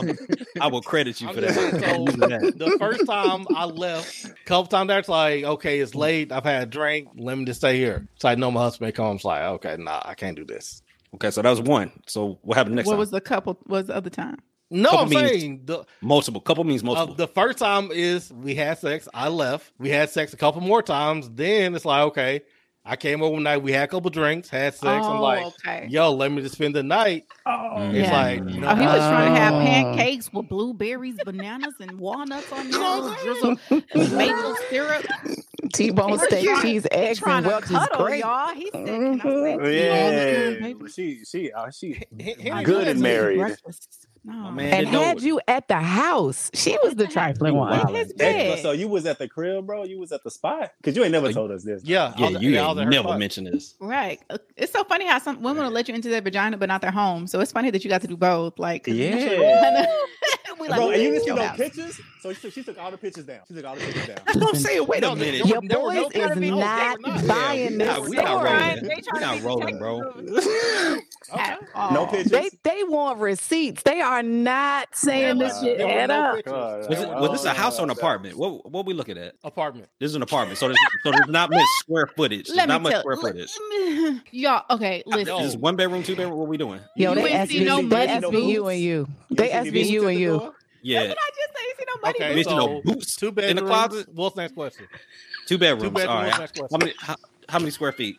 I'm- 0.61 0.71
will 0.71 0.81
credit 0.81 1.19
you 1.21 1.27
I'm 1.29 1.35
for 1.35 1.41
that. 1.41 1.53
saying, 1.53 1.83
I'm 1.83 2.01
using 2.01 2.19
so 2.21 2.27
that. 2.27 2.57
the 2.57 2.75
first 2.79 3.05
time 3.05 3.45
I 3.55 3.65
left, 3.65 4.25
a 4.25 4.29
couple 4.45 4.65
times 4.67 4.87
there, 4.87 4.99
it's 4.99 5.09
like, 5.09 5.43
okay, 5.43 5.79
it's 5.79 5.93
late. 5.95 6.31
I've 6.31 6.43
had 6.45 6.63
a 6.63 6.65
drink. 6.65 7.09
Let 7.15 7.37
me 7.37 7.45
just 7.45 7.59
stay 7.59 7.77
here. 7.77 8.07
So 8.19 8.29
I 8.29 8.35
know 8.35 8.49
my 8.51 8.61
husband 8.61 8.87
may 8.87 8.91
come. 8.93 9.15
It's 9.15 9.25
like, 9.25 9.41
okay, 9.43 9.75
nah, 9.77 10.01
I 10.05 10.13
can't 10.13 10.35
do 10.37 10.45
this. 10.45 10.81
Okay, 11.15 11.29
so 11.31 11.41
that 11.41 11.49
was 11.49 11.61
one. 11.61 11.91
So 12.07 12.39
what 12.43 12.57
happened 12.57 12.75
next 12.75 12.87
What 12.87 12.93
time? 12.93 12.99
was 12.99 13.11
the 13.11 13.21
couple? 13.21 13.59
Was 13.67 13.87
the 13.87 13.95
other 13.95 14.09
time? 14.09 14.37
No, 14.73 14.89
Couple 14.89 14.99
I'm 15.05 15.09
means- 15.09 15.29
saying 15.41 15.61
the 15.65 15.85
multiple. 16.01 16.41
Couple 16.41 16.63
means 16.63 16.81
uh, 16.83 16.87
multiple. 16.87 17.15
the 17.15 17.27
first 17.27 17.57
time 17.59 17.91
is 17.91 18.31
we 18.33 18.55
had 18.55 18.77
sex. 18.79 19.07
I 19.13 19.27
left. 19.29 19.71
We 19.77 19.89
had 19.89 20.09
sex 20.09 20.33
a 20.33 20.37
couple 20.37 20.61
more 20.61 20.81
times. 20.81 21.29
Then 21.29 21.75
it's 21.75 21.85
like, 21.85 22.01
okay, 22.07 22.41
I 22.85 22.95
came 22.97 23.21
over 23.21 23.33
one 23.35 23.43
night. 23.43 23.57
We 23.57 23.71
had 23.71 23.83
a 23.83 23.87
couple 23.87 24.09
drinks, 24.09 24.49
had 24.49 24.73
sex. 24.73 24.83
I'm 25.05 25.17
Oh, 25.17 25.21
like, 25.21 25.45
okay. 25.45 25.87
yo, 25.89 26.11
let 26.11 26.31
me 26.33 26.41
just 26.41 26.55
spend 26.55 26.75
the 26.75 26.83
night. 26.83 27.25
Mm. 27.47 27.93
It's 27.93 28.09
Yeah. 28.09 28.11
like, 28.21 28.43
no, 28.43 28.67
Oh, 28.67 28.75
he 28.75 28.81
was 28.85 28.97
trying 28.97 29.33
to 29.35 29.39
have 29.39 29.53
Oh. 29.53 29.59
pancakes 29.65 30.33
with 30.33 30.49
blueberries, 30.49 31.15
bananas, 31.23 31.75
and 31.79 31.97
walnuts 31.99 32.51
on 32.51 32.69
there. 32.71 32.79
know 32.81 33.15
drizzle, 33.23 33.57
maple 34.17 34.55
syrup. 34.69 35.05
T-bone 35.73 36.19
steak, 36.19 36.45
cheese, 36.61 36.83
He 36.83 36.91
eggs, 36.91 37.19
trying 37.19 37.37
and 37.37 37.45
to 37.45 37.49
Welch's 37.51 37.69
cuddle, 37.71 38.05
great. 38.05 38.19
y'all. 38.19 38.53
He 38.53 38.69
said, 38.69 38.85
"Can 38.85 39.21
I 39.21 39.23
Mhm. 39.23 39.73
Yeah, 39.73 40.49
baby? 40.59 40.89
she 40.93 41.23
she 41.25 41.51
uh, 41.53 41.71
she 41.71 42.03
He- 42.19 42.33
he- 42.37 42.49
good 42.63 42.83
know 42.85 42.91
and 42.91 42.99
married. 43.01 43.37
breakfast. 43.39 44.07
No, 44.25 44.51
man 44.51 44.73
And 44.73 44.87
had 44.87 45.21
you 45.21 45.41
at 45.49 45.67
the 45.67 45.75
house. 45.81 46.49
She 46.53 46.77
was 46.81 46.95
the 46.95 47.07
trifling 47.07 47.55
one. 47.55 47.71
wild. 47.71 47.93
his 47.95 48.07
Hey, 48.17 48.53
bed. 48.53 48.59
so 48.59 48.71
you 48.71 48.87
was 48.87 49.05
at 49.05 49.19
the 49.19 49.27
crib, 49.27 49.65
bro? 49.67 49.83
You 49.83 49.99
was 49.99 50.11
at 50.13 50.23
the 50.23 50.31
spot? 50.31 50.71
Because 50.77 50.95
you 50.95 51.03
ain't 51.03 51.11
never 51.11 51.33
told 51.33 51.51
us 51.51 51.63
this. 51.63 51.83
Yeah, 51.83 52.13
Yeah, 52.17 52.27
I 52.27 52.29
was- 52.31 52.41
you 52.41 52.57
I 52.57 52.67
was 52.67 52.77
at 52.77 52.81
ain't 52.83 52.89
never 52.91 53.07
spot. 53.09 53.19
mentioned 53.19 53.47
this. 53.47 53.75
Right. 53.81 54.19
Uh, 54.29 54.37
It's 54.55 54.71
so 54.71 54.83
funny 54.85 55.05
how 55.07 55.19
some 55.19 55.41
women 55.41 55.63
will 55.65 55.71
let 55.71 55.89
you 55.89 55.93
into 55.95 56.07
their 56.07 56.21
vagina, 56.21 56.55
but 56.57 56.69
not 56.69 56.79
their 56.81 56.91
home. 56.91 57.27
So 57.27 57.41
it's 57.41 57.51
funny 57.51 57.69
that 57.71 57.83
you 57.83 57.89
got 57.89 58.01
to 58.01 58.07
do 58.07 58.15
both. 58.15 58.57
Like, 58.59 58.87
Yeah. 58.87 58.93
we 59.15 59.19
kinda- 59.25 59.87
we 60.59 60.67
like, 60.69 60.79
bro, 60.79 60.91
and 60.91 61.01
you 61.01 61.09
"Ooh, 61.09 61.11
didn't 61.11 61.23
see 61.23 61.27
your 61.27 61.35
no 61.37 61.51
pictures? 61.57 61.99
So 62.23 62.31
she 62.31 62.39
took, 62.39 62.53
she 62.53 62.63
took 62.63 62.79
all 62.81 62.89
the 62.89 62.97
pictures 62.97 63.25
down. 63.25 63.41
She 63.49 63.53
took 63.53 63.65
all 63.65 63.75
the 63.75 63.81
pictures 63.81 64.07
down. 64.07 64.17
That's 64.25 64.37
what 64.37 64.55
I'm 64.55 64.61
saying. 64.61 64.85
Wait 64.87 65.03
a 65.03 65.07
No, 65.07 65.15
minute. 65.15 65.45
Your 65.45 65.59
were- 65.59 65.67
there 65.67 65.77
no 65.77 65.81
boys 65.81 66.11
is. 66.15 66.29
No, 66.29 66.35
they 66.39 66.49
not 66.51 67.01
not. 67.01 67.27
buying 67.27 67.71
we 67.73 67.77
this 67.79 67.87
not, 67.87 68.07
we 68.07 68.15
not 68.15 68.43
rolling. 68.45 68.87
We 68.87 69.01
trying 69.01 69.21
not 69.21 69.41
rolling, 69.43 69.77
bro. 69.77 70.01
At 71.33 71.59
all. 71.75 71.91
No 71.91 72.05
pictures. 72.07 72.31
They 72.31 72.49
they 72.63 72.83
want 72.85 73.19
receipts. 73.19 73.83
They 73.83 73.99
are 74.01 74.23
not 74.23 74.95
saying 74.95 75.37
There 75.39 75.47
this 75.49 75.57
were- 75.59 75.65
shit 75.67 75.77
there 75.79 75.87
were 75.87 75.93
add 75.93 76.07
no 76.09 76.35
pictures. 76.35 76.51
God, 76.53 76.77
Was, 76.77 76.87
There 76.87 77.01
it, 77.01 77.09
was 77.19 77.31
this 77.31 77.45
a 77.45 77.53
house 77.53 77.79
or 77.79 77.83
an 77.83 77.89
apartment? 77.89 78.37
What 78.37 78.71
what 78.71 78.85
we 78.85 78.93
looking 78.93 79.17
at? 79.17 79.33
Apartment. 79.43 79.89
This 79.99 80.09
is 80.11 80.15
an 80.15 80.21
apartment, 80.21 80.59
so 80.59 80.67
there's 80.67 80.77
so 81.03 81.11
there's 81.11 81.27
not 81.27 81.49
much 81.49 81.61
square 81.79 82.07
footage. 82.15 82.47
There's 82.47 82.55
Let 82.57 82.69
not 82.69 82.81
me 82.81 82.83
much 82.83 82.91
tell 82.93 83.01
square 83.01 83.15
let- 83.17 83.49
footage. 83.49 84.21
y'all. 84.31 84.63
Okay, 84.69 85.03
listen. 85.05 85.37
This 85.37 85.47
is 85.47 85.57
one 85.57 85.75
bedroom, 85.75 86.03
two 86.03 86.15
bedroom? 86.15 86.37
What 86.37 86.45
are 86.45 86.47
we 86.47 86.57
doing? 86.57 86.79
Yo, 86.95 87.09
You 87.13 87.15
they 87.21 87.29
ain't 87.31 87.49
see 87.49 87.63
no 87.65 87.79
SVU, 87.81 87.89
they 87.89 88.07
money 88.07 88.27
SVU 88.27 88.31
boots? 88.31 88.69
and 88.69 88.79
you. 88.79 89.07
You 89.29 89.35
They 89.35 89.51
ain't 89.51 89.65
seen 89.65 89.75
any 89.75 89.83
SVU 89.83 89.99
boots 89.99 90.03
and 90.03 90.15
at 90.15 90.19
you. 90.21 90.53
Door? 90.83 90.93
Yeah, 90.93 91.01
Did 91.07 91.11
I 91.11 91.29
just 91.29 91.53
say 91.55 91.63
you 91.67 91.73
see 91.79 91.85
no 91.87 92.01
money? 92.01 92.15
Okay, 92.21 92.41
Bitch, 92.41 92.43
so 92.45 92.57
no 92.57 92.81
boots 92.81 93.15
two 93.15 93.27
in 93.29 93.55
the 93.55 93.61
closet? 93.61 94.07
What's 94.13 94.35
the 94.35 94.41
next 94.43 94.53
question? 94.55 94.87
two 95.47 95.57
bedrooms. 95.57 95.83
Two 95.83 95.89
bedrooms. 95.91 96.09
All 96.09 96.15
right. 96.23 96.39
Next 96.39 96.59
question. 96.59 96.67
How 96.71 96.77
many? 96.77 96.93
How, 96.99 97.15
how 97.49 97.59
many 97.59 97.71
square 97.71 97.91
feet? 97.91 98.17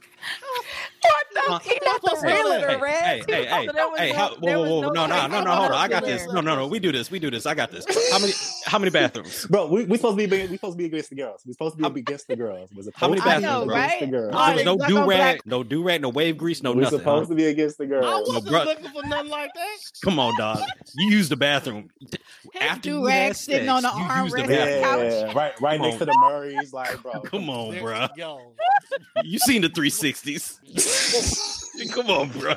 What 1.02 1.62
the? 1.64 1.68
He 1.68 1.78
not 1.84 2.00
the 2.02 2.16
Hey, 2.22 2.32
realtor, 2.32 2.68
hey, 2.68 2.76
Red. 2.80 3.04
hey, 3.04 3.22
hey, 3.28 3.44
hey, 3.46 3.66
So 3.66 3.72
there 3.72 3.96
hey, 3.96 4.12
no- 4.12 4.16
how, 4.18 4.28
whoa, 4.36 4.58
whoa, 4.58 4.80
whoa, 4.80 4.80
no 4.92 5.06
no, 5.06 5.06
no, 5.06 5.26
no, 5.26 5.42
no, 5.42 5.50
hold 5.54 5.70
on. 5.72 5.76
I 5.76 5.88
got 5.88 6.04
this. 6.04 6.26
No, 6.32 6.40
no, 6.40 6.54
no, 6.54 6.66
we 6.66 6.78
do 6.78 6.92
this. 6.92 7.10
We 7.10 7.18
do 7.18 7.30
this. 7.30 7.44
I 7.44 7.54
got 7.54 7.70
this. 7.70 7.84
How 8.10 8.18
many? 8.18 8.32
How 8.64 8.78
many 8.78 8.90
bathrooms? 8.98 9.46
Bro, 9.46 9.66
we 9.66 9.84
we 9.84 9.96
supposed 9.98 10.18
to 10.18 10.26
be 10.26 10.46
we 10.46 10.56
supposed 10.56 10.74
to 10.74 10.78
be 10.78 10.86
against 10.86 11.10
the 11.10 11.16
girls. 11.16 11.42
We 11.46 11.52
supposed 11.52 11.78
to 11.78 11.90
be 11.90 12.00
against 12.00 12.28
the 12.28 12.36
girls. 12.36 12.70
We're 12.74 12.84
How 12.94 13.08
many 13.08 13.20
supposed 13.20 13.36
to 13.36 13.40
be 13.40 13.46
bathrooms, 13.46 13.66
bro? 13.66 13.76
against 13.76 14.00
the 14.00 14.06
girls. 14.06 14.32
There 14.32 14.54
was 14.54 14.64
no 14.64 14.86
do 14.88 15.04
rag, 15.06 15.40
no 15.44 15.62
do 15.62 15.82
rag, 15.82 16.00
no 16.02 16.08
wave 16.08 16.38
grease, 16.38 16.62
no 16.62 16.72
We're 16.72 16.82
nothing. 16.82 16.98
supposed 17.00 17.26
huh? 17.28 17.30
to 17.30 17.34
be 17.34 17.44
against 17.46 17.78
the 17.78 17.86
girls. 17.86 18.06
I 18.06 18.20
wasn't 18.32 18.46
bro- 18.48 18.64
looking 18.64 18.90
for 18.90 19.06
nothing 19.06 19.30
like 19.30 19.50
that. 19.54 19.76
Come 20.02 20.18
on, 20.18 20.38
dog. 20.38 20.60
You 20.96 21.10
use 21.10 21.28
the 21.28 21.36
bathroom 21.36 21.90
after 22.60 22.90
do-rag 22.90 23.34
sitting 23.34 23.68
on 23.68 23.82
the 23.82 23.90
you 23.90 24.22
use 24.24 24.32
the 24.32 24.42
armrest. 24.42 24.48
bathroom. 24.48 25.28
Yeah, 25.28 25.32
right, 25.34 25.60
right 25.60 25.80
next 25.80 25.98
to 25.98 26.04
the 26.06 26.16
Murrays, 26.18 26.72
like 26.72 27.02
bro. 27.02 27.20
Come 27.20 27.50
on, 27.50 27.78
bro. 27.78 28.06
Yo, 28.16 28.52
You 29.22 29.38
seen 29.40 29.62
the 29.62 29.68
360s? 30.14 31.90
Come 31.92 32.10
on, 32.10 32.30
bro. 32.30 32.54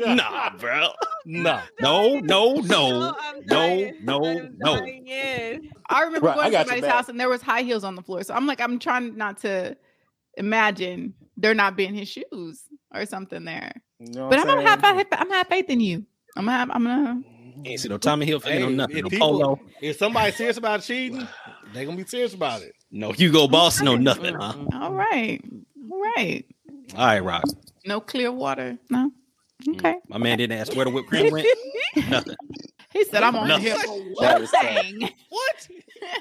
Nah, 0.14 0.50
bro. 0.56 0.88
no. 1.26 1.60
No, 1.80 2.18
no, 2.20 2.54
no, 2.60 3.14
no, 3.46 3.90
no, 4.02 4.48
no. 4.56 4.76
dying. 4.80 5.70
I 5.88 6.02
remember 6.04 6.28
Right, 6.28 6.38
I 6.38 6.50
going 6.50 6.52
to 6.52 6.58
somebody's 6.70 6.84
house 6.86 7.08
and 7.08 7.20
there 7.20 7.28
was 7.28 7.42
high 7.42 7.62
heels 7.62 7.84
on 7.84 7.94
the 7.94 8.02
floor. 8.02 8.22
So 8.22 8.34
I'm 8.34 8.46
like, 8.46 8.60
I'm 8.60 8.78
trying 8.78 9.16
not 9.16 9.38
to 9.38 9.76
imagine 10.36 11.14
there 11.36 11.54
not 11.54 11.76
being 11.76 11.94
his 11.94 12.08
shoes 12.08 12.62
or 12.94 13.04
something 13.06 13.44
there. 13.44 13.72
You 13.98 14.12
know 14.12 14.28
But 14.30 14.38
I'm 14.40 14.46
gonna 14.46 14.62
have, 14.68 14.80
saying? 14.80 15.04
I'm 15.12 15.18
gonna 15.28 15.34
have 15.36 15.46
faith 15.48 15.68
in 15.68 15.80
you. 15.80 16.04
I'm 16.36 16.44
gonna 16.46 16.56
have, 16.56 16.70
I'm 16.70 16.84
gonna. 16.84 17.22
Ain't 17.64 17.80
see 17.80 17.88
no 17.88 17.96
Tommy 17.98 18.26
Hill 18.26 18.40
Hey, 18.40 18.60
no 18.60 18.68
nothing. 18.68 18.96
if 18.98 19.02
No 19.04 19.08
people- 19.10 19.28
polo. 19.28 19.60
If 19.80 19.96
somebody's 19.98 20.36
serious 20.36 20.58
about 20.58 20.82
cheating, 20.82 21.26
they 21.72 21.84
gonna 21.84 21.96
be 21.96 22.04
serious 22.04 22.34
about 22.34 22.62
it. 22.62 22.72
No 22.90 23.12
Hugo 23.12 23.48
Boss, 23.48 23.80
no 23.80 23.96
nothing, 23.96 24.34
huh? 24.34 24.54
All 24.74 24.92
right, 24.92 25.42
all 25.90 26.02
right. 26.16 26.44
All 26.94 27.06
right, 27.06 27.20
Rock. 27.22 27.44
No 27.84 28.00
clear 28.00 28.30
water. 28.32 28.78
No. 28.90 29.10
Mm. 29.66 29.74
Okay. 29.76 29.94
My 30.08 30.18
man 30.18 30.38
didn't 30.38 30.58
ask 30.58 30.74
where 30.76 30.84
the 30.84 30.90
whipped 30.90 31.08
cream 31.08 31.32
went. 31.32 31.46
Nothing. 32.08 32.36
He 32.92 33.04
said, 33.04 33.22
"I'm 33.22 33.34
on 33.36 33.48
No. 33.48 33.56
here 33.58 33.76
for 33.76 33.98
one 33.98 34.46
thing." 34.46 35.00
What? 35.30 35.68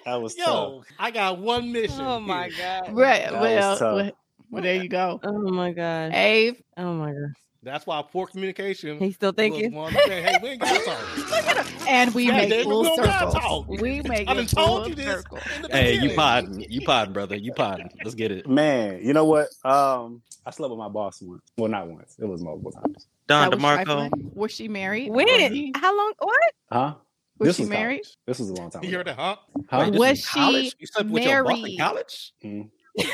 That 0.05 0.21
was 0.21 0.35
tough. 0.35 0.47
Yo, 0.47 0.83
I 0.97 1.11
got 1.11 1.39
one 1.39 1.71
mission. 1.71 2.01
Oh 2.01 2.19
my 2.19 2.49
god. 2.49 2.93
Right. 2.93 3.23
That 3.23 3.33
was 3.33 3.41
Well, 3.41 3.77
tough. 3.77 3.95
well, 3.95 4.11
well, 4.51 4.63
there 4.63 4.81
you 4.81 4.89
go. 4.89 5.19
Oh 5.23 5.51
my 5.51 5.71
god. 5.73 6.11
Ave, 6.13 6.55
Oh 6.77 6.93
my 6.93 7.11
god. 7.11 7.33
That's 7.65 7.87
why 7.87 8.03
poor 8.03 8.27
communication. 8.27 8.99
He's 8.99 9.15
still 9.15 9.31
thinking. 9.31 9.71
Hey, 9.73 10.37
we 10.41 10.49
ain't 10.49 10.61
got 10.61 10.85
talk. 10.85 11.67
and 11.87 12.13
we 12.13 12.25
Yeah, 12.27 12.45
make 12.47 12.63
full 12.63 12.83
we 12.83 12.87
don't 12.95 13.21
circle. 13.31 13.65
We 13.67 14.01
make 14.01 14.29
I 14.29 14.35
done 14.35 14.43
it 14.43 14.51
full 14.51 14.65
told 14.67 14.87
you 14.89 14.95
this. 14.95 15.07
circle. 15.07 15.39
in 15.55 15.61
the 15.63 15.69
Hey, 15.69 15.93
you 15.93 15.97
beginning. 16.01 16.15
podding. 16.15 16.65
You 16.69 16.81
podding, 16.81 17.13
brother. 17.13 17.35
You 17.35 17.53
podding. 17.53 17.89
Let's 18.03 18.13
get 18.13 18.31
it. 18.31 18.47
Man, 18.47 18.99
you 19.01 19.13
know 19.13 19.25
what? 19.25 19.47
Um, 19.65 20.21
I 20.45 20.51
slept 20.51 20.69
with 20.69 20.77
my 20.77 20.89
boss 20.89 21.23
once. 21.23 21.41
Well, 21.57 21.71
not 21.71 21.87
once. 21.87 22.15
It 22.19 22.25
was 22.25 22.39
multiple 22.43 22.71
times. 22.71 23.07
Don 23.27 23.49
That 23.49 23.57
was 23.57 23.63
DeMarco. 23.63 23.83
trifling. 23.85 24.31
Was 24.35 24.51
she 24.51 24.67
married? 24.67 25.09
When? 25.11 25.25
Was 25.25 25.71
How 25.75 25.97
long? 25.97 26.13
What? 26.19 26.53
Huh? 26.71 26.93
Was 27.39 27.47
this 27.47 27.55
she 27.57 27.63
was 27.63 27.69
married? 27.71 27.97
college. 28.03 28.17
This 28.27 28.39
was 28.39 28.49
a 28.51 28.53
long 28.53 28.69
time. 28.69 28.83
You 28.83 28.89
ago. 28.89 28.97
heard 28.99 29.07
that, 29.07 29.15
huh? 29.17 29.35
Huh? 29.71 29.89
Wait, 29.89 29.99
Was 29.99 30.19
is 30.19 30.25
college? 30.27 30.65
she 30.65 30.71
You 30.77 30.85
slept 30.85 31.09
with 31.09 31.23
your 31.23 31.43
boss 31.43 31.53
in 31.55 31.61
married? 31.63 31.79
college? 31.79 32.33
Mm. 32.43 32.69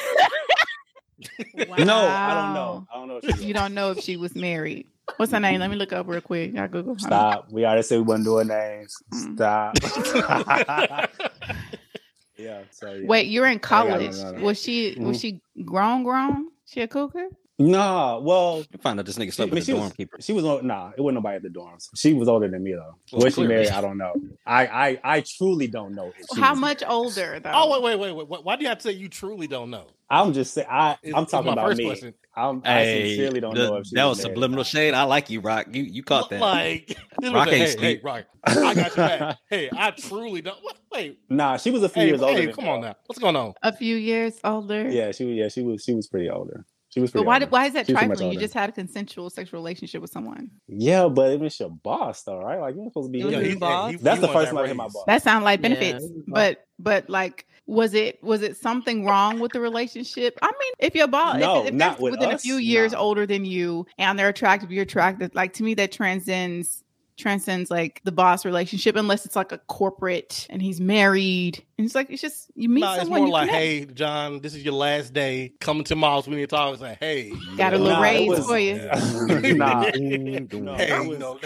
Wow. 1.67 1.75
No, 1.83 1.97
I 2.07 2.33
don't 2.33 2.53
know. 2.53 2.87
I 2.93 2.97
don't 2.97 3.07
know. 3.07 3.19
If 3.23 3.39
she 3.39 3.45
You 3.45 3.53
don't 3.53 3.73
know 3.73 3.91
if 3.91 3.99
she 3.99 4.17
was 4.17 4.35
married. 4.35 4.87
What's 5.17 5.31
her 5.31 5.39
name? 5.39 5.59
Let 5.59 5.69
me 5.69 5.75
look 5.75 5.91
up 5.93 6.07
real 6.07 6.21
quick. 6.21 6.57
I 6.57 6.67
Google. 6.67 6.93
her. 6.93 6.99
Stop. 6.99 7.51
We 7.51 7.65
already 7.65 7.81
said 7.83 7.97
we 7.97 8.03
wasn't 8.03 8.25
doing 8.25 8.47
names. 8.47 8.95
Mm. 9.13 9.35
Stop. 9.35 11.09
yeah. 12.37 12.61
So 12.71 12.93
yeah. 12.93 13.07
Wait, 13.07 13.27
you're 13.27 13.47
in 13.47 13.59
college. 13.59 14.15
Was 14.41 14.61
she 14.61 14.95
was 14.99 15.17
Mhm. 15.17 15.21
she 15.21 15.41
grown 15.65 16.03
grown? 16.03 16.47
She 16.65 16.81
a 16.81 16.87
cougar? 16.87 17.27
Nah. 17.67 18.19
Well, 18.19 18.63
You 18.71 18.79
find 18.79 18.99
out 18.99 19.05
this 19.05 19.17
nigga 19.17 19.27
I 19.27 19.29
slept 19.31 19.51
mean, 19.51 19.55
with 19.55 19.65
she 19.65 19.71
the 19.71 19.77
was, 19.77 19.83
dorm 19.87 19.91
keeper. 19.95 20.17
she 20.19 20.33
was 20.33 20.45
on. 20.45 20.67
Nah, 20.67 20.91
it 20.97 21.01
wasn't 21.01 21.15
nobody 21.15 21.35
at 21.37 21.43
the 21.43 21.49
dorms. 21.49 21.89
She 21.95 22.13
was 22.13 22.27
older 22.27 22.47
than 22.47 22.63
me 22.63 22.73
though. 22.73 22.95
Well, 23.11 23.23
was 23.25 23.35
she 23.35 23.45
married? 23.47 23.69
I 23.69 23.81
don't 23.81 23.97
know. 23.97 24.13
I 24.45 24.67
I 24.67 24.99
I 25.03 25.21
truly 25.21 25.67
don't 25.67 25.93
know. 25.95 26.11
If 26.17 26.25
she 26.33 26.41
How 26.41 26.51
was- 26.51 26.59
much 26.59 26.83
older 26.87 27.39
though? 27.39 27.51
Oh 27.53 27.71
wait, 27.81 27.83
wait, 27.83 27.99
wait, 27.99 28.15
wait. 28.15 28.27
Why- 28.27 28.39
Why 28.39 28.55
do 28.55 28.63
you 28.63 28.69
have 28.69 28.77
to 28.79 28.83
say 28.83 28.91
you 28.91 29.09
truly 29.09 29.47
don't 29.47 29.69
know? 29.69 29.87
I'm 30.09 30.33
just 30.33 30.53
saying. 30.53 30.67
I 30.69 30.97
Is- 31.03 31.13
I'm 31.15 31.25
talking 31.25 31.51
about 31.53 31.77
me. 31.77 31.85
question. 31.85 32.13
I'm, 32.35 32.61
I 32.63 32.83
Hey, 32.83 33.09
sincerely 33.09 33.39
don't 33.41 33.53
the- 33.55 33.67
know 33.67 33.75
if 33.77 33.87
she 33.87 33.95
that 33.95 34.05
was 34.05 34.17
married 34.17 34.31
or 34.31 34.33
subliminal 34.35 34.63
shade. 34.63 34.93
I 34.93 35.03
like 35.03 35.29
you, 35.29 35.41
Rock. 35.41 35.67
You 35.71 35.83
you 35.83 36.01
caught 36.03 36.29
that. 36.29 36.39
Like, 36.41 36.87
this 36.87 36.97
was 37.21 37.31
Rock 37.33 37.47
ain't 37.49 37.57
hey, 37.57 37.59
hey, 37.59 37.71
sleep. 37.77 38.03
Rock. 38.03 38.25
I 38.45 38.73
got 38.73 38.75
your 38.75 38.89
back. 38.95 39.37
hey, 39.49 39.69
I 39.75 39.91
truly 39.91 40.41
don't. 40.41 40.57
What? 40.63 40.77
Wait, 40.93 41.19
Nah, 41.29 41.57
she 41.57 41.71
was 41.71 41.83
a 41.83 41.89
few 41.89 42.01
hey, 42.03 42.07
years 42.09 42.21
older. 42.21 42.33
hey, 42.39 42.45
than 42.47 42.55
come 42.55 42.65
me, 42.65 42.69
on 42.71 42.81
though. 42.81 42.87
now. 42.87 42.95
What's 43.05 43.19
going 43.19 43.35
on? 43.35 43.53
a 43.63 43.71
few 43.75 43.95
years 43.95 44.39
older. 44.43 44.89
Yeah, 44.89 45.11
she 45.11 45.25
was 45.25 45.35
yeah 45.35 45.47
she 45.49 45.61
was 45.61 45.83
she 45.83 45.93
was 45.93 46.07
pretty 46.07 46.29
older. 46.29 46.65
She 46.93 46.99
was 46.99 47.11
But 47.11 47.25
why 47.25 47.35
older. 47.35 47.45
why 47.47 47.65
is 47.67 47.73
that 47.73 47.87
She 47.87 47.93
was 47.93 48.01
too 48.01 48.07
much 48.07 48.17
trifling? 48.17 48.33
You 48.33 48.39
just 48.39 48.53
had 48.53 48.69
a 48.69 48.73
consensual 48.73 49.29
sexual 49.29 49.59
relationship 49.59 50.01
with 50.01 50.11
someone. 50.11 50.51
Yeah, 50.67 51.07
but 51.07 51.31
it 51.31 51.39
was 51.39 51.57
your 51.59 51.69
boss 51.69 52.23
though, 52.23 52.37
right? 52.39 52.59
Like 52.59 52.75
you're 52.75 52.85
supposed 52.85 53.07
to 53.07 53.11
be. 53.11 53.21
It 53.21 53.29
Yeah, 53.31 53.39
he- 53.41 53.55
boss? 53.55 53.91
he- 53.91 53.97
That's 53.97 54.19
he 54.19 54.27
the 54.27 54.33
first 54.33 54.51
that 54.51 54.55
time 54.57 54.63
I 54.65 54.67
hit 54.67 54.75
my 54.75 54.87
boss. 54.87 55.05
That 55.07 55.23
sounds 55.23 55.43
like 55.45 55.59
Yeah. 55.59 55.69
benefits. 55.69 56.05
But 56.27 56.65
but 56.79 57.09
like 57.09 57.45
was 57.65 57.93
it 57.93 58.21
was 58.21 58.41
it 58.41 58.57
something 58.57 59.05
wrong 59.05 59.39
with 59.39 59.53
the 59.53 59.61
relationship? 59.61 60.37
I 60.41 60.47
mean, 60.47 60.73
if 60.79 60.93
your 60.95 61.07
boss 61.07 61.37
No, 61.39 61.61
if, 61.61 61.67
if 61.69 61.73
not 61.73 61.99
with 62.01 62.11
within 62.11 62.31
a 62.31 62.37
few 62.37 62.55
years 62.55 62.91
no. 62.91 62.97
older 62.99 63.25
than 63.25 63.45
you 63.45 63.85
and 63.97 64.19
they're 64.19 64.27
attractive, 64.29 64.71
you're 64.71 64.83
attracted. 64.83 65.33
Like 65.33 65.53
to 65.53 65.63
me, 65.63 65.73
that 65.75 65.91
transcends 65.93 66.83
transcends 67.21 67.69
like 67.71 68.01
the 68.03 68.11
boss 68.11 68.43
relationship 68.45 68.95
unless 68.95 69.25
it's 69.25 69.35
like 69.35 69.51
a 69.51 69.57
corporate 69.59 70.47
and 70.49 70.61
he's 70.61 70.81
married 70.81 71.63
and 71.77 71.85
it's 71.85 71.95
like 71.95 72.09
it's 72.09 72.21
just 72.21 72.51
you 72.55 72.67
meet 72.69 72.81
Nah, 72.81 72.95
it's 72.95 73.09
more 73.09 73.19
you 73.19 73.29
like, 73.29 73.47
connect. 73.49 73.63
hey, 73.63 73.85
John, 73.85 74.39
this 74.41 74.53
is 74.55 74.63
your 74.63 74.73
last 74.73 75.13
day. 75.13 75.53
Coming 75.59 75.83
to 75.85 75.95
Miles, 75.95 76.27
we 76.27 76.35
need 76.35 76.41
to 76.41 76.47
talk. 76.47 76.71
and 76.71 76.79
Say, 76.79 76.97
hey, 76.99 77.31
got 77.57 77.73
a 77.73 77.77
little 77.77 77.93
Nah, 77.97 78.01
raise 78.01 78.29
was- 78.29 78.45
for 78.45 78.57
you. 78.59 78.75
nah. 79.55 79.83
Nah. 79.83 79.83
Hey, 79.83 79.91
it 79.93 80.53
you 80.53 81.17
know, 81.17 81.39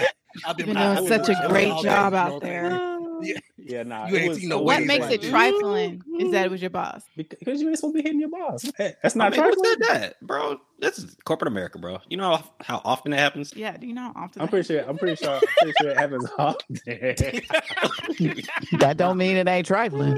I've 0.45 0.57
been 0.57 0.65
You're 0.67 0.75
doing 0.75 0.77
I- 0.77 1.05
such 1.07 1.29
a 1.29 1.47
great 1.47 1.71
all 1.71 1.83
job 1.83 2.11
day, 2.13 2.17
you 2.17 2.23
out 2.23 2.31
know, 2.31 2.39
there. 2.39 3.39
Yeah, 3.57 3.83
nah. 3.83 4.07
You 4.07 4.15
it 4.15 4.19
ain't 4.19 4.29
was, 4.29 4.39
seen 4.39 4.49
no 4.49 4.61
What 4.61 4.83
makes 4.83 5.05
like 5.05 5.13
it 5.13 5.21
this. 5.21 5.29
trifling 5.29 6.01
is 6.19 6.31
that 6.33 6.45
it 6.45 6.51
was 6.51 6.61
your 6.61 6.69
boss. 6.69 7.01
Because 7.15 7.61
you 7.61 7.69
ain't 7.69 7.77
supposed 7.77 7.95
to 7.95 8.01
be 8.01 8.03
hitting 8.03 8.19
your 8.19 8.29
boss. 8.29 8.69
Hey, 8.77 8.93
That's 9.01 9.15
I 9.15 9.19
not 9.29 9.31
mean, 9.31 9.41
who 9.43 9.53
said 9.63 9.79
that, 9.87 10.21
bro? 10.21 10.59
This 10.77 10.99
is 10.99 11.15
corporate 11.23 11.47
America, 11.47 11.79
bro. 11.79 11.99
You 12.09 12.17
know 12.17 12.35
how, 12.35 12.43
how 12.61 12.81
often 12.83 13.13
it 13.13 13.19
happens. 13.19 13.53
Yeah, 13.55 13.77
do 13.77 13.87
you 13.87 13.93
know 13.93 14.11
how 14.13 14.23
often 14.23 14.41
I'm 14.41 14.45
that 14.47 14.51
pretty 14.51 14.67
sure. 14.67 14.87
I'm 14.87 14.97
pretty 14.97 15.15
sure. 15.23 15.33
I'm 15.35 15.41
pretty 15.57 15.73
sure 15.81 15.89
it 15.91 15.97
happens 15.97 16.29
often. 16.37 16.79
That 18.79 18.97
don't 18.97 19.17
mean 19.17 19.37
it 19.37 19.47
ain't 19.47 19.65
trifling. 19.67 20.17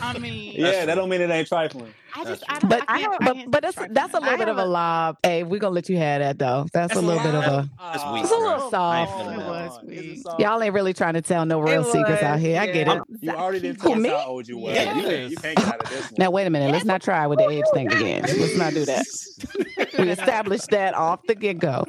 I 0.00 0.18
mean, 0.18 0.54
yeah, 0.56 0.84
that 0.86 0.94
don't 0.94 1.08
mean 1.08 1.20
it 1.20 1.30
ain't 1.30 1.48
trifling. 1.48 1.92
I 2.14 2.24
just, 2.24 2.40
That's 2.48 2.50
I 2.50 2.58
don't, 2.60 2.70
But 2.70 2.84
I 2.88 3.00
can't, 3.00 3.12
I 3.14 3.24
but 3.26 3.34
can't 3.34 3.50
but 3.50 3.62
that's 3.62 3.74
trifling. 3.76 3.94
that's 3.94 4.14
a 4.14 4.20
little 4.20 4.38
bit 4.38 4.48
of 4.48 4.56
a 4.56 4.60
have 4.60 4.68
a- 4.68 4.70
lob. 4.70 5.18
Hey, 5.22 5.42
we're 5.42 5.60
gonna 5.60 5.74
let 5.74 5.88
you 5.88 5.96
have 5.98 6.20
that 6.22 6.38
though. 6.38 6.66
That's, 6.72 6.94
That's 6.94 7.02
a 7.02 7.02
little 7.06 7.22
bit 7.22 7.34
of 7.34 7.42
a 7.44 7.70
That's 7.78 8.04
weak, 8.12 8.22
It's 8.22 8.32
a 8.32 8.36
little 8.36 8.70
soft. 8.70 8.74
I 8.74 9.00
ain't 9.22 9.32
It 9.32 9.38
that. 9.38 9.48
was 9.48 9.80
weak. 9.84 10.24
y'all 10.38 10.62
ain't 10.62 10.74
really 10.74 10.94
trying 10.94 11.14
to 11.14 11.22
tell 11.22 11.44
no 11.44 11.60
real 11.60 11.82
It 11.82 11.92
secrets 11.92 12.22
out 12.22 12.34
was, 12.36 12.42
here. 12.42 12.60
I 12.60 12.66
get 12.66 12.88
it. 12.88 13.02
You 13.20 13.30
already 13.32 13.60
didn't 13.60 13.80
Who, 13.82 13.88
tell 13.90 13.96
us 13.98 14.02
me? 14.02 14.08
how 14.08 14.24
old 14.26 14.48
you 14.48 14.58
were. 14.58 14.70
You, 14.70 14.76
can't, 14.76 15.30
you 15.30 15.36
can't 15.36 15.56
get 15.58 15.66
out 15.68 15.82
of 15.82 15.90
this 15.90 16.02
one. 16.04 16.14
Now 16.18 16.30
wait 16.30 16.46
a 16.46 16.50
minute. 16.50 16.72
Let's 16.72 16.84
not 16.84 17.02
try 17.02 17.26
with 17.26 17.38
the 17.38 17.48
age 17.48 17.64
thing 17.74 17.92
again. 17.92 18.22
Let's 18.22 18.56
not 18.56 18.72
do 18.72 18.84
that. 18.86 19.04
We 19.98 20.10
established 20.10 20.70
that 20.70 20.94
off 20.94 21.22
the 21.26 21.34
get 21.34 21.58
go. 21.58 21.84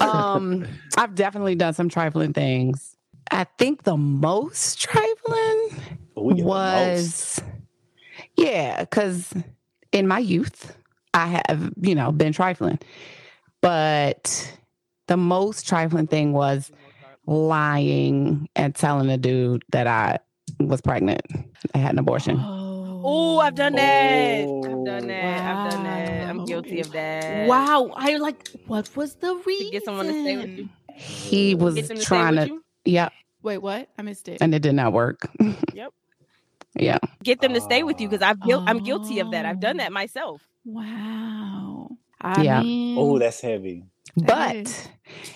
Um, 0.00 0.66
I've 0.96 1.14
definitely 1.14 1.54
done 1.54 1.74
some 1.74 1.88
trifling 1.88 2.32
things. 2.32 2.96
I 3.30 3.44
think 3.58 3.84
the 3.84 3.96
most 3.96 4.80
trifling 4.80 5.68
But 6.14 6.24
we 6.24 6.34
most. 6.42 6.44
was 6.44 7.42
yeah 8.36 8.80
because 8.80 9.32
in 9.92 10.06
my 10.08 10.18
youth 10.18 10.76
i 11.14 11.40
have 11.48 11.72
you 11.80 11.94
know 11.94 12.10
been 12.12 12.32
trifling 12.32 12.78
but 13.60 14.56
the 15.08 15.16
most 15.16 15.66
trifling 15.66 16.06
thing 16.06 16.32
was 16.32 16.70
lying 17.26 18.48
and 18.56 18.74
telling 18.74 19.08
a 19.10 19.16
dude 19.18 19.62
that 19.72 19.86
i 19.86 20.18
was 20.58 20.80
pregnant 20.80 21.22
i 21.74 21.78
had 21.78 21.92
an 21.92 21.98
abortion 21.98 22.36
Oh, 22.38 22.69
I've 23.40 23.54
done 23.54 23.74
that. 23.74 24.44
Oh. 24.46 24.64
I've 24.64 24.84
done 24.84 25.04
oh, 25.04 25.06
that. 25.06 25.56
I've 25.56 25.70
done 25.70 25.84
that. 25.84 26.28
I'm 26.28 26.44
guilty 26.44 26.80
of 26.80 26.92
that. 26.92 27.48
Wow, 27.48 27.92
I 27.96 28.16
like. 28.16 28.48
What 28.66 28.94
was 28.96 29.14
the 29.16 29.34
reason? 29.46 29.66
To 29.66 29.72
get 29.72 29.84
someone 29.84 30.06
to 30.06 30.12
stay 30.22 30.36
with 30.36 30.50
you. 30.50 30.68
he 30.94 31.54
was 31.54 31.74
to 31.88 31.96
trying 32.02 32.36
to 32.36 32.46
you. 32.46 32.64
yeah 32.84 33.08
Wait, 33.42 33.58
what? 33.58 33.88
I 33.98 34.02
missed 34.02 34.28
it. 34.28 34.38
and 34.42 34.54
it 34.54 34.60
did 34.60 34.74
not 34.74 34.92
work 34.92 35.26
Yep. 35.74 35.94
yeah 36.76 36.98
Get 37.22 37.40
them 37.40 37.54
to 37.54 37.60
stay 37.60 37.82
with 37.82 38.00
you 38.00 38.08
because 38.08 38.22
I've 38.22 38.38
guil- 38.38 38.64
I'm 38.66 38.82
guilty 38.84 39.18
of 39.20 39.30
that. 39.30 39.46
I've 39.46 39.60
done 39.60 39.76
Oh. 39.80 39.82
that 39.84 39.92
myself. 39.92 40.42
Wow. 40.66 41.88
I 42.20 42.42
Yeah. 42.42 42.62
mean, 42.62 42.98
Oh, 42.98 43.18
that's 43.18 43.40
heavy. 43.40 43.84
But 44.16 44.56
is- 44.56 44.88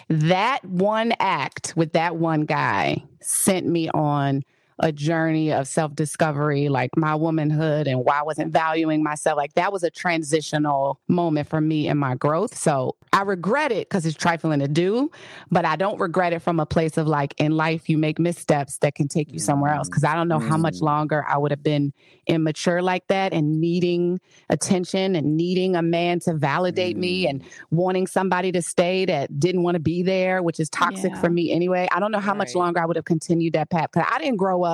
that 0.09 0.62
one 0.64 1.12
act 1.18 1.72
with 1.77 1.92
that 1.94 2.16
one 2.16 2.42
guy 2.44 3.03
sent 3.22 3.66
me 3.66 3.88
on 3.90 4.42
a 4.80 4.92
journey 4.92 5.52
of 5.52 5.68
self 5.68 5.94
discovery, 5.94 6.68
like 6.68 6.90
my 6.96 7.14
womanhood 7.14 7.87
and 7.87 8.04
why 8.04 8.20
I 8.20 8.22
wasn't 8.22 8.52
valuing 8.52 9.02
myself. 9.02 9.37
Like 9.37 9.54
that 9.54 9.72
was 9.72 9.82
a 9.82 9.90
transitional 9.90 11.00
moment 11.08 11.48
for 11.48 11.60
me 11.60 11.88
in 11.88 11.96
my 11.98 12.14
growth. 12.16 12.56
So 12.56 12.96
I 13.12 13.22
regret 13.22 13.70
it 13.70 13.88
because 13.88 14.04
it's 14.06 14.16
trifling 14.16 14.58
to 14.60 14.68
do, 14.68 15.10
but 15.50 15.64
I 15.64 15.76
don't 15.76 16.00
regret 16.00 16.32
it 16.32 16.40
from 16.40 16.58
a 16.58 16.66
place 16.66 16.96
of 16.96 17.06
like 17.06 17.34
in 17.38 17.52
life, 17.52 17.88
you 17.88 17.96
make 17.98 18.18
missteps 18.18 18.78
that 18.78 18.94
can 18.96 19.06
take 19.06 19.32
you 19.32 19.38
somewhere 19.38 19.72
else. 19.72 19.88
Cause 19.88 20.02
I 20.02 20.14
don't 20.16 20.28
know 20.28 20.40
how 20.40 20.56
much 20.56 20.74
Mm. 20.74 20.82
longer 20.82 21.24
I 21.28 21.38
would 21.38 21.52
have 21.52 21.62
been 21.62 21.92
immature 22.26 22.82
like 22.82 23.06
that 23.08 23.32
and 23.32 23.60
needing 23.60 24.18
attention 24.50 25.14
and 25.14 25.37
needing 25.37 25.76
a 25.76 25.82
man 25.82 26.18
to 26.20 26.34
validate 26.34 26.96
me 26.96 27.28
and 27.28 27.42
wanting 27.70 28.06
somebody 28.06 28.50
to 28.52 28.62
stay 28.62 29.04
that 29.04 29.38
didn't 29.38 29.62
want 29.62 29.76
to 29.76 29.80
be 29.80 30.02
there, 30.02 30.42
which 30.42 30.58
is 30.58 30.68
toxic 30.70 31.12
Yeah. 31.14 31.20
for 31.20 31.30
me 31.30 31.52
anyway. 31.52 31.87
I 31.92 32.00
don't 32.00 32.10
know 32.10 32.18
how 32.18 32.34
much 32.34 32.54
longer 32.56 32.80
I 32.80 32.87
would 32.87 32.96
have 32.96 33.04
continued 33.04 33.52
that 33.52 33.70
path 33.70 33.90
because 33.92 34.08
I 34.10 34.18
didn't 34.18 34.37
grow 34.38 34.64
up 34.64 34.73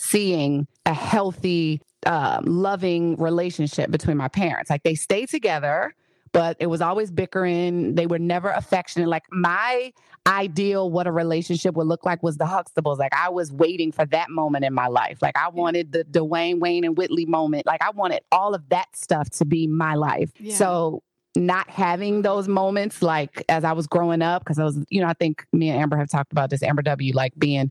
seeing 0.00 0.66
a 0.86 0.94
healthy, 0.94 1.82
um, 2.06 2.42
loving 2.46 3.16
relationship 3.16 3.90
between 3.90 4.16
my 4.16 4.28
parents. 4.28 4.70
Like 4.70 4.82
they 4.82 4.94
stayed 4.94 5.28
together, 5.28 5.94
but 6.32 6.56
it 6.58 6.68
was 6.68 6.80
always 6.80 7.10
bickering. 7.10 7.96
They 7.96 8.06
were 8.06 8.18
never 8.18 8.48
affectionate. 8.48 9.08
Like 9.08 9.24
my 9.30 9.92
ideal 10.26 10.90
what 10.90 11.06
a 11.06 11.12
relationship 11.12 11.74
would 11.74 11.86
look 11.86 12.06
like 12.06 12.22
was 12.22 12.38
the 12.38 12.46
Huxtables. 12.46 12.98
Like 12.98 13.14
I 13.14 13.28
was 13.28 13.52
waiting 13.52 13.92
for 13.92 14.06
that 14.06 14.30
moment 14.30 14.64
in 14.64 14.72
my 14.72 14.86
life. 14.86 15.18
Like 15.20 15.36
I 15.36 15.50
wanted 15.50 15.92
the 15.92 16.04
Dwayne 16.04 16.60
Wayne 16.60 16.84
and 16.84 16.96
Whitley 16.96 17.26
moment. 17.26 17.66
Like 17.66 17.82
I 17.82 17.90
wanted 17.90 18.20
all 18.32 18.54
of 18.54 18.66
that 18.70 18.96
stuff 18.96 19.28
to 19.30 19.44
be 19.44 19.66
my 19.66 19.96
life. 19.96 20.30
Yeah. 20.38 20.54
So 20.54 21.02
not 21.36 21.68
having 21.68 22.22
those 22.22 22.48
moments 22.48 23.02
like 23.02 23.44
as 23.50 23.64
I 23.64 23.72
was 23.72 23.86
growing 23.86 24.22
up, 24.22 24.44
because 24.44 24.58
I 24.58 24.64
was, 24.64 24.78
you 24.88 25.02
know, 25.02 25.08
I 25.08 25.12
think 25.12 25.44
me 25.52 25.68
and 25.68 25.78
Amber 25.78 25.98
have 25.98 26.08
talked 26.08 26.32
about 26.32 26.48
this, 26.48 26.62
Amber 26.62 26.82
W, 26.82 27.12
like 27.12 27.34
being 27.38 27.70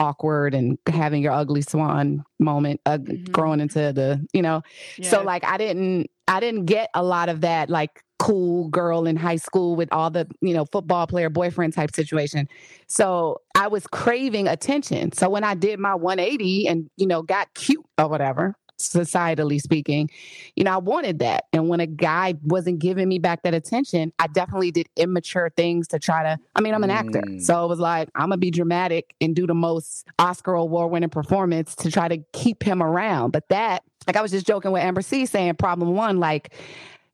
awkward 0.00 0.54
and 0.54 0.78
having 0.88 1.22
your 1.22 1.32
ugly 1.32 1.62
swan 1.62 2.24
moment, 2.38 2.80
uh, 2.86 2.98
Mhm. 2.98 3.30
growing 3.32 3.60
into 3.60 3.92
the, 3.92 4.26
you 4.32 4.42
know, 4.42 4.62
so 5.10 5.22
like 5.22 5.44
I 5.44 5.58
didn't 5.58 6.08
I 6.26 6.40
didn't 6.40 6.64
get 6.66 6.90
a 6.94 7.02
lot 7.02 7.28
of 7.28 7.40
that 7.42 7.68
like 7.70 7.90
cool 8.20 8.68
girl 8.68 9.06
in 9.06 9.16
high 9.16 9.36
school 9.36 9.74
with 9.76 9.88
all 9.92 10.10
the, 10.10 10.26
you 10.40 10.52
know, 10.54 10.64
football 10.70 11.06
player 11.06 11.30
boyfriend 11.30 11.72
type 11.72 11.94
situation. 11.94 12.46
So 12.86 13.38
I 13.56 13.66
was 13.68 13.86
craving 13.86 14.46
attention. 14.46 15.12
So 15.12 15.28
when 15.28 15.42
I 15.42 15.54
did 15.54 15.80
my 15.80 15.94
180 15.94 16.66
and, 16.68 16.88
you 16.96 17.06
know, 17.06 17.22
got 17.22 17.52
cute 17.54 17.84
or 17.98 18.08
whatever, 18.08 18.54
societally 18.80 19.60
speaking, 19.60 20.10
you 20.56 20.64
know, 20.64 20.72
I 20.72 20.78
wanted 20.78 21.18
that. 21.20 21.44
And 21.52 21.68
when 21.68 21.80
a 21.80 21.86
guy 21.86 22.34
wasn't 22.42 22.78
giving 22.78 23.08
me 23.08 23.18
back 23.18 23.42
that 23.42 23.54
attention, 23.54 24.12
I 24.18 24.26
definitely 24.26 24.70
did 24.70 24.88
immature 24.96 25.50
things 25.56 25.88
to 25.88 25.98
try 25.98 26.22
to 26.22 26.38
I 26.54 26.60
mean, 26.60 26.74
I'm 26.74 26.84
an 26.84 26.90
actor. 26.90 27.22
Mm. 27.22 27.40
So 27.40 27.64
it 27.64 27.68
was 27.68 27.78
like 27.78 28.08
I'm 28.14 28.28
gonna 28.28 28.38
be 28.38 28.50
dramatic 28.50 29.14
and 29.20 29.34
do 29.34 29.46
the 29.46 29.54
most 29.54 30.06
Oscar 30.18 30.54
award 30.54 30.90
winning 30.90 31.10
performance 31.10 31.74
to 31.76 31.90
try 31.90 32.08
to 32.08 32.18
keep 32.32 32.62
him 32.62 32.82
around. 32.82 33.30
But 33.30 33.48
that 33.48 33.82
like 34.06 34.16
I 34.16 34.22
was 34.22 34.30
just 34.30 34.46
joking 34.46 34.72
with 34.72 34.82
Amber 34.82 35.02
C 35.02 35.26
saying 35.26 35.54
problem 35.56 35.94
one, 35.94 36.18
like 36.18 36.52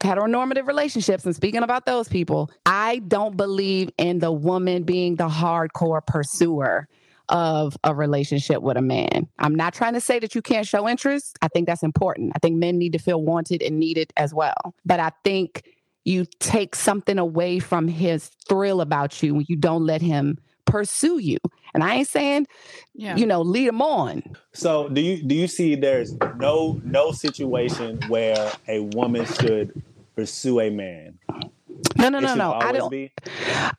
heteronormative 0.01 0.67
relationships 0.67 1.25
and 1.25 1.35
speaking 1.35 1.63
about 1.63 1.87
those 1.87 2.09
people, 2.09 2.51
I 2.67 2.99
don't 3.09 3.37
believe 3.37 3.91
in 3.99 4.19
the 4.19 4.31
woman 4.33 4.83
being 4.83 5.17
the 5.17 5.29
hardcore 5.29 6.05
pursuer 6.05 6.89
of 7.29 7.77
a 7.85 7.95
relationship 7.95 8.63
with 8.63 8.77
a 8.77 8.83
man. 8.83 9.29
I'm 9.39 9.55
not 9.55 9.75
trying 9.75 9.95
to 9.95 10.01
say 10.01 10.19
that 10.19 10.35
you 10.35 10.43
can't 10.43 10.67
show 10.67 10.89
interest. 10.89 11.39
I 11.43 11.49
think 11.49 11.67
that's 11.67 11.83
important. 11.83 12.33
I 12.35 12.39
think 12.39 12.57
men 12.57 12.79
need 12.79 12.93
to 12.93 12.99
feel 12.99 13.23
wanted 13.23 13.63
and 13.63 13.79
needed 13.79 14.13
as 14.17 14.33
well. 14.33 14.75
But 14.85 15.01
I 15.01 15.13
think 15.25 15.65
you 16.05 16.25
take 16.39 16.77
something 16.77 17.19
away 17.19 17.59
from 17.59 17.89
his 17.89 18.29
thrill 18.49 18.81
about 18.81 19.23
you 19.23 19.35
when 19.35 19.47
you 19.49 19.57
don't 19.57 19.85
let 19.85 20.01
him 20.01 20.39
pursue 20.65 21.19
you. 21.19 21.39
And 21.75 21.83
I 21.83 21.97
ain't 21.97 22.09
saying, 22.09 22.47
yeah. 22.95 23.17
you 23.17 23.27
know, 23.27 23.43
lead 23.43 23.69
him 23.69 23.83
on. 23.83 24.23
So 24.53 24.89
do 24.89 25.01
you 25.01 25.23
do 25.23 25.35
you 25.35 25.49
see 25.49 25.75
there's 25.75 26.15
no 26.37 26.81
no 26.85 27.13
situation 27.13 28.01
where 28.09 28.53
a 28.69 28.81
woman 28.81 29.27
should 29.27 29.83
pursue 30.15 30.61
a 30.61 30.71
man? 30.71 31.19
No, 31.97 32.09
no, 32.09 32.19
It 32.19 32.23
no, 32.23 32.35
no. 32.35 32.53
I 32.53 32.73
don't 32.73 32.91
be? 32.91 33.13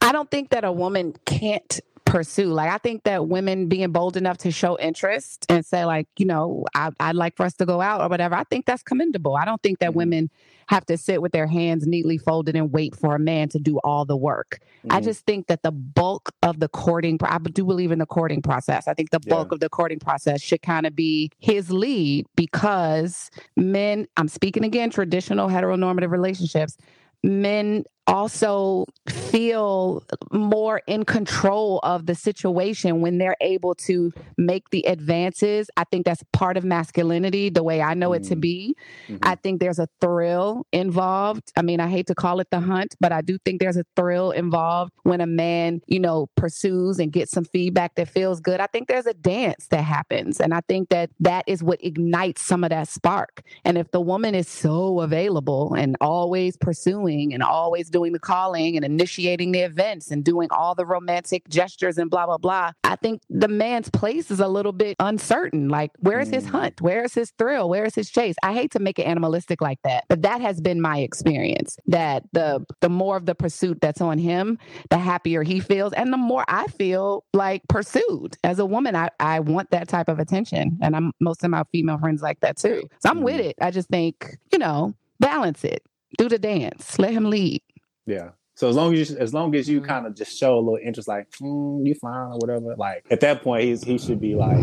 I 0.01 0.11
don't 0.11 0.29
think 0.29 0.49
that 0.49 0.63
a 0.63 0.71
woman 0.71 1.15
can't 1.25 1.79
pursue. 2.07 2.47
Like 2.47 2.69
I 2.71 2.77
think 2.77 3.03
that 3.03 3.27
women 3.27 3.67
being 3.67 3.91
bold 3.91 4.17
enough 4.17 4.37
to 4.39 4.51
show 4.51 4.77
interest 4.79 5.45
and 5.49 5.65
say, 5.65 5.85
like, 5.85 6.07
you 6.17 6.25
know, 6.25 6.65
I, 6.73 6.89
I'd 6.99 7.15
like 7.15 7.35
for 7.35 7.45
us 7.45 7.53
to 7.55 7.65
go 7.65 7.81
out 7.81 8.01
or 8.01 8.07
whatever. 8.09 8.35
I 8.35 8.43
think 8.45 8.65
that's 8.65 8.81
commendable. 8.81 9.35
I 9.35 9.45
don't 9.45 9.61
think 9.61 9.79
that 9.79 9.91
Mhm. 9.91 9.95
women 9.95 10.29
have 10.67 10.85
to 10.87 10.97
sit 10.97 11.21
with 11.21 11.31
their 11.31 11.47
hands 11.47 11.85
neatly 11.87 12.17
folded 12.17 12.55
and 12.55 12.71
wait 12.73 12.95
for 12.95 13.15
a 13.15 13.19
man 13.19 13.49
to 13.49 13.59
do 13.59 13.77
all 13.83 14.05
the 14.05 14.17
work. 14.17 14.59
I 14.89 14.99
Mhm. 14.99 15.03
just 15.03 15.25
think 15.25 15.47
that 15.47 15.63
the 15.63 15.71
bulk 15.71 16.31
of 16.43 16.59
the 16.59 16.67
courting, 16.69 17.17
I 17.23 17.37
do 17.39 17.63
believe 17.65 17.91
in 17.91 17.99
the 17.99 18.05
courting 18.05 18.41
process. 18.41 18.87
I 18.87 18.93
think 18.93 19.11
the 19.11 19.19
Yeah. 19.25 19.35
bulk 19.35 19.51
of 19.51 19.59
the 19.59 19.69
courting 19.69 19.99
process 19.99 20.41
should 20.41 20.61
kind 20.61 20.85
of 20.85 20.95
be 20.95 21.29
his 21.39 21.71
lead 21.71 22.25
because 22.35 23.29
men, 23.55 24.07
I'm 24.17 24.27
speaking 24.27 24.63
again, 24.65 24.89
traditional 24.89 25.47
heteronormative 25.49 26.11
relationships, 26.11 26.77
men 27.23 27.83
also 28.07 28.85
feel 29.09 30.03
more 30.31 30.81
in 30.87 31.03
control 31.03 31.79
of 31.83 32.05
the 32.05 32.15
situation 32.15 33.01
when 33.01 33.17
they're 33.17 33.35
able 33.41 33.75
to 33.75 34.11
make 34.37 34.69
the 34.69 34.87
advances. 34.87 35.69
I 35.77 35.83
think 35.83 36.05
that's 36.05 36.23
part 36.33 36.57
of 36.57 36.63
masculinity, 36.63 37.49
the 37.49 37.63
way 37.63 37.81
I 37.81 37.93
know 37.93 38.13
it 38.13 38.23
to 38.25 38.35
Mm. 38.35 38.41
be. 38.41 38.75
Mhm. 39.09 39.19
I 39.23 39.35
think 39.35 39.59
there's 39.59 39.79
a 39.79 39.87
thrill 39.99 40.65
involved. 40.71 41.51
I 41.57 41.61
mean, 41.61 41.79
I 41.79 41.87
hate 41.89 42.07
to 42.07 42.15
call 42.15 42.39
it 42.39 42.47
the 42.49 42.61
hunt, 42.61 42.95
but 42.99 43.11
I 43.11 43.21
do 43.21 43.37
think 43.43 43.59
there's 43.59 43.77
a 43.77 43.85
thrill 43.95 44.31
involved 44.31 44.93
when 45.03 45.19
a 45.21 45.27
man, 45.27 45.81
you 45.87 45.99
know, 45.99 46.27
pursues 46.35 46.99
and 46.99 47.11
gets 47.11 47.31
some 47.31 47.43
feedback 47.45 47.95
that 47.95 48.07
feels 48.07 48.39
good. 48.39 48.59
I 48.59 48.67
think 48.67 48.87
there's 48.87 49.05
a 49.05 49.13
dance 49.13 49.67
that 49.67 49.83
happens. 49.83 50.39
And 50.39 50.53
I 50.53 50.61
think 50.67 50.89
that 50.89 51.09
that 51.19 51.43
is 51.47 51.61
what 51.61 51.83
ignites 51.83 52.41
some 52.41 52.63
of 52.63 52.69
that 52.69 52.87
spark. 52.87 53.43
And 53.65 53.77
if 53.77 53.91
the 53.91 54.01
woman 54.01 54.33
is 54.33 54.47
so 54.47 55.01
available 55.01 55.73
and 55.73 55.97
always 55.99 56.55
pursuing 56.57 57.33
and 57.33 57.43
always 57.43 57.89
doing 57.89 57.96
the 57.97 58.19
calling 58.19 58.75
and 58.75 58.85
initiating 58.85 59.51
the 59.51 59.59
events 59.61 60.11
and 60.11 60.23
doing 60.23 60.47
all 60.51 60.75
the 60.75 60.85
romantic 60.85 61.47
gestures 61.49 61.97
and 61.97 62.09
blah, 62.09 62.25
blah, 62.25 62.37
blah, 62.37 62.71
I 62.83 62.95
think 62.95 63.21
the 63.29 63.47
man's 63.47 63.89
place 63.89 64.31
is 64.31 64.39
a 64.39 64.47
little 64.47 64.71
bit 64.71 64.95
uncertain. 64.99 65.67
Like, 65.69 65.91
where 65.99 66.19
is 66.19 66.29
his 66.29 66.45
Mm. 66.45 66.49
hunt? 66.49 66.81
Where 66.81 67.03
is 67.03 67.13
his 67.13 67.31
thrill? 67.37 67.67
Where 67.69 67.85
is 67.85 67.95
his 67.95 68.09
chase? 68.09 68.35
I 68.43 68.53
hate 68.53 68.71
to 68.71 68.79
make 68.79 68.99
it 68.99 69.03
animalistic 69.07 69.61
like 69.61 69.79
that, 69.83 70.05
but 70.07 70.21
that 70.21 70.41
has 70.41 70.61
been 70.61 70.79
my 70.81 70.99
experience 70.99 71.77
that 71.87 72.23
the 72.33 72.65
the 72.81 72.89
more 72.89 73.17
of 73.17 73.25
the 73.25 73.35
pursuit 73.35 73.79
that's 73.81 74.01
on 74.01 74.17
him, 74.17 74.57
the 74.89 74.97
happier 74.97 75.43
he 75.43 75.59
feels 75.59 75.93
and 75.93 76.13
the 76.13 76.17
more 76.17 76.45
I 76.47 76.67
feel 76.67 77.23
like 77.33 77.61
pursued. 77.67 78.37
As 78.43 78.59
a 78.59 78.65
woman, 78.65 78.95
I, 78.95 79.09
I 79.19 79.39
want 79.39 79.71
that 79.71 79.87
type 79.87 80.07
of 80.09 80.19
attention. 80.19 80.77
And 80.81 80.95
I'm 80.95 81.11
most 81.19 81.43
of 81.43 81.49
my 81.49 81.63
female 81.71 81.97
friends 81.97 82.21
like 82.21 82.39
that 82.41 82.57
too. 82.57 82.83
So 82.99 83.09
I'm 83.09 83.21
with 83.23 83.41
Mhm. 83.41 83.45
it. 83.49 83.55
I 83.61 83.71
just 83.71 83.89
think, 83.89 84.37
you 84.51 84.59
know, 84.59 84.93
balance 85.19 85.63
it. 85.63 85.81
Do 86.17 86.29
the 86.29 86.39
dance. 86.39 86.97
Let 86.99 87.11
him 87.11 87.25
lead. 87.29 87.61
Yeah. 88.07 88.29
So 88.55 88.67
as 88.67 88.75
long 88.75 88.95
as 88.95 89.11
you, 89.11 89.17
as 89.17 89.33
long 89.35 89.53
as 89.53 89.69
you 89.69 89.81
Mhm. 89.81 89.85
kind 89.87 90.07
of 90.07 90.15
just 90.15 90.35
show 90.35 90.55
a 90.55 90.59
little 90.59 90.79
interest, 90.83 91.07
like 91.07 91.29
mm, 91.41 91.85
you 91.85 91.93
fine 91.93 92.31
or 92.31 92.37
whatever, 92.39 92.75
like 92.75 93.05
at 93.11 93.19
that 93.19 93.43
point 93.43 93.65
he's 93.65 93.83
he 93.83 93.99
should 93.99 94.19
be 94.19 94.33
like, 94.33 94.57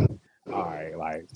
all 0.53 0.65
right, 0.65 0.97
like 0.99 1.29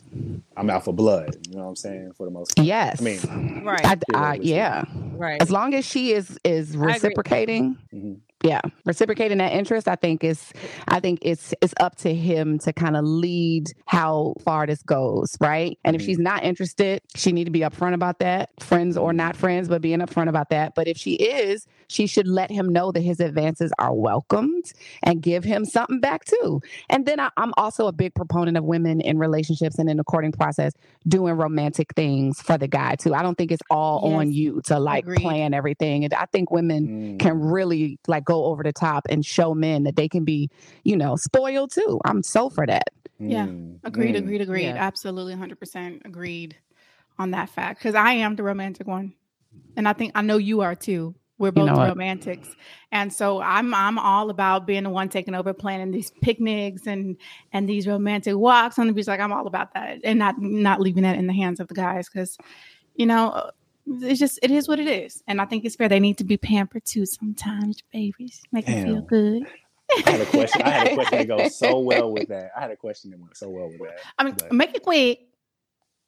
I'm 0.56 0.68
out 0.70 0.84
for 0.84 0.92
blood. 0.92 1.36
You 1.48 1.56
know 1.56 1.62
what 1.62 1.68
I'm 1.68 1.76
saying? 1.76 2.12
For 2.16 2.26
the 2.26 2.32
most. 2.32 2.56
part. 2.56 2.66
Yes. 2.66 3.00
I 3.00 3.04
mean, 3.04 3.62
Right. 3.64 3.84
I, 3.86 3.92
I, 3.92 3.96
Theoretically 3.96 4.50
yeah. 4.50 4.84
right. 5.12 5.40
As 5.40 5.50
long 5.52 5.74
as 5.74 5.84
she 5.84 6.12
is 6.12 6.36
is 6.44 6.74
agree. 6.74 6.86
reciprocating, 6.86 7.76
Mhm. 7.94 8.18
yeah, 8.42 8.60
reciprocating 8.84 9.38
that 9.38 9.52
interest, 9.52 9.86
I 9.88 9.94
think 9.96 10.24
is, 10.24 10.52
I 10.88 10.98
think 11.00 11.20
it's 11.22 11.54
it's 11.60 11.74
up 11.78 11.94
to 11.98 12.12
him 12.14 12.58
to 12.60 12.72
kind 12.72 12.96
of 12.96 13.04
lead 13.04 13.66
how 13.86 14.34
far 14.44 14.66
this 14.66 14.82
goes, 14.82 15.36
right? 15.40 15.78
And 15.84 15.94
if 15.94 16.02
Mhm. 16.02 16.06
she's 16.06 16.18
not 16.18 16.42
interested, 16.44 17.02
she 17.14 17.30
need 17.32 17.44
to 17.44 17.50
be 17.52 17.60
upfront 17.60 17.94
about 17.94 18.18
that, 18.18 18.50
friends 18.60 18.96
or 18.96 19.12
not 19.12 19.36
friends, 19.36 19.68
but 19.68 19.80
being 19.80 20.00
upfront 20.00 20.28
about 20.28 20.50
that. 20.50 20.74
But 20.74 20.88
if 20.88 20.96
she 20.96 21.12
is, 21.14 21.66
she 21.88 22.06
should 22.06 22.28
let 22.28 22.50
him 22.50 22.68
know 22.68 22.92
that 22.92 23.00
his 23.00 23.18
advances 23.20 23.72
are 23.78 23.94
welcomed 23.94 24.72
and 25.02 25.20
give 25.22 25.42
him 25.44 25.64
something 25.64 26.00
back 26.00 26.24
too. 26.24 26.60
And 26.88 27.06
then 27.06 27.18
I, 27.18 27.30
I'm 27.36 27.52
also 27.56 27.86
a 27.86 27.92
big 27.92 28.14
proponent 28.14 28.56
of 28.56 28.64
women 28.64 29.00
in 29.00 29.18
relationships 29.18 29.78
and 29.78 29.88
in 29.90 29.96
the 29.96 30.04
courting 30.04 30.32
process 30.32 30.72
doing 31.06 31.34
romantic 31.34 31.94
things 31.96 32.40
for 32.40 32.58
the 32.58 32.68
guy 32.68 32.94
too. 32.96 33.14
I 33.14 33.22
don't 33.22 33.36
think 33.36 33.50
it's 33.50 33.62
all 33.70 34.14
on 34.14 34.32
you 34.32 34.60
to 34.66 34.78
like 34.78 35.04
Agreed. 35.04 35.20
plan 35.22 35.54
everything. 35.54 36.04
And 36.04 36.14
I 36.14 36.26
think 36.26 36.50
women 36.50 36.68
Mm. 36.88 37.18
can 37.18 37.40
really 37.40 37.98
like 38.06 38.24
go 38.24 38.44
over 38.44 38.62
the 38.62 38.72
top 38.72 39.06
and 39.10 39.24
show 39.24 39.54
men 39.54 39.84
that 39.84 39.96
they 39.96 40.08
can 40.08 40.24
be, 40.24 40.50
you 40.84 40.96
know, 40.96 41.16
spoiled 41.16 41.72
too. 41.72 42.00
I'm 42.04 42.22
so 42.22 42.50
for 42.50 42.66
that. 42.66 42.88
Yeah. 43.18 43.46
Mm. 43.46 43.78
Agreed, 43.82 44.14
Mm. 44.14 44.18
agreed, 44.18 44.40
agreed. 44.42 44.64
Yeah. 44.66 44.76
Absolutely 44.76 45.34
100% 45.34 46.04
agreed 46.04 46.56
on 47.18 47.32
that 47.32 47.48
fact. 47.48 47.80
Because 47.80 47.94
I 47.94 48.12
am 48.12 48.36
the 48.36 48.42
romantic 48.42 48.86
one. 48.86 49.14
And 49.76 49.88
I 49.88 49.92
think 49.92 50.12
I 50.14 50.22
know 50.22 50.36
you 50.36 50.60
are 50.60 50.74
too. 50.74 51.14
We're 51.38 51.52
both 51.52 51.66
know 51.66 51.74
what? 51.74 51.88
romantics. 51.88 52.48
And 52.90 53.12
so 53.12 53.40
I'm 53.40 53.72
I'm 53.74 53.98
all 53.98 54.30
about 54.30 54.66
being 54.66 54.82
the 54.84 54.90
one 54.90 55.08
taking 55.08 55.34
over 55.34 55.52
planning 55.52 55.90
these 55.92 56.10
picnics 56.22 56.86
and 56.86 57.16
and 57.52 57.68
these 57.68 57.86
romantic 57.86 58.34
walks 58.36 58.78
on 58.78 58.86
the 58.88 58.92
beach. 58.92 59.06
Like 59.06 59.20
I'm 59.20 59.32
all 59.32 59.46
about 59.46 59.74
that. 59.74 59.98
And 60.04 60.18
not 60.18 60.40
not 60.40 60.80
leaving 60.80 61.04
that 61.04 61.16
in 61.16 61.26
the 61.26 61.32
hands 61.32 61.60
of 61.60 61.68
the 61.68 61.74
guys 61.74 62.08
because 62.08 62.36
you 62.96 63.06
know 63.06 63.50
it's 63.86 64.18
just 64.18 64.38
it 64.42 64.50
is 64.50 64.66
what 64.68 64.80
it 64.80 64.88
is. 64.88 65.22
And 65.28 65.40
I 65.40 65.44
think 65.44 65.64
it's 65.64 65.76
fair. 65.76 65.88
They 65.88 66.00
need 66.00 66.18
to 66.18 66.24
be 66.24 66.36
pampered 66.36 66.84
too 66.84 67.06
sometimes, 67.06 67.82
babies. 67.92 68.42
Make 68.52 68.66
them 68.66 68.84
feel 68.84 69.00
good. 69.02 69.44
I 70.06 70.10
had 70.10 70.20
a 70.20 70.26
question. 70.26 70.62
I 70.62 70.70
had 70.70 70.88
a 70.88 70.94
question 70.94 71.18
that 71.18 71.28
goes 71.28 71.56
so 71.58 71.78
well 71.78 72.12
with 72.12 72.28
that. 72.28 72.50
I 72.56 72.60
had 72.60 72.70
a 72.70 72.76
question 72.76 73.10
that 73.12 73.20
went 73.20 73.36
so 73.36 73.48
well 73.48 73.68
with 73.68 73.78
that. 73.78 74.00
I 74.18 74.24
mean, 74.24 74.34
But- 74.38 74.52
make 74.52 74.74
it 74.74 74.82
quick. 74.82 75.20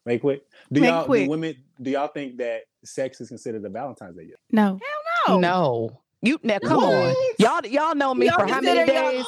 Make 0.07 0.23
quick. 0.23 0.43
Do 0.73 0.81
Make 0.81 0.89
y'all 0.91 1.05
quick. 1.05 1.25
do 1.25 1.31
women 1.31 1.57
do 1.81 1.91
y'all 1.91 2.09
think 2.09 2.39
that 2.39 2.63
sex 2.85 3.21
is 3.21 3.29
considered 3.29 3.65
a 3.65 3.69
Valentine's 3.69 4.17
Day 4.17 4.27
gift? 4.27 4.41
No. 4.51 4.79
No. 5.29 5.39
No. 5.41 6.01
You 6.23 6.39
now 6.43 6.59
come 6.59 6.83
What? 6.83 6.95
on. 6.95 7.15
Y'all 7.39 7.67
y'all 7.67 7.95
know 7.95 8.15
me 8.15 8.27
Y'all 8.27 8.39
for 8.41 8.47
how 8.47 8.61
many 8.61 8.85
days? 8.87 9.25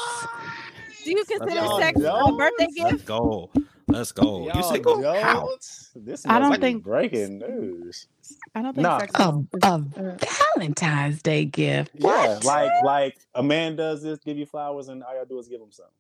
Do 1.05 1.11
you 1.11 1.17
consider 1.25 1.55
Y'all 1.55 1.81
sex 1.81 1.99
a 1.99 2.03
don't? 2.03 2.37
birthday 2.39 2.67
Let's 2.79 2.93
gift? 2.93 3.07
go. 3.07 3.51
Let's 3.89 4.13
go. 4.13 4.41
You 4.45 4.47
Y'all 4.53 4.63
single? 4.63 5.03
How? 5.21 5.41
don't? 5.41 5.67
This 5.97 6.25
I 6.27 6.39
don't 6.39 6.51
must 6.51 6.61
think- 6.61 6.85
breaking 6.85 7.39
news. 7.39 8.07
I 8.55 8.63
don't 8.63 8.75
think 8.75 8.83
Nah. 8.83 8.99
sex 9.01 9.13
A, 9.19 9.29
is- 9.55 9.63
a 9.65 9.67
uh, 9.67 10.17
Valentine's 10.57 11.23
Day 11.23 11.45
gift. 11.47 11.91
Yeah, 11.95 12.07
What? 12.35 12.45
like 12.45 12.71
like 12.85 13.19
a 13.35 13.43
man 13.43 13.75
does 13.77 14.03
this, 14.03 14.19
give 14.21 14.37
you 14.39 14.47
flowers, 14.47 14.89
and 14.89 15.03
all 15.03 15.15
y'all 15.15 15.25
do 15.25 15.39
is 15.39 15.49
give 15.49 15.61
him 15.61 15.73
something. 15.73 15.93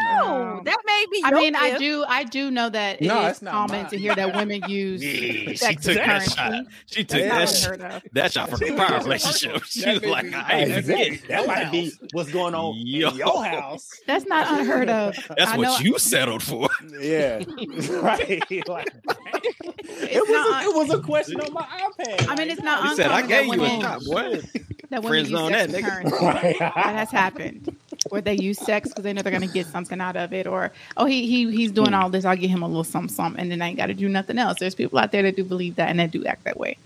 No, 0.00 0.60
that 0.64 0.76
may 0.86 1.04
be. 1.10 1.22
I 1.24 1.30
your 1.30 1.38
mean, 1.40 1.56
I 1.56 1.76
do, 1.76 2.04
I 2.06 2.22
do 2.24 2.50
know 2.52 2.68
that 2.68 3.00
No, 3.00 3.26
it's 3.26 3.40
common 3.40 3.82
mine. 3.82 3.90
to 3.90 3.98
hear 3.98 4.14
that 4.14 4.34
women 4.34 4.62
use 4.68 5.02
Yeah, 5.02 5.52
she 5.54 5.74
took 5.74 5.94
that 5.96 6.22
shot. 6.30 6.64
She 6.86 7.02
took 7.04 7.18
Yeah. 7.20 7.38
that 7.38 7.48
shot. 7.48 7.72
unheard 7.74 7.92
of. 7.94 8.02
That 8.12 8.32
shot 8.32 8.48
from 8.50 8.62
a 8.62 8.76
prior 8.76 9.00
relationship. 9.02 9.64
She 9.64 9.90
was 9.90 10.04
like, 10.04 10.32
I 10.32 10.60
ain't 10.60 10.70
Exactly. 10.72 11.16
forget. 11.16 11.28
That 11.28 11.46
might 11.48 11.72
be 11.72 11.92
what's 12.12 12.30
going 12.30 12.54
on 12.54 12.74
Yo. 12.76 13.10
in 13.10 13.16
your 13.16 13.44
house. 13.44 13.90
That's 14.06 14.24
not 14.26 14.58
unheard 14.60 14.88
of. 14.88 15.16
That's 15.36 15.50
I 15.52 15.56
what 15.56 15.64
know- 15.64 15.78
you 15.80 15.98
settled 15.98 16.42
for. 16.44 16.68
Yeah, 17.00 17.42
right. 18.00 18.42
Like, 18.68 18.88
it 19.04 20.20
was 20.20 20.30
not- 20.30 20.64
a, 20.64 20.68
it 20.68 20.76
was 20.76 20.90
a 20.90 21.00
question 21.02 21.40
on 21.40 21.52
my 21.52 21.62
iPad. 21.62 22.28
I 22.28 22.34
mean, 22.36 22.50
it's 22.50 22.62
not 22.62 22.88
He 22.88 22.94
said, 22.94 23.10
I 23.10 23.26
gave 23.26 23.46
you 23.46 23.62
a 23.64 23.68
shot, 23.80 24.00
boy. 24.04 24.40
that 24.90 25.02
women 25.02 25.08
Friends 25.08 25.30
use 25.30 25.38
on 25.40 25.52
that, 25.52 25.68
as 25.70 25.74
nigga. 25.74 25.88
currency. 25.90 26.24
Right. 26.24 26.56
that 26.58 26.72
has 26.94 27.10
happened 27.10 27.76
where 28.10 28.20
they 28.20 28.34
use 28.34 28.58
sex 28.58 28.88
because 28.90 29.04
they 29.04 29.12
know 29.12 29.22
they're 29.22 29.30
going 29.32 29.42
to 29.42 29.46
get 29.48 29.66
something 29.66 30.00
out 30.00 30.16
of 30.16 30.32
it 30.32 30.46
or 30.46 30.72
oh 30.96 31.04
he, 31.04 31.26
he 31.26 31.50
he's 31.52 31.72
doing 31.72 31.94
all 31.94 32.10
this 32.10 32.24
i'll 32.24 32.36
get 32.36 32.50
him 32.50 32.62
a 32.62 32.66
little 32.68 32.84
something 32.84 33.14
something 33.14 33.40
and 33.40 33.50
then 33.50 33.60
i 33.62 33.68
ain't 33.68 33.76
got 33.76 33.86
to 33.86 33.94
do 33.94 34.08
nothing 34.08 34.38
else 34.38 34.58
there's 34.58 34.74
people 34.74 34.98
out 34.98 35.12
there 35.12 35.22
that 35.22 35.36
do 35.36 35.44
believe 35.44 35.76
that 35.76 35.88
and 35.90 36.00
that 36.00 36.10
do 36.10 36.24
act 36.26 36.44
that 36.44 36.58
way 36.58 36.76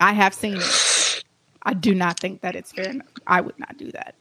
i 0.00 0.12
have 0.12 0.34
seen 0.34 0.56
it 0.56 0.84
i 1.64 1.74
do 1.74 1.94
not 1.94 2.18
think 2.20 2.40
that 2.42 2.56
it's 2.56 2.72
fair 2.72 2.90
enough. 2.90 3.06
i 3.26 3.40
would 3.40 3.58
not 3.58 3.76
do 3.76 3.90
that 3.92 4.14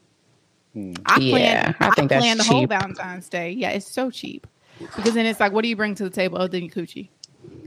Hmm. 0.74 0.94
i 1.06 1.20
Yeah, 1.20 1.72
plan 1.72 1.76
I 1.80 1.88
i, 1.88 1.92
think 1.92 2.10
that's 2.10 2.22
plan 2.24 2.38
the 2.38 2.44
whole 2.44 2.62
cheap. 2.62 2.70
valentine's 2.70 3.30
day 3.30 3.52
yeah 3.52 3.70
it's 3.72 3.88
so 3.92 4.10
cheap 4.12 4.48
because 4.96 5.14
then 5.14 5.26
it's 5.26 5.40
like 5.40 5.52
what 5.52 5.62
do 5.64 5.68
you 5.70 5.76
bring 5.76 5.96
to 5.96 6.04
the 6.04 6.10
table 6.10 6.38
other 6.40 6.60
than 6.60 6.70
coochie 6.70 7.10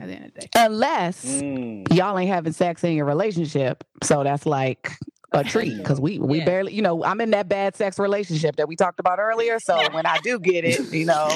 at 0.00 0.08
the 0.08 0.14
end 0.14 0.24
of 0.26 0.34
the 0.34 0.40
day 0.42 0.48
Unless 0.56 1.24
Mm. 1.24 1.92
y'all 1.94 2.18
ain't 2.18 2.28
having 2.30 2.52
sex 2.52 2.82
in 2.84 2.92
your 2.94 3.04
relationship. 3.06 3.84
So 4.02 4.24
that's 4.24 4.44
like 4.46 4.90
a 5.36 5.44
treat 5.44 5.76
because 5.76 6.00
we 6.00 6.18
we 6.18 6.38
Yeah. 6.38 6.44
barely, 6.44 6.74
you 6.74 6.82
know, 6.82 7.04
I'm 7.04 7.20
in 7.20 7.30
that 7.30 7.48
bad 7.48 7.76
sex 7.76 7.98
relationship 7.98 8.56
that 8.56 8.68
we 8.68 8.76
talked 8.76 9.00
about 9.00 9.18
earlier. 9.18 9.58
So 9.60 9.76
when 9.92 10.06
I 10.06 10.18
do 10.24 10.38
get 10.38 10.64
it, 10.64 10.92
you 10.92 11.04
know, 11.06 11.28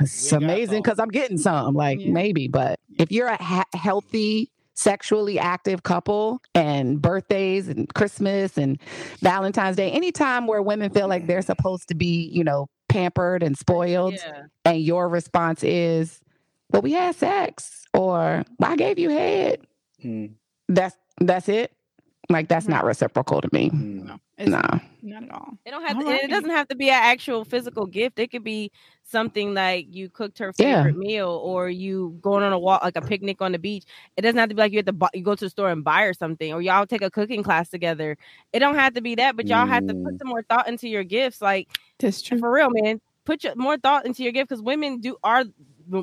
it's 0.00 0.30
We 0.32 0.38
amazing 0.38 0.82
because 0.82 0.98
I'm 0.98 1.08
getting 1.08 1.38
some, 1.38 1.74
like 1.74 2.00
Yeah. 2.00 2.12
maybe. 2.12 2.48
But 2.48 2.78
if 2.98 3.10
you're 3.12 3.28
a 3.28 3.42
ha- 3.42 3.64
healthy, 3.74 4.50
sexually 4.74 5.38
active 5.38 5.82
couple 5.82 6.40
and 6.54 7.00
birthdays 7.00 7.68
and 7.68 7.92
Christmas 7.94 8.56
and 8.58 8.80
Valentine's 9.20 9.76
Day, 9.76 9.90
anytime 9.90 10.46
where 10.46 10.62
women 10.62 10.90
feel 10.90 11.08
like 11.08 11.26
they're 11.26 11.42
supposed 11.42 11.88
to 11.88 11.94
be, 11.94 12.28
you 12.32 12.42
know, 12.42 12.68
pampered 12.88 13.42
and 13.42 13.56
spoiled, 13.56 14.14
Yeah. 14.14 14.42
and 14.64 14.80
your 14.82 15.08
response 15.08 15.62
is, 15.62 16.20
"Well, 16.70 16.82
we 16.82 16.92
had 16.92 17.14
sex," 17.14 17.84
or 17.94 18.44
"I 18.62 18.76
gave 18.76 18.98
you 18.98 19.10
head." 19.10 19.60
Mm. 20.04 20.32
That's 20.68 20.96
that's 21.20 21.48
it. 21.48 21.72
Like 22.28 22.48
that's 22.48 22.68
not 22.68 22.84
reciprocal 22.84 23.40
to 23.40 23.48
me. 23.52 23.70
Mm. 23.70 24.04
no 24.06 24.18
it's 24.38 24.48
No. 24.50 24.60
not 25.02 25.22
at 25.24 25.30
all 25.30 25.58
It 25.66 25.70
don't 25.70 25.82
have 25.86 25.98
to, 25.98 26.04
right. 26.06 26.22
it 26.24 26.30
doesn't 26.30 26.50
have 26.50 26.68
to 26.68 26.74
be 26.76 26.88
an 26.88 27.00
actual 27.02 27.44
physical 27.44 27.84
gift. 27.86 28.18
It 28.18 28.30
could 28.30 28.44
be 28.44 28.70
something 29.04 29.54
like 29.54 29.86
you 29.94 30.08
cooked 30.08 30.38
her 30.38 30.52
Yeah. 30.58 30.84
favorite 30.84 30.96
meal, 30.96 31.28
or 31.28 31.68
you 31.68 32.16
going 32.22 32.42
on 32.44 32.52
a 32.52 32.58
walk, 32.58 32.82
like 32.82 32.96
a 32.96 33.02
picnic 33.02 33.42
on 33.42 33.52
the 33.52 33.58
beach. 33.58 33.84
It 34.16 34.22
doesn't 34.22 34.38
have 34.38 34.48
to 34.48 34.54
be 34.54 34.60
like 34.60 34.72
you 34.72 34.78
have 34.78 34.86
to 34.86 34.92
buy, 34.92 35.08
you 35.14 35.22
go 35.22 35.34
to 35.34 35.44
the 35.44 35.50
store 35.50 35.70
and 35.70 35.84
buy 35.84 36.02
her 36.04 36.14
something, 36.14 36.52
or 36.52 36.62
y'all 36.62 36.86
take 36.86 37.02
a 37.02 37.10
cooking 37.10 37.42
class 37.42 37.68
together. 37.68 38.16
It 38.52 38.60
don't 38.60 38.76
have 38.76 38.94
to 38.94 39.00
be 39.00 39.14
that, 39.16 39.36
but 39.36 39.46
y'all 39.48 39.66
have 39.66 39.86
to 39.88 39.94
Mm. 39.94 40.04
put 40.04 40.18
some 40.18 40.28
more 40.28 40.42
thought 40.44 40.68
into 40.68 40.88
your 40.88 41.04
gifts. 41.04 41.42
Like 41.42 41.68
that's 41.98 42.22
true 42.22 42.38
for 42.38 42.50
real, 42.50 42.70
man. 42.70 43.00
Put 43.24 43.44
your, 43.44 43.54
more 43.56 43.76
thought 43.78 44.06
into 44.06 44.22
your 44.22 44.32
gift 44.32 44.48
because 44.48 44.62
women 44.62 45.00
do 45.00 45.16
are 45.22 45.44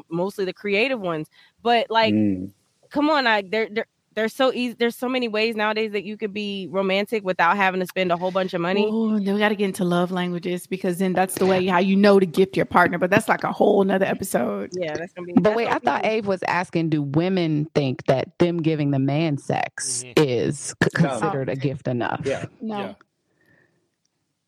mostly 0.09 0.45
the 0.45 0.53
creative 0.53 0.99
ones. 0.99 1.27
But 1.63 1.89
like, 1.89 2.13
Mm. 2.13 2.51
come 2.89 3.09
on, 3.09 3.23
like 3.25 3.49
they're 3.51 3.69
they're 3.71 3.87
there's 4.19 4.33
so 4.35 4.51
easy. 4.53 4.75
There's 4.77 4.95
so 4.97 5.07
many 5.07 5.27
ways 5.27 5.55
nowadays 5.55 5.93
that 5.93 6.03
you 6.03 6.17
could 6.17 6.33
be 6.33 6.67
romantic 6.69 7.23
without 7.23 7.55
having 7.55 7.79
to 7.79 7.85
spend 7.87 8.11
a 8.11 8.17
whole 8.17 8.31
bunch 8.31 8.53
of 8.53 8.59
money. 8.59 8.85
Oh, 8.89 9.17
then 9.17 9.33
we 9.33 9.39
got 9.39 9.49
to 9.49 9.55
get 9.55 9.65
into 9.65 9.85
love 9.85 10.11
languages 10.11 10.67
because 10.67 10.97
then 10.97 11.13
that's 11.13 11.35
the 11.35 11.45
way 11.45 11.65
how 11.67 11.79
you 11.79 11.95
know 11.95 12.19
to 12.19 12.25
gift 12.25 12.57
your 12.57 12.65
partner. 12.65 12.97
But 12.97 13.09
that's 13.11 13.29
like 13.29 13.43
a 13.45 13.51
whole 13.51 13.81
nother 13.83 14.05
episode. 14.05 14.71
Yeah, 14.73 14.95
that's 14.97 15.13
gonna 15.13 15.27
be. 15.27 15.33
But 15.33 15.43
that's 15.43 15.55
wait, 15.55 15.67
I 15.69 15.79
thought 15.79 16.03
be- 16.03 16.09
Abe 16.09 16.25
was 16.25 16.43
asking, 16.43 16.89
do 16.89 17.01
women 17.01 17.67
think 17.73 18.05
that 18.07 18.37
them 18.39 18.61
giving 18.61 18.91
the 18.91 18.99
man 18.99 19.37
sex 19.37 20.03
Mhm. 20.03 20.13
is 20.17 20.59
c- 20.83 20.89
No. 21.01 21.09
considered 21.09 21.47
a 21.49 21.55
gift 21.55 21.87
enough? 21.87 22.21
Yeah. 22.25 22.45
No, 22.61 22.77
Yeah. 22.79 22.93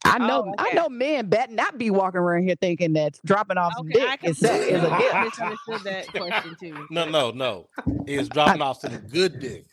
I 0.04 0.18
know, 0.18 0.46
Oh, 0.48 0.54
I 0.58 0.68
okay. 0.68 0.76
know, 0.76 0.90
men 0.90 1.28
bet 1.28 1.52
not 1.52 1.78
be 1.78 1.92
walking 1.92 2.20
around 2.20 2.44
here 2.44 2.56
thinking 2.60 2.94
that 2.94 3.20
dropping 3.24 3.58
off 3.58 3.74
some 3.78 3.88
Okay, 3.88 4.02
I 4.06 4.16
dick 4.18 4.32
is, 4.32 4.38
sex, 4.40 4.66
is 4.66 4.84
a 4.84 4.88
completely 4.88 5.14
gift. 5.24 5.40
misunderstood 5.40 5.82
that 5.84 6.08
question 6.08 6.56
too. 6.60 6.88
No, 6.92 7.06
no, 7.06 7.32
no. 7.32 7.68
It's 8.08 8.28
dropping 8.28 8.62
off 8.64 8.80
to 8.82 8.90
the 8.90 8.98
good 8.98 9.40
dick. 9.40 9.66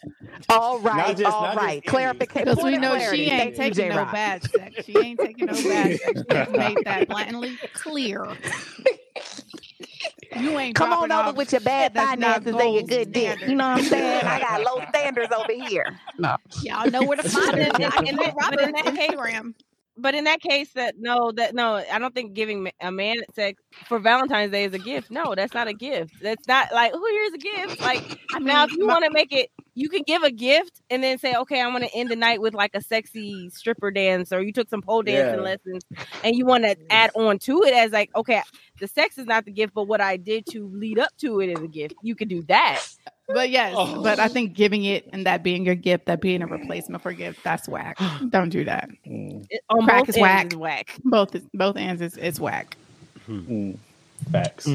All 0.50 0.78
right, 0.80 1.16
just- 1.16 1.32
all 1.32 1.42
not 1.42 1.54
just 1.54 1.64
right. 1.64 1.84
Clarification. 1.86 2.44
because 2.44 2.62
we 2.64 2.76
know 2.76 2.96
clarity. 2.96 3.24
she 3.24 3.30
ain't 3.30 3.56
Thank 3.56 3.74
you, 3.76 3.82
taking 3.82 3.88
no 3.88 3.94
J-Rock. 3.94 4.12
bad 4.12 4.42
sex. 4.44 4.84
She 4.84 4.98
ain't 4.98 5.18
taking 5.20 5.46
no 5.46 5.52
bad 5.54 5.98
sex. 5.98 6.22
She 6.30 6.52
made 6.58 6.78
that 6.84 7.08
blatantly 7.08 7.56
clear. 7.72 8.26
You 10.36 10.58
ain't 10.58 10.76
Come 10.76 10.92
on 10.92 11.10
over 11.10 11.32
with 11.32 11.52
your 11.52 11.62
bad 11.62 11.86
shit 11.86 11.94
that's 11.94 12.20
not 12.20 12.44
finances 12.44 12.46
and 12.54 12.72
your 12.74 12.80
gold 12.80 12.88
good 12.90 13.12
dick. 13.12 13.40
You 13.40 13.54
know 13.56 13.68
what 13.70 13.78
I'm 13.78 13.84
saying? 13.84 14.24
I 14.26 14.40
got 14.40 14.62
low 14.62 14.84
standards 14.90 15.32
over 15.32 15.52
here. 15.52 15.98
No. 16.18 16.36
Y'all 16.62 16.90
know 16.90 17.02
where 17.02 17.16
to 17.16 17.28
find 17.28 17.58
it. 17.58 17.74
In- 17.74 17.84
I 17.84 17.90
can 17.90 18.06
in 18.08 18.16
put 18.18 18.26
that- 18.26 18.50
but 18.50 18.60
in 18.60 18.72
that 18.72 18.84
case- 18.94 19.10
Instagram. 19.10 19.54
But 19.98 20.14
in 20.14 20.24
that 20.24 20.40
case, 20.40 20.72
that 20.74 20.94
no, 20.98 21.32
that 21.32 21.54
no, 21.54 21.76
I 21.90 21.98
don't 21.98 22.14
think 22.14 22.34
giving 22.34 22.70
a 22.80 22.92
man 22.92 23.16
sex 23.34 23.62
for 23.88 23.98
Valentine's 23.98 24.52
Day 24.52 24.64
is 24.64 24.74
a 24.74 24.78
gift. 24.78 25.10
No, 25.10 25.34
that's 25.34 25.54
not 25.54 25.68
a 25.68 25.74
gift. 25.74 26.14
That's 26.20 26.46
not 26.46 26.68
like 26.72 26.92
who 26.92 27.04
here's 27.04 27.32
a 27.34 27.38
gift. 27.38 27.80
Like 27.80 28.04
I 28.32 28.38
now, 28.40 28.64
if 28.64 28.70
you 28.72 28.86
want 28.86 29.04
to 29.04 29.10
make 29.10 29.32
it, 29.32 29.50
you 29.74 29.88
can 29.88 30.02
give 30.06 30.22
a 30.22 30.30
gift 30.30 30.80
and 30.90 31.02
then 31.02 31.18
say, 31.18 31.34
okay, 31.36 31.60
I 31.60 31.66
want 31.68 31.84
to 31.84 31.94
end 31.94 32.10
the 32.10 32.16
night 32.16 32.40
with 32.40 32.54
like 32.54 32.72
a 32.74 32.80
sexy 32.80 33.50
stripper 33.50 33.90
dance, 33.90 34.32
or 34.32 34.42
you 34.42 34.52
took 34.52 34.68
some 34.70 34.82
pole 34.82 35.02
dancing 35.02 35.38
Yeah. 35.38 35.44
lessons, 35.44 35.84
and 36.22 36.34
you 36.36 36.46
want 36.46 36.64
to 36.64 36.76
add 36.90 37.10
on 37.14 37.38
to 37.40 37.62
it 37.64 37.74
as 37.74 37.92
like, 37.92 38.10
okay, 38.16 38.42
the 38.80 38.88
sex 38.88 39.18
is 39.18 39.26
not 39.26 39.44
the 39.44 39.52
gift, 39.52 39.74
but 39.74 39.84
what 39.84 40.00
I 40.00 40.16
did 40.16 40.46
to 40.46 40.68
lead 40.68 40.98
up 40.98 41.10
to 41.18 41.40
it 41.40 41.48
is 41.48 41.62
a 41.62 41.68
gift. 41.68 41.96
You 42.02 42.14
can 42.14 42.28
do 42.28 42.42
that. 42.48 42.82
But 43.28 43.50
yes, 43.50 43.74
Oh. 43.76 44.02
but 44.02 44.18
I 44.18 44.28
think 44.28 44.54
giving 44.54 44.84
it 44.84 45.06
and 45.12 45.26
that 45.26 45.42
being 45.42 45.64
your 45.66 45.74
gift, 45.74 46.06
that 46.06 46.20
being 46.20 46.40
a 46.42 46.46
replacement 46.46 47.02
for 47.02 47.12
gift, 47.12 47.44
that's 47.44 47.68
whack. 47.68 47.98
Don't 48.30 48.48
do 48.48 48.64
that. 48.64 48.88
Mm. 49.06 49.46
It, 49.50 49.60
Crack 49.84 50.08
is 50.08 50.16
whack. 50.16 50.52
is 50.52 50.56
whack. 50.56 50.96
Both 51.04 51.36
both 51.52 51.76
ends 51.76 52.00
is, 52.00 52.16
is 52.16 52.40
whack. 52.40 52.76
Mm. 53.28 53.76
Facts. 54.32 54.66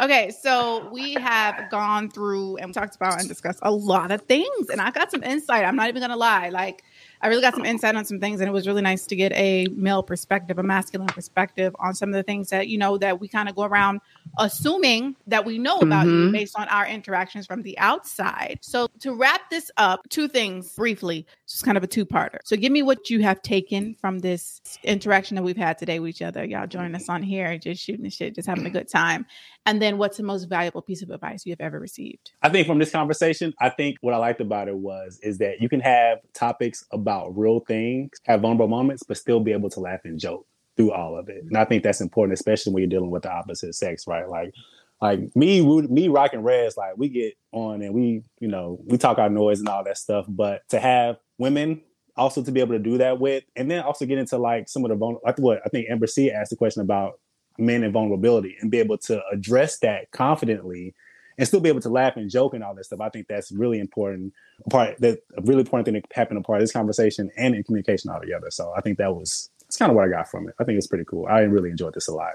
Okay, 0.00 0.30
so 0.30 0.88
we 0.90 1.14
have 1.14 1.70
gone 1.70 2.08
through 2.10 2.56
and 2.58 2.72
talked 2.72 2.96
about 2.96 3.18
and 3.18 3.28
discussed 3.28 3.58
a 3.62 3.70
lot 3.70 4.10
of 4.10 4.22
things, 4.22 4.70
and 4.70 4.80
I 4.80 4.90
got 4.90 5.10
some 5.10 5.22
insight. 5.22 5.64
I'm 5.64 5.76
not 5.76 5.88
even 5.88 6.00
gonna 6.00 6.16
lie, 6.16 6.48
like 6.50 6.82
I 7.22 7.28
really 7.28 7.42
got 7.42 7.54
some 7.54 7.64
insight 7.64 7.94
on 7.96 8.04
some 8.04 8.20
things, 8.20 8.40
and 8.40 8.48
it 8.48 8.52
was 8.52 8.66
really 8.66 8.82
nice 8.82 9.06
to 9.06 9.16
get 9.16 9.32
a 9.32 9.66
male 9.72 10.02
perspective, 10.02 10.58
a 10.58 10.62
masculine 10.62 11.08
perspective 11.08 11.74
on 11.78 11.94
some 11.94 12.10
of 12.10 12.14
the 12.14 12.22
things 12.22 12.50
that 12.50 12.68
you 12.68 12.78
know 12.78 12.98
that 12.98 13.20
we 13.20 13.28
kind 13.28 13.48
of 13.48 13.56
go 13.56 13.64
around 13.64 14.00
assuming 14.38 15.16
that 15.26 15.44
we 15.46 15.58
know 15.58 15.78
about 15.78 16.06
you 16.06 16.28
Mhm. 16.28 16.32
based 16.32 16.58
on 16.58 16.68
our 16.68 16.86
interactions 16.86 17.46
from 17.46 17.62
the 17.62 17.78
outside. 17.78 18.58
So 18.60 18.88
to 19.00 19.14
wrap 19.14 19.48
this 19.50 19.70
up, 19.76 20.06
two 20.10 20.28
things 20.28 20.74
briefly, 20.74 21.26
just 21.48 21.64
kind 21.64 21.78
of 21.78 21.84
a 21.84 21.86
two-parter. 21.86 22.38
So 22.44 22.56
give 22.56 22.72
me 22.72 22.82
what 22.82 23.08
you 23.08 23.22
have 23.22 23.40
taken 23.42 23.94
from 24.00 24.18
this 24.18 24.60
interaction 24.82 25.36
that 25.36 25.42
we've 25.42 25.56
had 25.56 25.78
today 25.78 26.00
with 26.00 26.10
each 26.10 26.22
other. 26.22 26.44
Y'all 26.44 26.66
joining 26.66 26.94
us 26.94 27.08
on 27.08 27.22
here, 27.22 27.56
just 27.56 27.82
shooting 27.82 28.02
the 28.02 28.10
shit, 28.10 28.34
just 28.34 28.48
having 28.48 28.66
a 28.66 28.70
good 28.70 28.88
time. 28.88 29.26
And 29.64 29.80
then 29.80 29.96
what's 29.98 30.16
the 30.16 30.22
most 30.22 30.44
valuable 30.44 30.82
piece 30.82 31.02
of 31.02 31.10
advice 31.10 31.46
you 31.46 31.52
have 31.52 31.60
ever 31.60 31.78
received? 31.78 32.32
I 32.42 32.48
think 32.48 32.66
from 32.66 32.78
this 32.78 32.90
conversation, 32.90 33.54
I 33.60 33.70
think 33.70 33.96
what 34.00 34.14
I 34.14 34.16
liked 34.16 34.40
about 34.40 34.68
it 34.68 34.76
was 34.76 35.20
is 35.22 35.38
that 35.38 35.60
you 35.60 35.68
can 35.68 35.80
have 35.80 36.18
topics 36.34 36.84
about 36.92 37.36
real 37.36 37.60
things, 37.60 38.10
have 38.24 38.40
vulnerable 38.40 38.68
moments, 38.68 39.02
but 39.04 39.16
still 39.16 39.40
be 39.40 39.52
able 39.52 39.70
to 39.70 39.80
laugh 39.80 40.00
and 40.04 40.18
joke 40.18 40.46
through 40.76 40.92
all 40.92 41.16
of 41.16 41.28
it. 41.28 41.42
And 41.42 41.56
I 41.56 41.64
think 41.64 41.82
that's 41.82 42.00
important, 42.00 42.38
especially 42.38 42.74
when 42.74 42.82
you're 42.82 42.90
dealing 42.90 43.10
with 43.10 43.22
the 43.22 43.32
opposite 43.32 43.74
sex, 43.74 44.06
right? 44.06 44.28
Like, 44.28 44.52
like 45.00 45.34
me, 45.36 45.60
Ru- 45.60 45.88
me, 45.88 46.08
Rock 46.08 46.32
and 46.32 46.44
Rez, 46.44 46.76
like 46.76 46.96
we 46.96 47.08
get 47.08 47.34
on 47.52 47.82
and 47.82 47.94
we, 47.94 48.22
you 48.40 48.48
know, 48.48 48.80
we 48.86 48.98
talk 48.98 49.18
our 49.18 49.28
noise 49.28 49.60
and 49.60 49.68
all 49.68 49.84
that 49.84 49.98
stuff. 49.98 50.26
But 50.28 50.62
to 50.70 50.80
have 50.80 51.16
women 51.38 51.82
also 52.16 52.42
to 52.42 52.52
be 52.52 52.60
able 52.60 52.72
to 52.72 52.78
do 52.78 52.98
that 52.98 53.20
with, 53.20 53.44
and 53.54 53.70
then 53.70 53.82
also 53.82 54.06
get 54.06 54.18
into 54.18 54.38
like 54.38 54.68
some 54.68 54.84
of 54.84 54.90
the 54.90 54.96
vulnerable, 54.96 55.22
like 55.24 55.38
what 55.38 55.60
I 55.64 55.68
think 55.68 55.88
Amber 55.90 56.06
C 56.06 56.30
asked 56.30 56.50
the 56.50 56.56
question 56.56 56.82
about 56.82 57.20
men 57.58 57.82
and 57.82 57.92
vulnerability 57.92 58.56
and 58.60 58.70
be 58.70 58.78
able 58.78 58.98
to 58.98 59.22
address 59.32 59.78
that 59.80 60.10
confidently 60.12 60.94
and 61.38 61.46
still 61.46 61.60
be 61.60 61.68
able 61.68 61.80
to 61.80 61.88
laugh 61.88 62.16
and 62.16 62.30
joke 62.30 62.54
and 62.54 62.64
all 62.64 62.74
that 62.74 62.84
stuff. 62.84 63.00
I 63.00 63.10
think 63.10 63.28
that's 63.28 63.52
really 63.52 63.78
important 63.78 64.32
part 64.70 64.98
that 65.00 65.18
a 65.36 65.42
really 65.42 65.60
important 65.60 65.84
thing 65.84 65.94
that 65.94 66.04
happened 66.12 66.38
a 66.38 66.42
part 66.42 66.58
of 66.58 66.62
this 66.62 66.72
conversation 66.72 67.30
and 67.36 67.54
in 67.54 67.62
communication 67.62 68.10
altogether. 68.10 68.50
So 68.50 68.72
I 68.76 68.80
think 68.80 68.98
that 68.98 69.14
was 69.14 69.50
that's 69.60 69.76
kind 69.76 69.90
of 69.90 69.96
what 69.96 70.06
I 70.06 70.08
got 70.08 70.30
from 70.30 70.48
it. 70.48 70.54
I 70.58 70.64
think 70.64 70.78
it's 70.78 70.86
pretty 70.86 71.04
cool. 71.04 71.26
I 71.26 71.40
really 71.40 71.70
enjoyed 71.70 71.94
this 71.94 72.08
a 72.08 72.14
lot. 72.14 72.34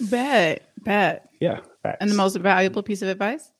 Bet, 0.00 0.62
bet. 0.84 1.28
Yeah. 1.40 1.60
Facts. 1.82 1.98
And 2.00 2.10
the 2.10 2.14
most 2.14 2.36
valuable 2.36 2.82
piece 2.82 3.02
of 3.02 3.08
advice 3.08 3.50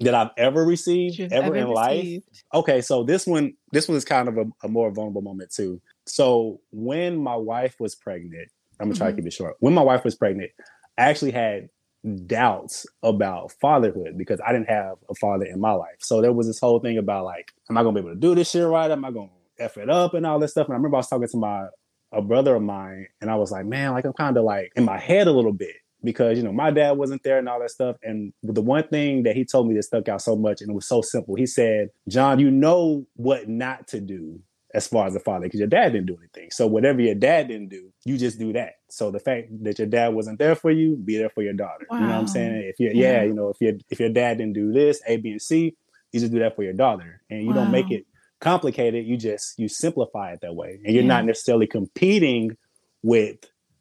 that 0.00 0.14
I've 0.14 0.30
ever 0.36 0.64
received 0.64 1.18
you've 1.18 1.32
ever, 1.32 1.54
in 1.54 1.68
life. 1.68 2.22
Okay, 2.54 2.80
so 2.80 3.04
this 3.04 3.26
one 3.26 3.54
this 3.72 3.88
one 3.88 3.96
is 3.96 4.04
kind 4.04 4.28
of 4.28 4.38
a, 4.38 4.44
a 4.64 4.68
more 4.68 4.90
vulnerable 4.90 5.22
moment 5.22 5.50
too. 5.52 5.80
So 6.06 6.60
when 6.70 7.16
my 7.16 7.36
wife 7.36 7.76
was 7.80 7.94
pregnant, 7.94 8.48
I'm 8.80 8.88
gonna 8.88 8.96
try 8.96 9.08
Mhm. 9.08 9.10
to 9.10 9.16
keep 9.16 9.26
it 9.26 9.32
short. 9.32 9.56
When 9.60 9.74
my 9.74 9.82
wife 9.82 10.04
was 10.04 10.14
pregnant, 10.14 10.50
I 10.98 11.02
actually 11.10 11.32
had 11.32 11.68
doubts 12.26 12.86
about 13.02 13.52
fatherhood 13.60 14.16
because 14.16 14.40
I 14.46 14.52
didn't 14.52 14.68
have 14.70 14.96
a 15.10 15.14
father 15.14 15.44
in 15.44 15.60
my 15.60 15.72
life. 15.72 15.96
So 16.00 16.22
there 16.22 16.32
was 16.32 16.46
this 16.46 16.58
whole 16.58 16.80
thing 16.80 16.96
about 16.96 17.24
like, 17.26 17.52
am 17.68 17.76
I 17.76 17.82
gonna 17.82 17.92
be 17.94 18.00
able 18.00 18.14
to 18.14 18.20
do 18.20 18.34
this 18.34 18.50
shit 18.50 18.66
right? 18.66 18.90
Am 18.90 19.04
I 19.04 19.10
gonna 19.10 19.28
f 19.58 19.76
it 19.76 19.90
up 19.90 20.14
and 20.14 20.24
all 20.26 20.38
this 20.38 20.52
stuff? 20.52 20.66
And 20.66 20.74
I 20.74 20.76
remember 20.76 20.96
I 20.96 21.00
was 21.00 21.08
talking 21.08 21.28
to 21.28 21.36
my 21.36 21.66
a 22.12 22.20
brother 22.22 22.56
of 22.56 22.62
mine, 22.62 23.06
and 23.20 23.30
I 23.30 23.36
was 23.36 23.52
like, 23.52 23.66
man, 23.66 23.92
like 23.92 24.04
I'm 24.04 24.12
kind 24.14 24.36
of 24.36 24.44
like 24.44 24.72
in 24.76 24.84
my 24.84 24.98
head 24.98 25.28
a 25.28 25.32
little 25.32 25.52
bit 25.52 25.76
because 26.02 26.38
you 26.38 26.44
know 26.44 26.52
my 26.52 26.70
dad 26.70 26.92
wasn't 26.92 27.22
there 27.22 27.38
and 27.38 27.48
all 27.48 27.60
that 27.60 27.70
stuff. 27.70 27.96
And 28.02 28.32
the 28.42 28.62
one 28.62 28.86
thing 28.88 29.22
that 29.24 29.36
he 29.36 29.44
told 29.44 29.68
me 29.68 29.74
that 29.74 29.82
stuck 29.84 30.08
out 30.08 30.22
so 30.22 30.36
much, 30.36 30.60
and 30.60 30.70
it 30.70 30.74
was 30.74 30.86
so 30.88 31.02
simple, 31.02 31.34
he 31.34 31.46
said, 31.46 31.90
"John, 32.08 32.38
you 32.38 32.50
know 32.50 33.06
what 33.14 33.48
not 33.48 33.88
to 33.88 34.00
do." 34.00 34.40
As 34.72 34.86
far 34.86 35.08
as 35.08 35.16
a 35.16 35.20
father, 35.20 35.46
because 35.46 35.58
your 35.58 35.68
dad 35.68 35.94
didn't 35.94 36.06
do 36.06 36.16
anything. 36.16 36.48
So 36.52 36.64
whatever 36.68 37.00
your 37.00 37.16
dad 37.16 37.48
didn't 37.48 37.70
do, 37.70 37.92
you 38.04 38.16
just 38.16 38.38
do 38.38 38.52
that. 38.52 38.74
So 38.88 39.10
the 39.10 39.18
fact 39.18 39.48
that 39.64 39.80
your 39.80 39.88
dad 39.88 40.14
wasn't 40.14 40.38
there 40.38 40.54
for 40.54 40.70
you, 40.70 40.94
be 40.94 41.16
there 41.18 41.28
for 41.28 41.42
your 41.42 41.54
daughter. 41.54 41.88
You 41.90 42.06
know 42.06 42.12
what 42.12 42.20
I'm 42.20 42.26
saying? 42.28 42.62
If 42.68 42.78
you 42.78 42.86
Yeah. 42.94 43.14
yeah, 43.14 43.22
you 43.24 43.34
know, 43.34 43.48
if 43.48 43.56
your 43.60 43.72
if 43.90 43.98
your 43.98 44.10
dad 44.10 44.38
didn't 44.38 44.52
do 44.52 44.70
this, 44.72 45.02
A, 45.08 45.16
B, 45.16 45.32
and 45.32 45.42
C, 45.42 45.74
you 46.12 46.20
just 46.20 46.30
do 46.32 46.38
that 46.38 46.54
for 46.54 46.62
your 46.62 46.72
daughter. 46.72 47.20
And 47.30 47.42
you 47.44 47.52
don't 47.52 47.72
make 47.72 47.90
it 47.90 48.06
complicated. 48.40 49.04
You 49.06 49.16
just 49.16 49.58
you 49.58 49.66
simplify 49.66 50.34
it 50.34 50.40
that 50.42 50.54
way. 50.54 50.78
And 50.84 50.94
you're 50.94 51.02
Yeah. 51.02 51.08
not 51.08 51.24
necessarily 51.24 51.66
competing 51.66 52.56
with 53.02 53.38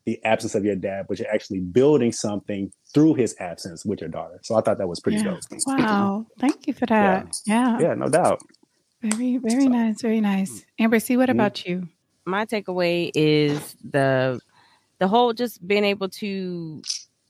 the 0.09 0.23
absence 0.25 0.55
of 0.55 0.65
your 0.65 0.75
dad, 0.75 1.05
but 1.07 1.19
you're 1.19 1.31
actually 1.31 1.59
building 1.59 2.11
something 2.11 2.71
through 2.93 3.13
his 3.13 3.35
absence 3.39 3.85
with 3.85 4.01
your 4.01 4.09
daughter. 4.09 4.39
So 4.43 4.55
I 4.55 4.61
thought 4.61 4.77
that 4.79 4.87
was 4.87 4.99
pretty 4.99 5.19
Yeah. 5.19 5.23
dope. 5.25 5.39
Wow. 5.67 6.25
Thank 6.39 6.65
you 6.67 6.73
for 6.73 6.85
that. 6.87 7.35
Yeah. 7.45 7.79
Yeah, 7.79 7.93
no 7.93 8.09
doubt. 8.09 8.41
Very, 9.03 9.37
very 9.37 9.67
nice. 9.67 10.01
Very 10.01 10.19
nice. 10.21 10.65
Amber, 10.79 10.99
see, 10.99 11.15
what 11.17 11.29
Mhm. 11.29 11.33
about 11.33 11.65
you? 11.65 11.87
my 12.25 12.45
takeaway 12.45 13.09
is 13.15 13.75
the 13.83 14.39
the 14.99 15.07
whole 15.07 15.33
just 15.33 15.65
being 15.65 15.83
able 15.85 16.09
to 16.09 16.81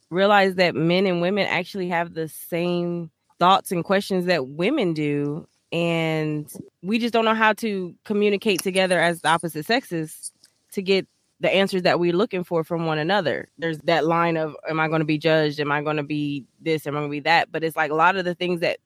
realize 0.10 0.56
that 0.56 0.76
men 0.76 1.06
and 1.06 1.22
women 1.22 1.46
actually 1.48 1.88
have 1.88 2.14
the 2.14 2.28
same 2.28 3.10
thoughts 3.40 3.72
and 3.72 3.84
questions 3.86 4.26
that 4.26 4.48
women 4.48 4.94
do 4.94 5.48
and 5.72 6.52
we 6.82 6.98
just 7.00 7.14
don't 7.14 7.24
know 7.24 7.36
how 7.36 7.54
to 7.54 7.96
communicate 8.04 8.62
together 8.62 9.00
as 9.00 9.22
the 9.22 9.30
opposite 9.30 9.66
sexes 9.66 10.34
to 10.74 10.82
get 10.82 11.08
the 11.40 11.50
answers 11.50 11.84
that 11.84 12.00
we're 12.00 12.14
looking 12.14 12.44
for 12.44 12.64
from 12.64 12.86
one 12.86 12.98
another. 12.98 13.50
There's 13.58 13.78
that 13.80 14.06
line 14.06 14.38
of 14.38 14.56
am 14.70 14.80
I 14.80 14.88
going 14.88 15.00
to 15.00 15.06
be 15.06 15.18
judged? 15.18 15.60
Am 15.60 15.72
I 15.72 15.82
going 15.82 15.98
to 15.98 16.04
be 16.04 16.46
this? 16.62 16.86
Am 16.86 16.96
I 16.96 17.00
going 17.00 17.10
to 17.10 17.12
be 17.12 17.20
that? 17.22 17.52
But 17.52 17.64
it's 17.64 17.76
like 17.76 17.92
a 17.92 17.96
lot 17.96 18.18
of 18.18 18.26
the 18.26 18.36
things 18.36 18.60
that 18.62 18.80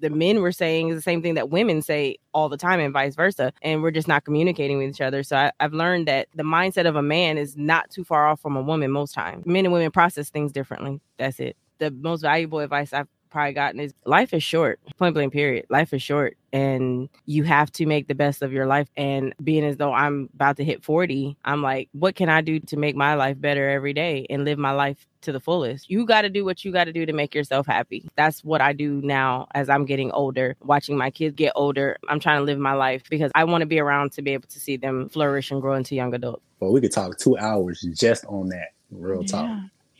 the 0.00 0.10
men 0.10 0.40
were 0.40 0.52
saying 0.52 0.88
is 0.88 0.96
the 0.96 1.02
same 1.02 1.22
thing 1.22 1.34
that 1.34 1.50
women 1.50 1.82
say 1.82 2.16
all 2.32 2.48
the 2.48 2.56
time 2.56 2.80
and 2.80 2.92
vice 2.92 3.14
versa 3.14 3.52
and 3.62 3.82
we're 3.82 3.90
just 3.90 4.08
not 4.08 4.24
communicating 4.24 4.78
with 4.78 4.88
each 4.88 5.00
other 5.00 5.22
so 5.22 5.36
I, 5.36 5.52
i've 5.60 5.74
learned 5.74 6.08
that 6.08 6.28
the 6.34 6.42
mindset 6.42 6.86
of 6.86 6.96
a 6.96 7.02
man 7.02 7.38
is 7.38 7.56
not 7.56 7.90
too 7.90 8.04
far 8.04 8.26
off 8.26 8.40
from 8.40 8.56
a 8.56 8.62
woman 8.62 8.90
most 8.90 9.12
times 9.12 9.46
men 9.46 9.66
and 9.66 9.72
women 9.72 9.90
process 9.90 10.30
things 10.30 10.52
differently 10.52 11.00
that's 11.18 11.38
it 11.38 11.56
the 11.78 11.90
most 11.90 12.22
valuable 12.22 12.60
advice 12.60 12.92
i've 12.92 13.08
probably 13.30 13.52
gotten 13.52 13.80
is 13.80 13.94
life 14.04 14.34
is 14.34 14.42
short 14.42 14.80
point 14.98 15.14
blank 15.14 15.32
period 15.32 15.66
life 15.70 15.92
is 15.92 16.02
short 16.02 16.36
and 16.52 17.08
you 17.26 17.44
have 17.44 17.70
to 17.70 17.86
make 17.86 18.08
the 18.08 18.14
best 18.14 18.42
of 18.42 18.52
your 18.52 18.66
life 18.66 18.88
and 18.96 19.34
being 19.42 19.64
as 19.64 19.76
though 19.76 19.92
i'm 19.92 20.28
about 20.34 20.56
to 20.56 20.64
hit 20.64 20.82
40 20.82 21.36
i'm 21.44 21.62
like 21.62 21.88
what 21.92 22.14
can 22.14 22.28
i 22.28 22.40
do 22.40 22.58
to 22.60 22.76
make 22.76 22.96
my 22.96 23.14
life 23.14 23.40
better 23.40 23.68
every 23.70 23.92
day 23.92 24.26
and 24.28 24.44
live 24.44 24.58
my 24.58 24.72
life 24.72 25.06
to 25.22 25.32
the 25.32 25.40
fullest 25.40 25.88
you 25.90 26.06
got 26.06 26.22
to 26.22 26.30
do 26.30 26.44
what 26.44 26.64
you 26.64 26.72
got 26.72 26.84
to 26.84 26.92
do 26.92 27.06
to 27.06 27.12
make 27.12 27.34
yourself 27.34 27.66
happy 27.66 28.08
that's 28.16 28.42
what 28.42 28.60
i 28.60 28.72
do 28.72 29.00
now 29.02 29.46
as 29.54 29.68
i'm 29.68 29.84
getting 29.84 30.10
older 30.12 30.56
watching 30.62 30.96
my 30.96 31.10
kids 31.10 31.34
get 31.36 31.52
older 31.54 31.96
i'm 32.08 32.18
trying 32.18 32.40
to 32.40 32.44
live 32.44 32.58
my 32.58 32.72
life 32.72 33.02
because 33.10 33.30
i 33.34 33.44
want 33.44 33.62
to 33.62 33.66
be 33.66 33.78
around 33.78 34.10
to 34.12 34.22
be 34.22 34.32
able 34.32 34.48
to 34.48 34.58
see 34.58 34.76
them 34.76 35.08
flourish 35.08 35.50
and 35.50 35.60
grow 35.60 35.74
into 35.74 35.94
young 35.94 36.14
adults 36.14 36.42
Well, 36.58 36.72
we 36.72 36.80
could 36.80 36.92
talk 36.92 37.16
two 37.18 37.38
hours 37.38 37.80
just 37.94 38.24
on 38.26 38.48
that. 38.48 38.68
Real 38.90 39.24
talk. 39.24 39.48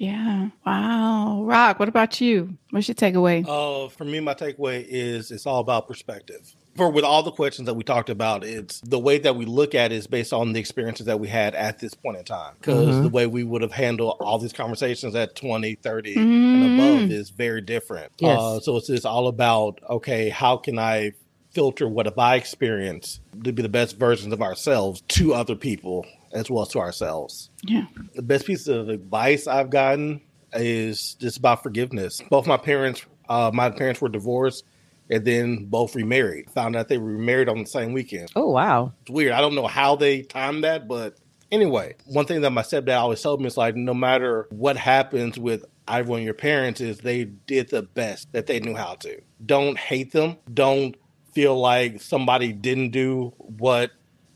Yeah. 0.01 0.49
Wow. 0.65 1.43
Rock, 1.45 1.79
what 1.79 1.91
about 1.91 2.23
you? 2.23 2.57
What's 2.71 2.89
your 2.89 2.95
takeaway? 2.95 3.45
Uh, 3.47 3.91
for 3.91 4.07
me, 4.07 4.19
my 4.21 4.33
takeaway 4.33 4.83
is 4.89 5.31
it's 5.31 5.45
all 5.45 5.61
about 5.61 5.87
perspective. 5.89 6.55
For 6.77 6.89
with 6.91 7.05
all 7.05 7.23
the 7.23 7.31
questions 7.33 7.67
that 7.67 7.75
we 7.75 7.85
talked 7.85 8.09
about, 8.09 8.43
it's 8.43 8.81
the 8.81 8.99
way 8.99 9.19
that 9.19 9.37
we 9.37 9.45
look 9.45 9.75
at 9.75 9.93
it 9.93 9.97
is 9.97 10.07
based 10.07 10.33
on 10.33 10.55
the 10.55 10.61
experiences 10.61 11.05
that 11.05 11.21
we 11.21 11.29
had 11.29 11.55
at 11.55 11.81
this 11.81 11.93
point 11.93 12.17
in 12.17 12.25
time. 12.25 12.55
Because 12.59 12.87
Mm-hmm. 12.89 13.01
Mhm. 13.01 13.03
the 13.03 13.09
way 13.11 13.27
we 13.27 13.45
would 13.45 13.61
have 13.61 13.73
handled 13.73 14.17
all 14.21 14.39
these 14.39 14.55
conversations 14.55 15.15
at 15.15 15.35
20, 15.37 15.75
30, 15.75 16.15
Mhm. 16.15 16.19
and 16.65 16.81
above 16.81 17.11
is 17.11 17.29
very 17.29 17.61
different. 17.61 18.11
Yes. 18.21 18.39
Uh, 18.41 18.61
so 18.61 18.79
it's 18.79 18.87
just 18.87 19.05
all 19.05 19.29
about, 19.29 19.81
okay, 19.91 20.31
how 20.31 20.57
can 20.57 20.79
I 20.79 21.13
filter 21.53 21.87
what 21.87 22.07
have 22.07 22.17
I 22.19 22.37
experienced 22.37 23.21
to 23.45 23.53
be 23.53 23.61
the 23.61 23.69
best 23.69 23.99
versions 23.99 24.33
of 24.33 24.41
ourselves 24.41 25.03
to 25.09 25.35
other 25.35 25.57
people 25.57 26.07
as 26.33 26.51
well 26.51 26.63
as 26.63 26.69
to 26.69 26.79
ourselves? 26.79 27.51
Yeah. 27.65 27.87
the 28.15 28.23
best 28.23 28.47
piece 28.47 28.67
of 28.69 28.89
advice 28.89 29.47
I've 29.47 29.71
gotten 29.71 30.21
is 30.53 31.15
just 31.15 31.37
about 31.39 31.63
forgiveness. 31.63 32.21
Both 32.31 32.47
my 32.47 32.57
parents, 32.57 33.05
uh, 33.29 33.51
my 33.55 33.71
parents 33.71 34.01
were 34.01 34.09
divorced, 34.09 34.65
and 35.09 35.25
then 35.25 35.67
both 35.67 35.95
remarried. 35.95 36.51
Found 36.51 36.77
out 36.77 36.89
they 36.89 36.99
were 36.99 37.13
remarried 37.13 37.49
on 37.49 37.59
the 37.59 37.67
same 37.67 37.93
weekend. 37.93 38.31
oh 38.37 38.51
wow 38.51 38.93
It's 39.03 39.11
weird. 39.11 39.33
I 39.33 39.41
don't 39.41 39.55
know 39.55 39.67
how 39.67 39.97
they 39.97 40.23
timed 40.23 40.65
that, 40.65 40.87
but 40.89 41.17
anyway, 41.53 41.95
one 42.07 42.27
thing 42.27 42.41
that 42.43 42.51
my 42.51 42.63
stepdad 42.63 42.99
always 42.99 43.21
told 43.21 43.41
me 43.41 43.47
is 43.47 43.57
like, 43.57 43.75
no 43.77 43.95
matter 43.95 44.47
what 44.51 44.77
happens 44.77 45.39
with 45.39 45.65
either 45.89 46.09
one 46.09 46.21
of 46.21 46.25
your 46.25 46.35
parents, 46.35 46.81
is 46.81 46.99
they 46.99 47.25
did 47.25 47.71
the 47.71 47.83
best 47.83 48.31
that 48.33 48.47
they 48.47 48.61
knew 48.61 48.75
how 48.77 48.95
to. 48.95 49.21
Don't 49.45 49.77
hate 49.79 50.13
them. 50.13 50.37
Don't 50.53 50.95
feel 51.33 51.59
like 51.59 52.01
somebody 52.01 52.53
didn't 52.53 52.91
do 52.91 53.33
what 53.39 53.91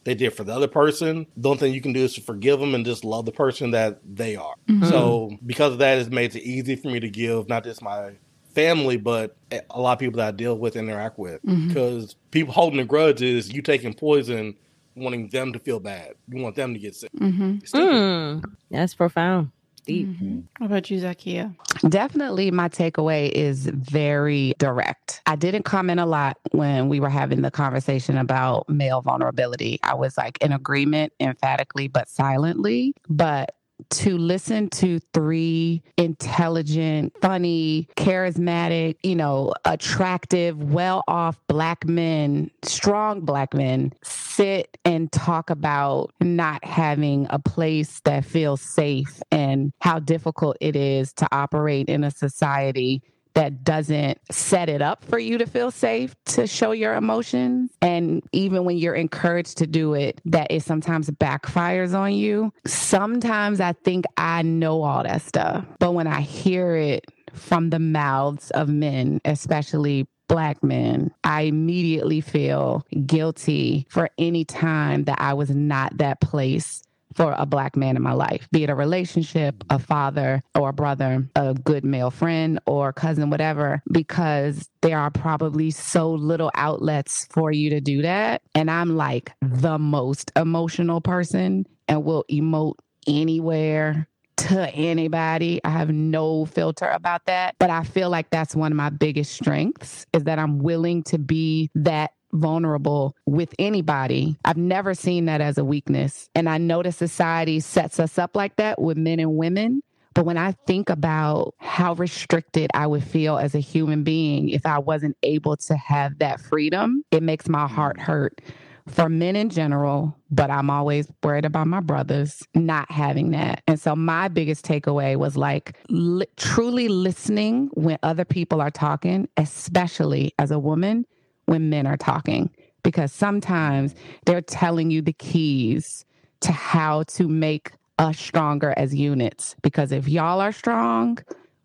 they 0.04 0.14
did 0.14 0.34
for 0.34 0.44
the 0.44 0.54
other 0.54 0.68
person. 0.68 1.26
The 1.36 1.48
only 1.48 1.58
thing 1.58 1.74
you 1.74 1.80
can 1.80 1.92
do 1.92 2.04
is 2.04 2.14
to 2.14 2.20
forgive 2.20 2.60
them 2.60 2.74
and 2.74 2.84
just 2.84 3.04
love 3.04 3.24
the 3.24 3.32
person 3.32 3.72
that 3.72 4.00
they 4.04 4.36
are. 4.36 4.54
Mhm. 4.68 4.88
So 4.88 5.36
because 5.44 5.72
of 5.72 5.78
that, 5.78 5.98
it's 5.98 6.10
made 6.10 6.34
it 6.36 6.42
easy 6.42 6.76
for 6.76 6.88
me 6.88 7.00
to 7.00 7.08
give 7.08 7.48
not 7.48 7.64
just 7.64 7.82
my 7.82 8.12
family, 8.54 8.96
but 8.96 9.36
a 9.50 9.80
lot 9.80 9.94
of 9.94 9.98
people 9.98 10.18
that 10.18 10.28
I 10.28 10.30
deal 10.30 10.56
with, 10.56 10.76
interact 10.76 11.18
with. 11.18 11.40
Because 11.42 12.14
people 12.30 12.54
holding 12.54 12.78
a 12.78 12.84
grudge 12.84 13.20
is 13.20 13.52
you 13.52 13.62
taking 13.62 13.94
poison, 13.94 14.54
wanting 14.94 15.28
them 15.28 15.52
to 15.52 15.58
feel 15.58 15.80
bad. 15.80 16.12
You 16.28 16.42
want 16.42 16.54
them 16.54 16.72
to 16.72 16.78
get 16.78 16.94
sick. 16.94 17.10
Mm-hmm. 17.18 17.56
Mm, 17.76 18.44
that's 18.70 18.94
profound 18.94 19.50
deep 19.84 20.04
Mm-hmm. 20.14 20.40
What 20.58 20.66
about 20.66 20.90
you, 20.90 21.00
Zakia? 21.00 21.54
Definitely, 21.88 22.50
my 22.50 22.68
takeaway 22.68 23.30
is 23.30 23.66
very 23.66 24.54
direct. 24.58 25.22
I 25.26 25.36
didn't 25.36 25.64
comment 25.64 26.00
a 26.00 26.06
lot 26.06 26.38
when 26.52 26.88
we 26.88 27.00
were 27.00 27.08
having 27.08 27.42
the 27.42 27.50
conversation 27.50 28.18
about 28.18 28.68
male 28.68 29.00
vulnerability. 29.02 29.78
I 29.82 29.94
was 29.94 30.16
like 30.16 30.38
in 30.38 30.52
agreement 30.52 31.12
emphatically, 31.20 31.88
but 31.88 32.08
silently. 32.08 32.94
But 33.08 33.54
to 33.90 34.18
listen 34.18 34.68
to 34.70 35.00
three 35.12 35.82
intelligent, 35.96 37.12
funny, 37.20 37.88
charismatic, 37.96 38.96
you 39.02 39.16
know, 39.16 39.54
attractive, 39.64 40.62
well 40.72 41.02
off 41.08 41.38
black 41.48 41.86
men, 41.86 42.50
strong 42.62 43.20
black 43.20 43.54
men 43.54 43.92
sit 44.02 44.76
and 44.84 45.12
talk 45.12 45.50
about 45.50 46.12
not 46.20 46.64
having 46.64 47.26
a 47.30 47.38
place 47.38 48.00
that 48.04 48.24
feels 48.24 48.60
safe 48.60 49.22
and 49.30 49.72
how 49.80 49.98
difficult 49.98 50.56
it 50.60 50.74
is 50.74 51.12
to 51.12 51.28
operate 51.30 51.88
in 51.88 52.04
a 52.04 52.10
society 52.10 53.02
that 53.34 53.64
doesn't 53.64 54.18
set 54.30 54.68
it 54.68 54.80
up 54.80 55.04
for 55.04 55.18
you 55.18 55.38
to 55.38 55.46
feel 55.46 55.70
safe 55.70 56.14
to 56.24 56.46
show 56.46 56.72
your 56.72 56.94
emotions. 56.94 57.70
And 57.82 58.22
even 58.32 58.64
when 58.64 58.78
you're 58.78 58.94
encouraged 58.94 59.58
to 59.58 59.66
do 59.66 59.94
it, 59.94 60.20
that 60.24 60.48
it 60.50 60.62
sometimes 60.62 61.10
backfires 61.10 61.98
on 61.98 62.12
you. 62.12 62.52
Sometimes 62.66 63.60
I 63.60 63.72
think 63.72 64.04
I 64.16 64.42
know 64.42 64.82
all 64.82 65.02
that 65.02 65.22
stuff, 65.22 65.64
but 65.78 65.92
when 65.92 66.06
I 66.06 66.20
hear 66.20 66.76
it 66.76 67.04
from 67.32 67.70
the 67.70 67.80
mouths 67.80 68.50
of 68.52 68.68
men, 68.68 69.20
especially 69.24 70.06
black 70.28 70.62
men, 70.62 71.12
I 71.22 71.42
immediately 71.42 72.20
feel 72.20 72.86
guilty 73.06 73.86
for 73.90 74.08
any 74.16 74.44
time 74.44 75.04
that 75.04 75.20
I 75.20 75.34
was 75.34 75.50
not 75.50 75.98
that 75.98 76.20
place 76.20 76.82
for 77.14 77.34
a 77.38 77.46
black 77.46 77.76
man 77.76 77.96
in 77.96 78.02
my 78.02 78.12
life, 78.12 78.48
be 78.52 78.64
it 78.64 78.70
a 78.70 78.74
relationship, 78.74 79.64
a 79.70 79.78
father 79.78 80.42
or 80.54 80.70
a 80.70 80.72
brother, 80.72 81.28
a 81.36 81.54
good 81.54 81.84
male 81.84 82.10
friend 82.10 82.58
or 82.66 82.92
cousin, 82.92 83.30
whatever, 83.30 83.82
because 83.90 84.68
there 84.82 84.98
are 84.98 85.10
probably 85.10 85.70
so 85.70 86.10
little 86.12 86.50
outlets 86.54 87.26
for 87.30 87.52
you 87.52 87.70
to 87.70 87.80
do 87.80 88.02
that. 88.02 88.42
And 88.54 88.70
I'm 88.70 88.96
like 88.96 89.32
the 89.40 89.78
most 89.78 90.32
emotional 90.36 91.00
person 91.00 91.66
and 91.88 92.04
will 92.04 92.24
emote 92.30 92.74
anywhere 93.06 94.08
to 94.36 94.68
anybody. 94.70 95.60
I 95.64 95.70
have 95.70 95.90
no 95.90 96.44
filter 96.44 96.88
about 96.88 97.26
that. 97.26 97.54
But 97.58 97.70
I 97.70 97.84
feel 97.84 98.10
like 98.10 98.30
that's 98.30 98.54
one 98.54 98.72
of 98.72 98.76
my 98.76 98.90
biggest 98.90 99.32
strengths 99.32 100.06
is 100.12 100.24
that 100.24 100.38
I'm 100.38 100.58
willing 100.58 101.02
to 101.04 101.18
be 101.18 101.70
that 101.74 102.12
vulnerable 102.34 103.16
with 103.26 103.54
anybody. 103.58 104.36
I've 104.44 104.56
never 104.56 104.94
seen 104.94 105.24
that 105.26 105.40
as 105.40 105.56
a 105.58 105.64
weakness. 105.64 106.28
And 106.34 106.48
I 106.48 106.58
know 106.58 106.82
that 106.82 106.92
society 106.92 107.60
sets 107.60 107.98
us 107.98 108.18
up 108.18 108.36
like 108.36 108.56
that 108.56 108.80
with 108.80 108.96
men 108.96 109.20
and 109.20 109.36
women. 109.36 109.82
But 110.14 110.26
when 110.26 110.36
I 110.36 110.52
think 110.66 110.90
about 110.90 111.54
how 111.58 111.94
restricted 111.94 112.70
I 112.72 112.86
would 112.86 113.02
feel 113.02 113.36
as 113.36 113.54
a 113.54 113.60
human 113.60 114.04
being 114.04 114.48
if 114.48 114.64
I 114.64 114.78
wasn't 114.78 115.16
able 115.24 115.56
to 115.56 115.76
have 115.76 116.18
that 116.18 116.40
freedom, 116.40 117.02
it 117.10 117.22
makes 117.22 117.48
my 117.48 117.66
heart 117.66 117.98
hurt 117.98 118.40
for 118.86 119.08
men 119.08 119.34
in 119.34 119.48
general, 119.48 120.16
but 120.30 120.50
I'm 120.50 120.68
always 120.68 121.10
worried 121.22 121.44
about 121.44 121.66
my 121.66 121.80
brothers 121.80 122.42
not 122.54 122.90
having 122.90 123.30
that. 123.30 123.62
And 123.66 123.80
so 123.80 123.96
my 123.96 124.28
biggest 124.28 124.64
takeaway 124.64 125.16
was 125.16 125.36
like 125.36 125.78
li- 125.88 126.26
truly 126.36 126.88
listening 126.88 127.70
when 127.72 127.98
other 128.02 128.24
people 128.24 128.60
are 128.60 128.70
talking, 128.70 129.28
especially 129.36 130.34
as 130.38 130.50
a 130.50 130.58
woman 130.58 131.06
when 131.46 131.70
men 131.70 131.86
are 131.86 131.96
talking, 131.96 132.50
because 132.82 133.12
sometimes 133.12 133.94
they're 134.26 134.42
telling 134.42 134.90
you 134.90 135.02
the 135.02 135.12
keys 135.12 136.04
to 136.40 136.52
how 136.52 137.02
to 137.04 137.28
make 137.28 137.72
us 137.98 138.18
stronger 138.18 138.74
as 138.76 138.94
units. 138.94 139.56
Because 139.62 139.92
if 139.92 140.08
y'all 140.08 140.40
are 140.40 140.52
strong, 140.52 141.18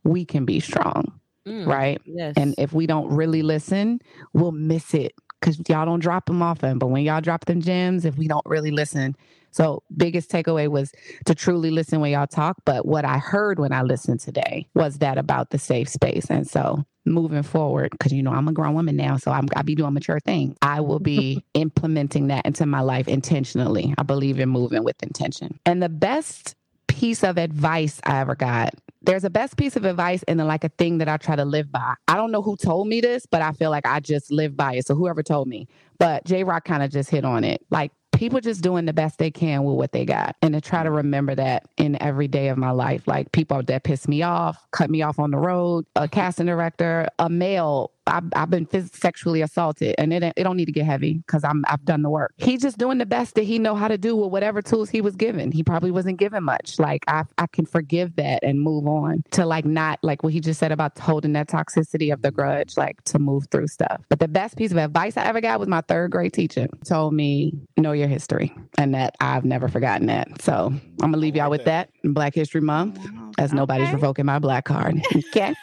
we 0.03 0.25
can 0.25 0.45
be 0.45 0.59
strong, 0.59 1.19
Mm, 1.47 1.65
right? 1.65 2.01
Yes. 2.05 2.33
And 2.37 2.55
if 2.57 2.73
we 2.73 2.85
don't 2.85 3.09
really 3.09 3.41
listen, 3.41 3.99
we'll 4.33 4.51
miss 4.51 4.93
it 4.93 5.13
because 5.39 5.59
y'all 5.67 5.85
don't 5.85 5.99
drop 5.99 6.25
them 6.25 6.41
often. 6.41 6.77
But 6.77 6.87
when 6.87 7.03
y'all 7.03 7.21
drop 7.21 7.45
them 7.45 7.61
gems, 7.61 8.05
if 8.05 8.17
we 8.17 8.27
don't 8.27 8.45
really 8.45 8.71
listen, 8.71 9.15
so 9.51 9.81
biggest 9.95 10.29
takeaway 10.29 10.67
was 10.67 10.91
to 11.25 11.33
truly 11.33 11.71
listen 11.71 12.01
when 12.01 12.11
y'all 12.11 12.27
talk. 12.27 12.57
But 12.65 12.85
what 12.85 13.05
I 13.05 13.17
heard 13.17 13.59
when 13.59 13.71
I 13.73 13.81
listened 13.81 14.19
today 14.19 14.67
was 14.75 14.99
that 14.99 15.17
about 15.17 15.49
the 15.49 15.57
safe 15.57 15.89
space. 15.89 16.29
And 16.29 16.47
so 16.47 16.85
moving 17.09 17.43
forward, 17.43 17.91
because 17.91 18.11
you 18.11 18.23
know 18.23 18.31
I'm 18.31 18.47
a 18.47 18.53
grown 18.53 18.73
woman 18.73 18.95
now, 18.95 19.17
so 19.17 19.31
I'm 19.31 19.47
I 19.55 19.61
be 19.61 19.75
doing 19.75 19.93
mature 19.93 20.19
things. 20.19 20.57
I 20.61 20.81
will 20.81 20.99
be 20.99 21.43
implementing 21.53 22.27
that 22.27 22.45
into 22.45 22.65
my 22.65 22.81
life 22.81 23.07
intentionally. 23.07 23.93
I 23.97 24.03
believe 24.03 24.39
in 24.39 24.49
moving 24.49 24.83
with 24.83 25.01
intention. 25.03 25.59
And 25.65 25.81
the 25.81 25.89
best 25.89 26.55
piece 26.99 27.23
of 27.23 27.37
advice 27.37 28.01
I 28.03 28.19
ever 28.19 28.35
got. 28.35 28.73
There's 29.01 29.23
a 29.23 29.29
best 29.29 29.55
piece 29.55 29.77
of 29.77 29.85
advice 29.85 30.21
and 30.23 30.37
then 30.37 30.47
like 30.47 30.65
a 30.65 30.69
thing 30.69 30.97
that 30.97 31.07
I 31.07 31.15
try 31.15 31.37
to 31.37 31.45
live 31.45 31.71
by. 31.71 31.93
I 32.09 32.15
don't 32.17 32.31
know 32.31 32.41
who 32.41 32.57
told 32.57 32.89
me 32.89 32.99
this, 32.99 33.25
but 33.25 33.41
I 33.41 33.53
feel 33.53 33.69
like 33.69 33.85
I 33.85 34.01
just 34.01 34.29
live 34.29 34.57
by 34.57 34.73
it. 34.73 34.85
So 34.85 34.95
whoever 34.95 35.23
told 35.23 35.47
me. 35.47 35.69
But 35.97 36.25
J 36.25 36.43
Rock 36.43 36.65
kind 36.65 36.83
of 36.83 36.91
just 36.91 37.09
hit 37.09 37.23
on 37.23 37.45
it. 37.45 37.65
Like 37.69 37.93
people 38.19 38.41
just 38.41 38.61
doing 38.61 38.83
the 38.83 38.91
best 38.91 39.17
they 39.17 39.31
can 39.31 39.63
with 39.63 39.77
what 39.77 39.93
they 39.93 40.03
got. 40.03 40.35
And 40.41 40.53
to 40.53 40.59
try 40.59 40.83
to 40.83 40.91
remember 40.91 41.35
that 41.35 41.69
in 41.77 41.99
every 42.01 42.27
day 42.27 42.49
of 42.49 42.57
my 42.57 42.71
life. 42.71 43.07
Like 43.07 43.31
people 43.31 43.63
that 43.63 43.83
piss 43.83 44.09
me 44.09 44.23
off, 44.23 44.69
cut 44.71 44.89
me 44.89 45.01
off 45.01 45.19
on 45.19 45.31
the 45.31 45.37
road, 45.37 45.85
a 45.95 46.09
casting 46.09 46.47
director, 46.47 47.07
a 47.17 47.29
male. 47.29 47.91
I've, 48.09 48.23
I've 48.35 48.49
been 48.49 48.65
phys- 48.65 48.93
sexually 48.95 49.41
assaulted 49.41 49.95
and 49.97 50.11
it, 50.13 50.23
it 50.35 50.43
don't 50.43 50.57
need 50.57 50.65
to 50.65 50.71
get 50.71 50.85
heavy 50.85 51.13
because 51.25 51.43
I'm 51.43 51.63
I've 51.67 51.85
done 51.85 52.01
the 52.01 52.09
work. 52.09 52.33
He's 52.37 52.61
just 52.61 52.77
doing 52.77 52.97
the 52.97 53.05
best 53.05 53.35
that 53.35 53.43
he 53.43 53.59
know 53.59 53.75
how 53.75 53.87
to 53.87 53.97
do 53.97 54.15
with 54.15 54.31
whatever 54.31 54.61
tools 54.61 54.89
he 54.89 55.01
was 55.01 55.15
given. 55.15 55.51
He 55.51 55.63
probably 55.63 55.91
wasn't 55.91 56.17
given 56.19 56.43
much. 56.43 56.79
Like 56.79 57.03
I 57.07 57.23
I 57.37 57.47
can 57.47 57.65
forgive 57.65 58.15
that 58.17 58.43
and 58.43 58.59
move 58.61 58.87
on 58.87 59.23
to 59.31 59.45
like 59.45 59.65
not 59.65 59.99
like 60.03 60.23
what 60.23 60.33
he 60.33 60.39
just 60.39 60.59
said 60.59 60.71
about 60.71 60.97
holding 60.99 61.33
that 61.33 61.47
toxicity 61.47 62.11
of 62.13 62.21
the 62.21 62.31
grudge, 62.31 62.77
like 62.77 63.01
to 63.05 63.19
move 63.19 63.45
through 63.51 63.67
stuff. 63.67 64.01
But 64.09 64.19
the 64.19 64.27
best 64.27 64.57
piece 64.57 64.71
of 64.71 64.77
advice 64.77 65.15
I 65.17 65.25
ever 65.25 65.41
got 65.41 65.59
was 65.59 65.67
my 65.69 65.81
third 65.81 66.11
grade 66.11 66.33
teacher 66.33 66.67
told 66.85 67.13
me 67.13 67.53
know 67.77 67.91
your 67.91 68.07
history 68.07 68.53
and 68.77 68.93
that 68.95 69.15
I've 69.21 69.45
never 69.45 69.67
forgotten 69.67 70.07
that. 70.07 70.41
So 70.41 70.67
I'm 70.67 71.11
gonna 71.11 71.17
leave 71.17 71.35
y'all 71.35 71.49
with 71.49 71.65
that. 71.65 71.89
Black 72.03 72.33
History 72.35 72.61
Month 72.61 72.99
as 73.37 73.53
nobody's 73.53 73.87
Okay. 73.87 73.95
revoking 73.95 74.25
my 74.25 74.39
black 74.39 74.65
card. 74.65 75.01
Okay. 75.29 75.53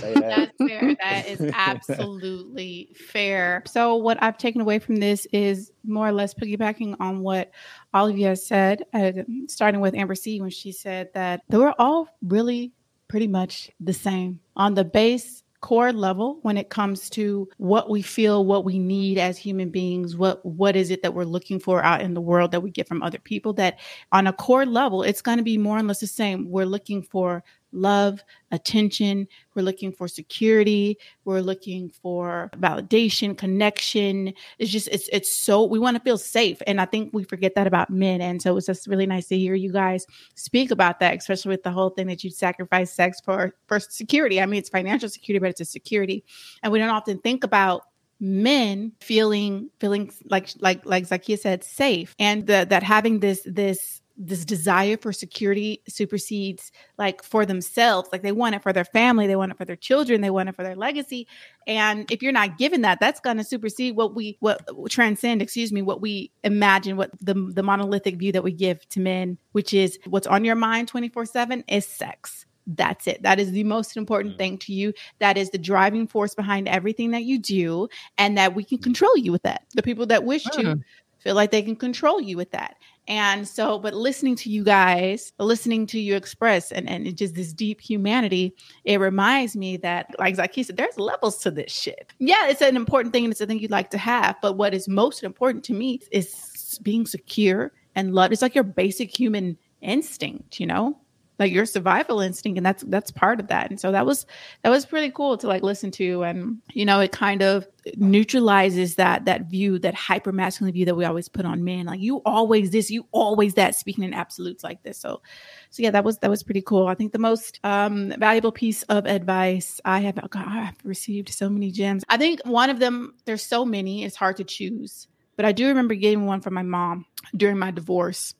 Say 0.00 0.14
that. 0.14 0.37
That's 0.38 0.70
fair. 0.70 0.96
That 1.02 1.26
is 1.28 1.40
absolutely 1.54 2.90
fair. 2.94 3.62
So, 3.66 3.96
what 3.96 4.22
I've 4.22 4.38
taken 4.38 4.60
away 4.60 4.78
from 4.78 4.96
this 4.96 5.26
is 5.32 5.72
more 5.84 6.08
or 6.08 6.12
less 6.12 6.34
piggybacking 6.34 6.96
on 7.00 7.20
what 7.20 7.50
all 7.94 8.08
of 8.08 8.18
you 8.18 8.26
have 8.26 8.38
said, 8.38 8.84
uh, 8.92 9.12
starting 9.46 9.80
with 9.80 9.94
Amber 9.94 10.14
C 10.14 10.40
when 10.40 10.50
she 10.50 10.72
said 10.72 11.10
that 11.14 11.42
they 11.48 11.58
were 11.58 11.74
all 11.78 12.08
really 12.22 12.72
pretty 13.08 13.26
much 13.26 13.70
the 13.80 13.92
same 13.92 14.40
on 14.56 14.74
the 14.74 14.84
base 14.84 15.42
core 15.60 15.92
level 15.92 16.38
when 16.42 16.56
it 16.56 16.70
comes 16.70 17.10
to 17.10 17.48
what 17.56 17.90
we 17.90 18.00
feel 18.00 18.44
what 18.44 18.64
we 18.64 18.78
need 18.78 19.18
as 19.18 19.36
human 19.36 19.70
beings 19.70 20.16
what 20.16 20.44
what 20.46 20.76
is 20.76 20.90
it 20.90 21.02
that 21.02 21.14
we're 21.14 21.24
looking 21.24 21.58
for 21.58 21.82
out 21.82 22.00
in 22.00 22.14
the 22.14 22.20
world 22.20 22.52
that 22.52 22.60
we 22.60 22.70
get 22.70 22.86
from 22.86 23.02
other 23.02 23.18
people 23.18 23.52
that 23.52 23.78
on 24.12 24.28
a 24.28 24.32
core 24.32 24.64
level 24.64 25.02
it's 25.02 25.22
going 25.22 25.36
to 25.36 25.42
be 25.42 25.58
more 25.58 25.76
or 25.76 25.82
less 25.82 25.98
the 25.98 26.06
same 26.06 26.48
we're 26.48 26.64
looking 26.64 27.02
for 27.02 27.42
love 27.72 28.22
attention. 28.50 29.26
We're 29.54 29.62
looking 29.62 29.92
for 29.92 30.08
security. 30.08 30.98
We're 31.24 31.40
looking 31.40 31.90
for 31.90 32.50
validation 32.56 33.36
connection. 33.36 34.32
It's 34.58 34.70
just 34.70 34.88
it's 34.88 35.08
it's 35.12 35.44
so 35.44 35.64
we 35.64 35.78
want 35.78 35.96
to 35.96 36.02
feel 36.02 36.18
safe 36.18 36.60
and 36.66 36.80
i 36.80 36.84
think 36.84 37.10
we 37.12 37.24
forget 37.24 37.54
that 37.54 37.66
about 37.66 37.90
men 37.90 38.20
and 38.20 38.40
so 38.40 38.56
it's 38.56 38.66
just 38.66 38.86
really 38.86 39.06
nice 39.06 39.26
to 39.28 39.36
hear 39.36 39.54
you 39.54 39.72
guys 39.72 40.06
speak 40.34 40.70
about 40.70 41.00
that 41.00 41.16
especially 41.16 41.50
with 41.50 41.62
the 41.62 41.70
whole 41.70 41.90
thing 41.90 42.06
that 42.06 42.24
you 42.24 42.30
sacrifice 42.30 42.92
sex 42.92 43.20
for 43.20 43.54
for 43.66 43.78
security. 43.80 44.40
I 44.40 44.46
mean 44.46 44.58
it's 44.58 44.68
financial 44.68 45.08
security 45.08 45.40
but 45.40 45.50
it's 45.50 45.60
a 45.60 45.64
security. 45.64 46.24
And 46.62 46.72
we 46.72 46.78
don't 46.78 46.88
often 46.88 47.18
think 47.18 47.44
about 47.44 47.82
men 48.20 48.92
feeling 49.00 49.70
feeling 49.78 50.10
like 50.24 50.50
like 50.58 50.84
like 50.84 51.06
Zakia 51.06 51.38
said 51.38 51.62
safe 51.62 52.14
and 52.18 52.46
the, 52.46 52.66
that 52.68 52.82
having 52.82 53.20
this 53.20 53.42
this 53.44 54.00
this 54.18 54.44
desire 54.44 54.96
for 54.96 55.12
security 55.12 55.80
supersedes 55.88 56.72
like 56.98 57.22
for 57.22 57.46
themselves 57.46 58.08
like 58.10 58.22
they 58.22 58.32
want 58.32 58.54
it 58.54 58.62
for 58.62 58.72
their 58.72 58.84
family 58.84 59.28
they 59.28 59.36
want 59.36 59.52
it 59.52 59.56
for 59.56 59.64
their 59.64 59.76
children 59.76 60.20
they 60.20 60.30
want 60.30 60.48
it 60.48 60.56
for 60.56 60.64
their 60.64 60.74
legacy 60.74 61.26
and 61.68 62.10
if 62.10 62.20
you're 62.20 62.32
not 62.32 62.58
given 62.58 62.82
that 62.82 62.98
that's 62.98 63.20
going 63.20 63.36
to 63.36 63.44
supersede 63.44 63.94
what 63.94 64.16
we 64.16 64.36
what 64.40 64.60
transcend 64.90 65.40
excuse 65.40 65.72
me 65.72 65.82
what 65.82 66.00
we 66.00 66.32
imagine 66.42 66.96
what 66.96 67.10
the 67.20 67.34
the 67.54 67.62
monolithic 67.62 68.16
view 68.16 68.32
that 68.32 68.42
we 68.42 68.52
give 68.52 68.86
to 68.88 68.98
men 68.98 69.38
which 69.52 69.72
is 69.72 69.98
what's 70.06 70.26
on 70.26 70.44
your 70.44 70.56
mind 70.56 70.90
24/7 70.90 71.62
is 71.68 71.86
sex 71.86 72.44
that's 72.76 73.06
it. 73.06 73.22
That 73.22 73.40
is 73.40 73.52
the 73.52 73.64
most 73.64 73.96
important 73.96 74.34
mm. 74.34 74.38
thing 74.38 74.58
to 74.58 74.74
you. 74.74 74.92
That 75.20 75.38
is 75.38 75.48
the 75.48 75.56
driving 75.56 76.06
force 76.06 76.34
behind 76.34 76.68
everything 76.68 77.12
that 77.12 77.24
you 77.24 77.38
do, 77.38 77.88
and 78.18 78.36
that 78.36 78.54
we 78.54 78.62
can 78.62 78.76
control 78.76 79.16
you 79.16 79.32
with 79.32 79.42
that. 79.44 79.64
The 79.74 79.82
people 79.82 80.04
that 80.06 80.24
wish 80.24 80.44
to 80.44 80.62
mm. 80.62 80.82
feel 81.18 81.34
like 81.34 81.50
they 81.50 81.62
can 81.62 81.76
control 81.76 82.20
you 82.20 82.36
with 82.36 82.50
that. 82.50 82.76
And 83.08 83.48
so, 83.48 83.78
but 83.78 83.94
listening 83.94 84.36
to 84.36 84.50
you 84.50 84.62
guys, 84.62 85.32
listening 85.38 85.86
to 85.88 85.98
you 85.98 86.14
express 86.14 86.70
and, 86.70 86.86
and 86.88 87.16
just 87.16 87.34
this 87.34 87.54
deep 87.54 87.80
humanity, 87.80 88.54
it 88.84 89.00
reminds 89.00 89.56
me 89.56 89.78
that, 89.78 90.14
like 90.18 90.36
Zaki 90.36 90.62
said, 90.62 90.76
there's 90.76 90.98
levels 90.98 91.38
to 91.38 91.50
this 91.50 91.72
shit. 91.72 92.12
Yeah, 92.18 92.48
it's 92.48 92.60
an 92.60 92.76
important 92.76 93.14
thing 93.14 93.24
and 93.24 93.32
it's 93.32 93.40
a 93.40 93.46
thing 93.46 93.60
you'd 93.60 93.70
like 93.70 93.88
to 93.90 93.98
have. 93.98 94.36
But 94.42 94.58
what 94.58 94.74
is 94.74 94.88
most 94.88 95.24
important 95.24 95.64
to 95.64 95.72
me 95.72 96.00
is 96.10 96.78
being 96.82 97.06
secure 97.06 97.72
and 97.94 98.14
love. 98.14 98.30
It's 98.30 98.42
like 98.42 98.54
your 98.54 98.62
basic 98.62 99.18
human 99.18 99.56
instinct, 99.80 100.60
you 100.60 100.66
know? 100.66 100.98
Like 101.38 101.52
your 101.52 101.66
survival 101.66 102.20
instinct 102.20 102.56
and 102.56 102.66
that's 102.66 102.82
that's 102.84 103.10
part 103.10 103.38
of 103.38 103.46
that. 103.48 103.70
And 103.70 103.78
so 103.78 103.92
that 103.92 104.04
was 104.04 104.26
that 104.62 104.70
was 104.70 104.84
pretty 104.84 105.10
cool 105.10 105.36
to 105.38 105.46
like 105.46 105.62
listen 105.62 105.90
to. 105.92 106.24
And 106.24 106.58
you 106.72 106.84
know 106.84 107.00
it 107.00 107.12
kind 107.12 107.42
of 107.42 107.66
neutralizes 107.96 108.96
that 108.96 109.24
that 109.26 109.48
view 109.48 109.78
that 109.78 109.94
hyper 109.94 110.32
masculine 110.32 110.72
view 110.72 110.84
that 110.84 110.96
we 110.96 111.04
always 111.04 111.28
put 111.28 111.46
on 111.46 111.62
men. 111.62 111.86
Like 111.86 112.00
you 112.00 112.18
always 112.26 112.70
this 112.70 112.90
you 112.90 113.06
always 113.12 113.54
that 113.54 113.76
speaking 113.76 114.04
in 114.04 114.14
absolutes 114.14 114.64
like 114.64 114.82
this. 114.82 114.98
So 114.98 115.22
so 115.70 115.82
yeah 115.82 115.92
that 115.92 116.04
was 116.04 116.18
that 116.18 116.30
was 116.30 116.42
pretty 116.42 116.62
cool. 116.62 116.88
I 116.88 116.94
think 116.94 117.12
the 117.12 117.18
most 117.18 117.60
um 117.62 118.12
valuable 118.18 118.52
piece 118.52 118.82
of 118.84 119.06
advice 119.06 119.80
i 119.84 120.00
have 120.00 120.18
oh 120.22 120.28
God, 120.28 120.46
i've 120.48 120.76
received 120.84 121.28
so 121.28 121.48
many 121.48 121.70
gems. 121.70 122.04
I 122.08 122.16
think 122.16 122.40
one 122.44 122.70
of 122.70 122.80
them 122.80 123.14
there's 123.26 123.42
so 123.42 123.64
many 123.64 124.04
it's 124.04 124.16
hard 124.16 124.36
to 124.38 124.44
choose. 124.44 125.06
But 125.36 125.44
i 125.44 125.52
do 125.52 125.68
remember 125.68 125.94
getting 125.94 126.26
one 126.26 126.40
from 126.40 126.54
my 126.54 126.62
mom 126.62 127.06
during 127.36 127.58
my 127.58 127.70
divorce 127.70 128.34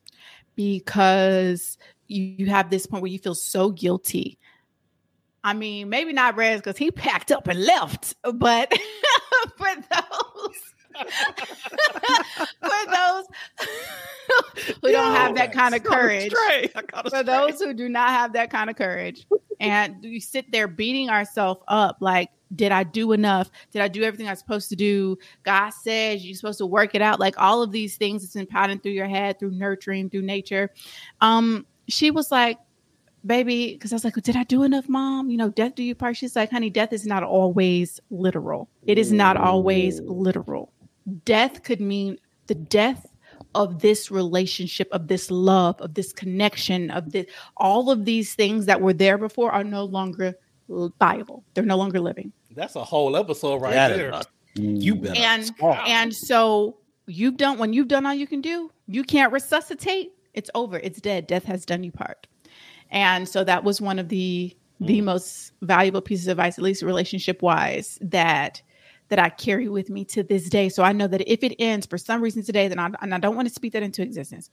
because 0.56 1.78
you, 2.08 2.46
have 2.46 2.70
this 2.70 2.86
point 2.86 3.02
where 3.02 3.10
you 3.10 3.18
feel 3.18 3.34
so 3.34 3.70
guilty. 3.70 4.38
I 5.44 5.54
mean, 5.54 5.88
maybe 5.88 6.12
not 6.12 6.36
Rez 6.36 6.60
because 6.60 6.76
he 6.76 6.90
packed 6.90 7.30
up 7.30 7.46
and 7.46 7.64
left, 7.64 8.14
but 8.22 8.72
for 9.56 9.74
those 9.74 10.56
for 12.60 12.92
those 12.92 13.24
who 14.82 14.92
don't 14.92 15.14
have 15.14 15.36
that 15.36 15.52
kind 15.52 15.74
of 15.74 15.84
courage, 15.84 16.32
for 17.10 17.22
those 17.22 17.60
who 17.60 17.72
do 17.72 17.88
not 17.88 18.10
have 18.10 18.32
that 18.32 18.50
kind 18.50 18.68
of 18.70 18.76
courage, 18.76 19.26
and 19.60 19.96
we 20.02 20.20
sit 20.20 20.50
there 20.50 20.68
beating 20.68 21.10
ourselves 21.10 21.60
up 21.68 21.98
like, 22.00 22.30
did 22.54 22.72
I 22.72 22.82
do 22.82 23.12
enough? 23.12 23.50
Did 23.72 23.82
I 23.82 23.88
do 23.88 24.02
everything 24.02 24.26
I 24.26 24.32
was 24.32 24.38
supposed 24.38 24.70
to 24.70 24.76
do? 24.76 25.18
God 25.42 25.70
says 25.70 26.24
you're 26.24 26.34
supposed 26.34 26.58
to 26.58 26.66
work 26.66 26.94
it 26.94 27.02
out. 27.02 27.20
Like 27.20 27.38
all 27.38 27.62
of 27.62 27.72
these 27.72 27.96
things 27.96 28.22
that's 28.22 28.34
been 28.34 28.46
pounding 28.46 28.80
through 28.80 28.92
your 28.92 29.08
head, 29.08 29.38
through 29.38 29.50
nurturing, 29.50 30.08
through 30.08 30.22
nature. 30.22 30.70
Um, 31.20 31.66
she 31.88 32.10
was 32.10 32.30
like, 32.30 32.58
baby, 33.24 33.72
because 33.72 33.92
I 33.92 33.96
was 33.96 34.04
like, 34.04 34.14
did 34.14 34.36
I 34.36 34.44
do 34.44 34.62
enough, 34.62 34.88
mom? 34.88 35.30
You 35.30 35.36
know, 35.36 35.48
death 35.50 35.74
do 35.74 35.82
you 35.82 35.94
part. 35.94 36.16
She's 36.16 36.36
like, 36.36 36.50
honey, 36.50 36.70
death 36.70 36.92
is 36.92 37.06
not 37.06 37.22
always 37.22 38.00
literal. 38.10 38.68
It 38.86 38.98
is 38.98 39.12
not 39.12 39.36
always 39.36 40.00
literal. 40.00 40.72
Death 41.24 41.62
could 41.62 41.80
mean 41.80 42.18
the 42.46 42.54
death 42.54 43.06
of 43.54 43.80
this 43.80 44.10
relationship, 44.10 44.88
of 44.92 45.08
this 45.08 45.30
love, 45.30 45.80
of 45.80 45.94
this 45.94 46.12
connection, 46.12 46.90
of 46.90 47.12
this 47.12 47.26
all 47.56 47.90
of 47.90 48.04
these 48.04 48.34
things 48.34 48.66
that 48.66 48.80
were 48.80 48.92
there 48.92 49.18
before 49.18 49.50
are 49.52 49.64
no 49.64 49.84
longer 49.84 50.34
viable. 50.98 51.44
They're 51.54 51.64
no 51.64 51.76
longer 51.76 52.00
living. 52.00 52.32
That's 52.54 52.76
a 52.76 52.84
whole 52.84 53.16
episode 53.16 53.62
right 53.62 53.72
That 53.72 53.92
is 53.92 53.96
there. 53.96 54.10
a- 54.10 54.22
you 54.56 54.94
mm, 54.96 55.02
better 55.02 55.20
And 55.20 55.52
and 55.86 56.14
so 56.14 56.78
you've 57.06 57.36
done 57.36 57.58
when 57.58 57.72
you've 57.72 57.88
done 57.88 58.06
all 58.06 58.14
you 58.14 58.26
can 58.26 58.40
do, 58.40 58.70
you 58.86 59.04
can't 59.04 59.32
resuscitate. 59.32 60.12
It's 60.38 60.50
over. 60.54 60.78
It's 60.78 61.00
dead. 61.00 61.26
Death 61.26 61.44
has 61.44 61.66
done 61.66 61.84
you 61.84 61.92
part. 61.92 62.26
And 62.90 63.28
so 63.28 63.44
that 63.44 63.64
was 63.64 63.80
one 63.80 63.98
of 63.98 64.08
the 64.08 64.56
the 64.80 65.00
hmm. 65.00 65.06
most 65.06 65.52
valuable 65.60 66.00
pieces 66.00 66.28
of 66.28 66.32
advice, 66.38 66.56
at 66.56 66.62
least 66.62 66.82
relationship 66.82 67.42
wise, 67.42 67.98
that 68.00 68.62
that 69.08 69.18
I 69.18 69.30
carry 69.30 69.68
with 69.68 69.90
me 69.90 70.04
to 70.06 70.22
this 70.22 70.48
day. 70.48 70.68
So 70.68 70.82
I 70.82 70.92
know 70.92 71.08
that 71.08 71.30
if 71.30 71.42
it 71.42 71.56
ends 71.58 71.86
for 71.86 71.98
some 71.98 72.22
reason 72.22 72.44
today, 72.44 72.68
then 72.68 72.78
I 72.78 72.90
and 73.02 73.14
I 73.14 73.18
don't 73.18 73.36
want 73.36 73.48
to 73.48 73.54
speak 73.54 73.72
that 73.72 73.82
into 73.82 74.02
existence, 74.02 74.50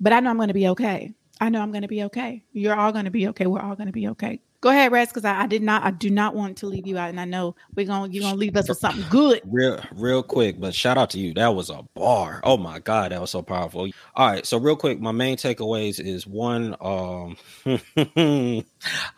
but 0.00 0.12
I 0.12 0.20
know 0.20 0.30
I'm 0.30 0.36
going 0.36 0.48
to 0.48 0.54
be 0.54 0.68
okay. 0.68 1.12
I 1.40 1.50
know 1.50 1.60
I'm 1.60 1.70
going 1.70 1.82
to 1.82 1.88
be 1.88 2.04
okay. 2.04 2.42
You're 2.52 2.74
all 2.74 2.92
going 2.92 3.04
to 3.04 3.10
be 3.10 3.28
okay. 3.28 3.46
We're 3.46 3.60
all 3.60 3.76
going 3.76 3.86
to 3.86 3.92
be 3.92 4.08
okay. 4.08 4.40
Go 4.60 4.70
ahead, 4.70 4.90
Rez, 4.90 5.08
because 5.08 5.24
I, 5.24 5.42
I, 5.42 5.46
did 5.46 5.62
not, 5.62 5.84
I 5.84 5.92
do 5.92 6.10
not 6.10 6.34
want 6.34 6.56
to 6.58 6.66
leave 6.66 6.84
you 6.84 6.98
out, 6.98 7.10
and 7.10 7.20
I 7.20 7.24
know 7.24 7.54
we're 7.76 7.86
gonna, 7.86 8.10
you're 8.12 8.22
gonna 8.22 8.36
leave 8.36 8.56
us 8.56 8.68
with 8.68 8.78
something 8.78 9.04
good. 9.08 9.40
Real, 9.44 9.80
real 9.94 10.22
quick, 10.22 10.58
but 10.58 10.74
shout 10.74 10.98
out 10.98 11.10
to 11.10 11.18
you. 11.20 11.32
That 11.34 11.54
was 11.54 11.70
a 11.70 11.84
bar. 11.94 12.40
Oh 12.42 12.56
my 12.56 12.80
god, 12.80 13.12
that 13.12 13.20
was 13.20 13.30
so 13.30 13.40
powerful. 13.40 13.88
All 14.16 14.28
right, 14.28 14.44
so 14.44 14.58
real 14.58 14.74
quick, 14.74 15.00
my 15.00 15.12
main 15.12 15.36
takeaways 15.36 16.00
is 16.04 16.26
one. 16.26 16.74
Um, 16.80 17.36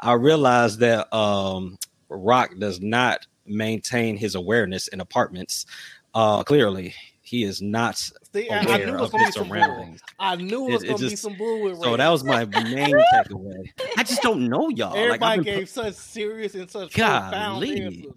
I 0.00 0.12
realized 0.12 0.80
that 0.80 1.10
um, 1.14 1.78
Rock 2.10 2.50
does 2.58 2.82
not 2.82 3.26
maintain 3.46 4.18
his 4.18 4.34
awareness 4.34 4.88
in 4.88 5.00
apartments. 5.00 5.64
Uh, 6.12 6.42
clearly, 6.42 6.94
he 7.30 7.44
is 7.44 7.62
not 7.62 7.96
See, 7.96 8.50
I, 8.50 8.64
knew 8.64 8.96
it 8.96 9.00
was 9.00 9.10
gonna 9.10 9.26
be 9.26 9.30
some 9.30 9.48
bull. 9.48 9.94
I 10.18 10.34
knew 10.34 10.68
it 10.68 10.72
was 10.72 10.82
it, 10.82 10.86
gonna 10.88 10.98
just, 10.98 11.12
be 11.12 11.16
some 11.16 11.34
bull 11.38 11.62
with 11.62 11.80
So 11.80 11.96
that 11.96 12.08
was 12.08 12.24
my 12.24 12.44
main 12.44 12.92
takeaway. 13.14 13.70
I 13.96 14.02
just 14.02 14.20
don't 14.20 14.48
know 14.48 14.68
y'all. 14.70 14.96
Everybody 14.96 15.38
like, 15.38 15.44
gave 15.44 15.68
such 15.68 15.94
serious 15.94 16.56
and 16.56 16.68
such 16.68 16.92
profound 16.92 17.64
answers. 17.64 18.12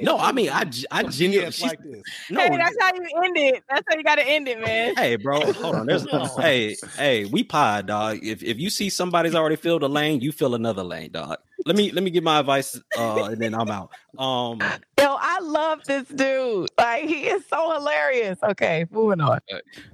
No, 0.00 0.18
I 0.18 0.32
mean, 0.32 0.50
I, 0.50 0.70
I 0.90 1.02
genuinely 1.04 1.52
like 1.62 1.82
this. 1.82 2.02
No, 2.30 2.40
hey, 2.40 2.56
that's 2.56 2.76
how 2.80 2.94
you 2.94 3.02
end 3.24 3.36
it. 3.36 3.62
That's 3.68 3.84
how 3.88 3.96
you 3.96 4.04
got 4.04 4.16
to 4.16 4.28
end 4.28 4.48
it, 4.48 4.60
man. 4.60 4.94
Hey, 4.96 5.16
bro, 5.16 5.40
hold 5.52 5.74
on. 5.74 5.86
There's, 5.86 6.06
hey, 6.36 6.76
hey, 6.96 7.24
we 7.26 7.42
pod, 7.42 7.86
dog. 7.86 8.18
If 8.22 8.42
if 8.42 8.58
you 8.58 8.70
see 8.70 8.90
somebody's 8.90 9.34
already 9.34 9.56
filled 9.56 9.82
a 9.82 9.88
lane, 9.88 10.20
you 10.20 10.32
fill 10.32 10.54
another 10.54 10.82
lane, 10.82 11.12
dog. 11.12 11.38
Let 11.64 11.76
me 11.76 11.90
let 11.92 12.04
me 12.04 12.10
give 12.10 12.24
my 12.24 12.40
advice, 12.40 12.78
uh, 12.98 13.24
and 13.24 13.40
then 13.40 13.54
I'm 13.54 13.70
out. 13.70 13.90
Um, 14.18 14.60
yo, 14.98 15.16
I 15.18 15.40
love 15.40 15.80
this 15.84 16.06
dude. 16.08 16.68
Like 16.78 17.04
he 17.04 17.26
is 17.26 17.44
so 17.46 17.72
hilarious. 17.72 18.38
Okay, 18.42 18.86
moving 18.90 19.20
on. 19.20 19.40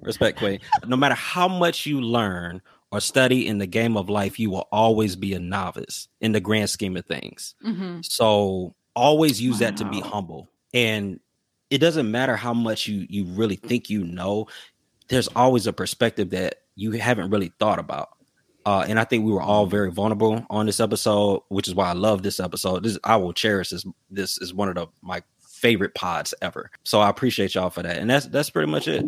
Respect, 0.00 0.38
Quay. 0.38 0.60
No 0.86 0.96
matter 0.96 1.14
how 1.14 1.48
much 1.48 1.86
you 1.86 2.00
learn 2.00 2.60
or 2.90 3.00
study 3.00 3.46
in 3.46 3.58
the 3.58 3.66
game 3.66 3.96
of 3.96 4.10
life, 4.10 4.38
you 4.38 4.50
will 4.50 4.68
always 4.70 5.16
be 5.16 5.32
a 5.32 5.38
novice 5.38 6.08
in 6.20 6.32
the 6.32 6.40
grand 6.40 6.68
scheme 6.68 6.96
of 6.96 7.06
things. 7.06 7.54
Mm-hmm. 7.64 8.00
So 8.02 8.74
always 8.94 9.40
use 9.40 9.54
wow. 9.54 9.70
that 9.70 9.76
to 9.78 9.84
be 9.86 10.00
humble 10.00 10.48
and 10.74 11.20
it 11.70 11.78
doesn't 11.78 12.10
matter 12.10 12.36
how 12.36 12.52
much 12.52 12.86
you 12.86 13.06
you 13.08 13.24
really 13.24 13.56
think 13.56 13.88
you 13.88 14.04
know 14.04 14.46
there's 15.08 15.28
always 15.28 15.66
a 15.66 15.72
perspective 15.72 16.30
that 16.30 16.56
you 16.74 16.92
haven't 16.92 17.30
really 17.30 17.52
thought 17.58 17.78
about 17.78 18.10
uh, 18.64 18.84
and 18.88 18.98
I 18.98 19.04
think 19.04 19.24
we 19.24 19.32
were 19.32 19.42
all 19.42 19.66
very 19.66 19.90
vulnerable 19.90 20.46
on 20.48 20.66
this 20.66 20.78
episode, 20.78 21.42
which 21.48 21.66
is 21.66 21.74
why 21.74 21.88
I 21.88 21.94
love 21.94 22.22
this 22.22 22.38
episode. 22.38 22.84
This 22.84 22.98
I 23.04 23.16
will 23.16 23.32
cherish 23.32 23.70
this. 23.70 23.84
This 24.10 24.38
is 24.38 24.54
one 24.54 24.68
of 24.68 24.74
the 24.74 24.86
my 25.02 25.22
favorite 25.62 25.94
pods 25.94 26.34
ever. 26.42 26.70
So 26.84 27.00
I 27.00 27.08
appreciate 27.08 27.54
y'all 27.54 27.70
for 27.70 27.82
that. 27.82 27.98
And 27.98 28.10
that's 28.10 28.26
that's 28.26 28.50
pretty 28.50 28.70
much 28.70 28.88
it. 28.88 29.04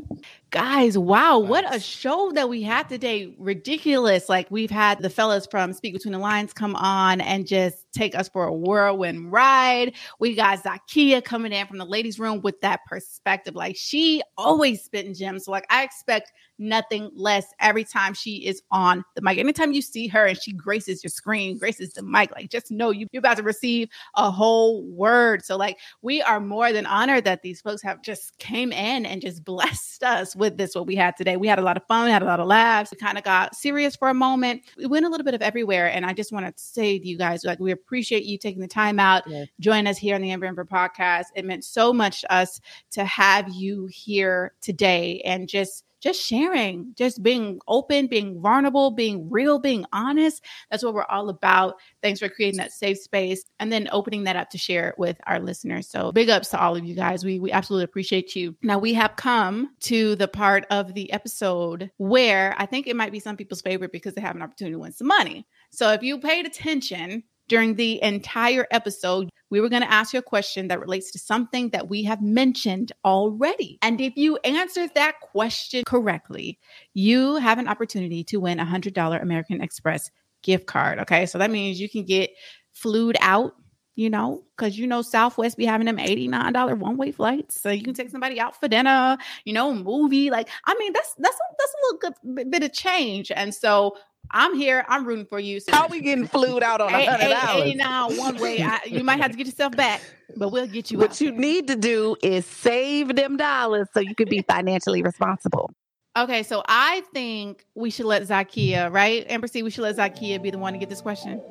Guys, 0.54 0.96
wow, 0.96 1.40
nice. 1.40 1.50
what 1.50 1.74
a 1.74 1.80
show 1.80 2.30
that 2.30 2.48
we 2.48 2.62
had 2.62 2.88
today. 2.88 3.34
Ridiculous. 3.38 4.28
Like 4.28 4.48
we've 4.52 4.70
had 4.70 5.02
the 5.02 5.10
fellas 5.10 5.48
from 5.50 5.72
Speak 5.72 5.94
Between 5.94 6.12
the 6.12 6.20
Lines 6.20 6.52
come 6.52 6.76
on 6.76 7.20
and 7.20 7.44
just 7.44 7.90
take 7.92 8.14
us 8.14 8.28
for 8.28 8.44
a 8.44 8.52
whirlwind 8.54 9.32
ride. 9.32 9.94
We 10.20 10.36
got 10.36 10.62
Zakia 10.62 11.24
coming 11.24 11.50
in 11.50 11.66
from 11.66 11.78
the 11.78 11.84
ladies' 11.84 12.20
room 12.20 12.40
with 12.40 12.60
that 12.60 12.84
perspective. 12.86 13.56
Like 13.56 13.74
she 13.76 14.22
always 14.38 14.80
spitting 14.84 15.12
gems. 15.12 15.46
So 15.46 15.50
like 15.50 15.66
I 15.70 15.82
expect 15.82 16.30
nothing 16.58 17.10
less 17.16 17.46
every 17.58 17.82
time 17.82 18.14
she 18.14 18.46
is 18.46 18.62
on 18.70 19.04
the 19.16 19.22
mic. 19.22 19.38
Anytime 19.38 19.72
you 19.72 19.82
see 19.82 20.06
her 20.06 20.26
and 20.26 20.40
she 20.40 20.52
graces 20.52 21.02
your 21.02 21.10
screen, 21.10 21.58
graces 21.58 21.94
the 21.94 22.02
mic, 22.02 22.30
like 22.30 22.48
just 22.48 22.70
know 22.70 22.90
you, 22.90 23.08
you're 23.10 23.18
about 23.18 23.38
to 23.38 23.42
receive 23.42 23.88
a 24.14 24.30
whole 24.30 24.84
word. 24.84 25.44
So 25.44 25.56
like 25.56 25.78
we 26.02 26.22
are 26.22 26.38
more 26.38 26.72
than 26.72 26.86
honored 26.86 27.24
that 27.24 27.42
these 27.42 27.60
folks 27.60 27.82
have 27.82 28.02
just 28.02 28.38
came 28.38 28.70
in 28.70 29.04
and 29.04 29.20
just 29.20 29.44
blessed 29.54 30.04
us 30.04 30.36
with 30.36 30.43
this 30.50 30.74
what 30.74 30.86
we 30.86 30.96
had 30.96 31.16
today. 31.16 31.36
We 31.36 31.48
had 31.48 31.58
a 31.58 31.62
lot 31.62 31.76
of 31.76 31.84
fun, 31.86 32.06
we 32.06 32.10
had 32.10 32.22
a 32.22 32.26
lot 32.26 32.40
of 32.40 32.46
laughs. 32.46 32.90
We 32.90 32.98
kind 32.98 33.18
of 33.18 33.24
got 33.24 33.54
serious 33.54 33.96
for 33.96 34.08
a 34.08 34.14
moment. 34.14 34.62
We 34.76 34.86
went 34.86 35.04
a 35.04 35.08
little 35.08 35.24
bit 35.24 35.34
of 35.34 35.42
everywhere, 35.42 35.90
and 35.90 36.06
I 36.06 36.12
just 36.12 36.32
want 36.32 36.46
to 36.46 36.52
say 36.56 36.98
to 36.98 37.06
you 37.06 37.18
guys, 37.18 37.44
like 37.44 37.58
we 37.58 37.72
appreciate 37.72 38.24
you 38.24 38.38
taking 38.38 38.60
the 38.60 38.68
time 38.68 38.98
out, 38.98 39.24
yeah. 39.26 39.44
join 39.60 39.86
us 39.86 39.98
here 39.98 40.14
on 40.14 40.20
the 40.20 40.30
Amber 40.30 40.46
Amber 40.46 40.64
podcast. 40.64 41.26
It 41.34 41.44
meant 41.44 41.64
so 41.64 41.92
much 41.92 42.22
to 42.22 42.32
us 42.32 42.60
to 42.92 43.04
have 43.04 43.48
you 43.50 43.86
here 43.86 44.54
today 44.60 45.20
and 45.24 45.48
just 45.48 45.84
just 46.04 46.20
sharing, 46.20 46.92
just 46.96 47.22
being 47.22 47.58
open, 47.66 48.06
being 48.06 48.40
vulnerable, 48.40 48.90
being 48.90 49.30
real, 49.30 49.58
being 49.58 49.86
honest. 49.90 50.44
That's 50.70 50.84
what 50.84 50.92
we're 50.92 51.04
all 51.04 51.30
about. 51.30 51.76
Thanks 52.02 52.20
for 52.20 52.28
creating 52.28 52.58
that 52.58 52.72
safe 52.72 52.98
space 52.98 53.42
and 53.58 53.72
then 53.72 53.88
opening 53.90 54.24
that 54.24 54.36
up 54.36 54.50
to 54.50 54.58
share 54.58 54.90
it 54.90 54.98
with 54.98 55.16
our 55.26 55.40
listeners. 55.40 55.88
So 55.88 56.12
big 56.12 56.28
ups 56.28 56.50
to 56.50 56.60
all 56.60 56.76
of 56.76 56.84
you 56.84 56.94
guys. 56.94 57.24
We 57.24 57.40
we 57.40 57.50
absolutely 57.50 57.84
appreciate 57.84 58.36
you. 58.36 58.54
Now 58.62 58.78
we 58.78 58.92
have 58.92 59.16
come 59.16 59.70
to 59.80 60.14
the 60.16 60.28
part 60.28 60.66
of 60.70 60.92
the 60.92 61.10
episode 61.10 61.90
where 61.96 62.54
I 62.58 62.66
think 62.66 62.86
it 62.86 62.96
might 62.96 63.12
be 63.12 63.20
some 63.20 63.38
people's 63.38 63.62
favorite 63.62 63.90
because 63.90 64.12
they 64.12 64.20
have 64.20 64.36
an 64.36 64.42
opportunity 64.42 64.74
to 64.74 64.80
win 64.80 64.92
some 64.92 65.08
money. 65.08 65.46
So 65.70 65.90
if 65.92 66.02
you 66.02 66.18
paid 66.18 66.44
attention, 66.44 67.24
during 67.48 67.74
the 67.74 68.02
entire 68.02 68.66
episode, 68.70 69.30
we 69.54 69.60
were 69.60 69.68
going 69.68 69.82
to 69.82 69.90
ask 69.90 70.12
you 70.12 70.18
a 70.18 70.22
question 70.22 70.66
that 70.66 70.80
relates 70.80 71.12
to 71.12 71.18
something 71.20 71.70
that 71.70 71.88
we 71.88 72.02
have 72.02 72.20
mentioned 72.20 72.90
already. 73.04 73.78
And 73.82 74.00
if 74.00 74.16
you 74.16 74.36
answer 74.38 74.88
that 74.96 75.20
question 75.20 75.84
correctly, 75.86 76.58
you 76.92 77.36
have 77.36 77.60
an 77.60 77.68
opportunity 77.68 78.24
to 78.24 78.38
win 78.38 78.58
a 78.58 78.66
$100 78.66 79.22
American 79.22 79.60
Express 79.60 80.10
gift 80.42 80.66
card. 80.66 80.98
Okay. 80.98 81.26
So 81.26 81.38
that 81.38 81.52
means 81.52 81.80
you 81.80 81.88
can 81.88 82.02
get 82.02 82.30
flued 82.72 83.16
out 83.20 83.54
you 83.96 84.10
know, 84.10 84.42
because 84.56 84.76
you 84.76 84.88
know 84.88 85.02
Southwest 85.02 85.56
be 85.56 85.64
having 85.64 85.86
them 85.86 85.98
$89 85.98 86.78
one-way 86.78 87.12
flights. 87.12 87.60
So 87.60 87.70
you 87.70 87.84
can 87.84 87.94
take 87.94 88.10
somebody 88.10 88.40
out 88.40 88.58
for 88.58 88.66
dinner, 88.66 89.16
you 89.44 89.52
know, 89.52 89.72
movie. 89.72 90.30
Like, 90.30 90.48
I 90.64 90.74
mean, 90.80 90.92
that's 90.92 91.14
that's 91.16 91.36
a, 91.36 91.54
that's 91.56 91.74
a 91.74 91.94
little 91.94 92.12
good 92.34 92.50
bit 92.50 92.64
of 92.64 92.72
change. 92.72 93.30
And 93.30 93.54
so 93.54 93.96
I'm 94.30 94.56
here. 94.56 94.84
I'm 94.88 95.06
rooting 95.06 95.26
for 95.26 95.38
you. 95.38 95.60
So 95.60 95.72
How 95.72 95.86
we 95.86 96.00
getting 96.00 96.26
flued 96.26 96.62
out 96.62 96.80
on 96.80 96.92
a 96.92 97.04
hundred 97.04 97.28
dollars? 97.28 97.74
Now 97.76 98.10
one 98.10 98.36
way. 98.38 98.62
I, 98.62 98.80
you 98.86 99.04
might 99.04 99.20
have 99.20 99.30
to 99.30 99.36
get 99.36 99.46
yourself 99.46 99.76
back, 99.76 100.02
but 100.36 100.50
we'll 100.50 100.66
get 100.66 100.90
you. 100.90 100.98
What 100.98 101.20
you 101.20 101.30
there. 101.30 101.40
need 101.40 101.68
to 101.68 101.76
do 101.76 102.16
is 102.22 102.44
save 102.46 103.14
them 103.14 103.36
dollars 103.36 103.88
so 103.94 104.00
you 104.00 104.14
can 104.14 104.28
be 104.28 104.42
financially 104.42 105.02
responsible. 105.02 105.70
Okay, 106.16 106.44
so 106.44 106.62
I 106.68 107.02
think 107.12 107.64
we 107.74 107.90
should 107.90 108.06
let 108.06 108.22
Zakia, 108.22 108.92
right? 108.92 109.26
Amber 109.28 109.48
C, 109.48 109.64
we 109.64 109.70
should 109.70 109.82
let 109.82 109.96
Zakia 109.96 110.40
be 110.40 110.50
the 110.50 110.58
one 110.58 110.72
to 110.72 110.78
get 110.78 110.88
this 110.88 111.00
question. 111.00 111.42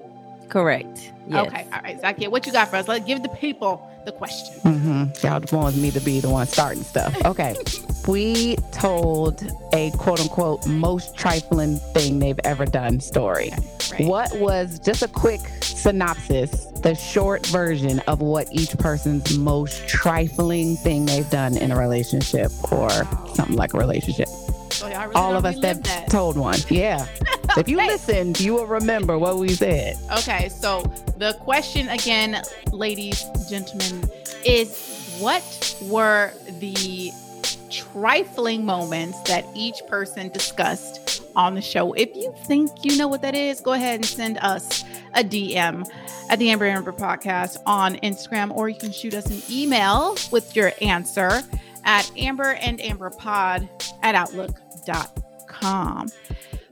Correct. 0.54 1.12
Yes. 1.26 1.47
Okay. 1.47 1.66
All 1.74 1.82
right, 1.82 1.99
Zakia, 1.99 2.28
what 2.28 2.45
you 2.45 2.51
got 2.51 2.68
for 2.70 2.76
us? 2.76 2.88
Let's 2.88 3.04
give 3.06 3.24
the 3.24 3.30
people 3.30 3.89
the 4.06 4.12
question. 4.12 4.54
Mm-hmm. 4.62 5.26
Y'all 5.26 5.39
just 5.39 5.51
want 5.51 5.76
me 5.78 5.89
to 5.89 5.99
be 5.99 6.20
the 6.20 6.30
one 6.30 6.45
starting 6.45 6.84
stuff. 6.84 7.16
Okay. 7.26 7.56
we 8.08 8.58
told 8.72 9.41
a 9.74 9.89
quote 9.97 10.22
unquote 10.22 10.68
most 10.68 11.18
trifling 11.18 11.78
thing 11.95 12.20
they've 12.20 12.39
ever 12.43 12.68
done 12.68 12.99
story. 12.99 13.49
Right. 13.91 14.06
What 14.06 14.32
was 14.38 14.78
just 14.78 15.01
a 15.01 15.08
quick 15.08 15.41
synopsis, 15.62 16.66
the 16.82 16.93
short 16.93 17.47
version 17.47 17.97
of 18.01 18.22
what 18.22 18.47
each 18.51 18.78
person's 18.78 19.36
most 19.36 19.88
trifling 19.88 20.76
thing 20.76 21.08
they've 21.08 21.30
done 21.32 21.58
in 21.58 21.72
a 21.72 21.80
relationship 21.80 22.51
or 22.72 22.91
something 23.34 23.56
like 23.56 23.74
a 23.74 23.80
relationship? 23.80 24.28
Oh, 24.82 24.88
really 24.88 25.15
All 25.15 25.36
of 25.36 25.45
us 25.45 25.59
that, 25.59 25.84
that, 25.84 26.09
told 26.09 26.38
one. 26.38 26.59
Yeah. 26.69 27.05
if 27.57 27.67
you 27.67 27.80
hey. 27.80 27.88
listened, 27.88 28.39
you 28.39 28.53
will 28.53 28.67
remember 28.67 29.17
what 29.17 29.38
we 29.38 29.49
said. 29.49 29.97
Okay. 30.19 30.49
So 30.49 30.82
the 31.17 31.34
question 31.41 31.89
again, 31.89 32.41
ladies, 32.71 33.24
and 33.24 33.47
gentlemen, 33.47 34.09
is 34.45 35.17
what 35.19 35.76
were 35.84 36.32
the 36.59 37.11
trifling 37.69 38.65
moments 38.65 39.19
that 39.24 39.45
each 39.55 39.82
person 39.88 40.30
discussed 40.30 41.24
on 41.36 41.55
the 41.55 41.61
show? 41.61 41.93
If 41.93 42.15
you 42.15 42.34
think 42.45 42.71
you 42.84 42.97
know 42.97 43.07
what 43.07 43.21
that 43.21 43.36
is, 43.36 43.61
go 43.61 43.74
ahead 43.74 43.95
and 43.95 44.05
send 44.05 44.38
us 44.39 44.84
a 45.13 45.24
DM 45.24 45.88
at 46.30 46.39
the 46.39 46.49
Amber 46.49 46.65
Amber 46.65 46.91
Podcast 46.91 47.57
on 47.65 47.95
Instagram, 47.97 48.51
or 48.55 48.69
you 48.69 48.78
can 48.78 48.91
shoot 48.91 49.13
us 49.13 49.26
an 49.28 49.41
email 49.49 50.15
with 50.32 50.55
your 50.55 50.71
answer 50.82 51.41
at 51.86 52.09
amber 52.17 52.53
and 52.53 52.80
amber 52.82 53.09
pod 53.09 53.67
at 54.01 54.15
outlook.com. 54.90 56.08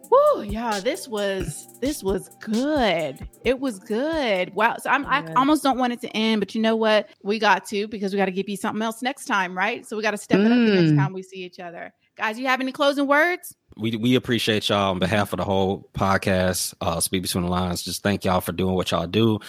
Woo, 0.10 0.44
yeah, 0.44 0.82
this 0.82 1.08
was 1.08 1.68
this 1.80 2.04
was 2.04 2.28
good. 2.42 3.26
It 3.46 3.62
was 3.62 3.80
good. 3.80 4.54
Wow. 4.54 4.76
So 4.78 4.90
I'm, 4.90 5.06
I 5.06 5.34
almost 5.36 5.64
don't 5.64 5.78
want 5.78 5.94
it 5.94 6.02
to 6.02 6.10
end, 6.10 6.42
but 6.42 6.54
you 6.54 6.62
know 6.62 6.76
what? 6.76 7.10
We 7.24 7.40
got 7.40 7.66
to 7.68 7.88
because 7.88 8.12
we 8.12 8.18
got 8.18 8.26
to 8.26 8.32
give 8.32 8.50
you 8.50 8.58
something 8.58 8.82
else 8.82 9.02
next 9.02 9.26
time, 9.26 9.58
right? 9.58 9.86
So 9.86 9.96
we 9.96 10.04
got 10.04 10.12
to 10.12 10.18
step 10.18 10.40
mm. 10.40 10.48
it 10.48 10.52
up 10.52 10.58
the 10.58 10.76
next 10.76 10.92
mm. 10.92 10.98
time 10.98 11.14
we 11.14 11.24
see 11.24 11.38
each 11.38 11.60
other. 11.60 11.94
Guys, 12.18 12.38
you 12.38 12.46
have 12.48 12.60
any 12.60 12.74
closing 12.74 13.08
words? 13.08 13.56
We 13.78 13.96
we 13.96 14.16
appreciate 14.16 14.68
y'all 14.68 14.92
on 14.92 15.00
behalf 15.00 15.32
of 15.32 15.38
the 15.38 15.46
whole 15.46 15.90
podcast, 15.94 16.74
uh, 16.82 17.00
Speak 17.00 17.22
Between 17.22 17.46
the 17.46 17.50
Lines. 17.50 17.82
Just 17.82 18.04
thank 18.04 18.26
y'all 18.26 18.42
for 18.42 18.52
doing 18.52 18.76
what 18.76 18.92
y'all 18.92 19.08
do. 19.08 19.40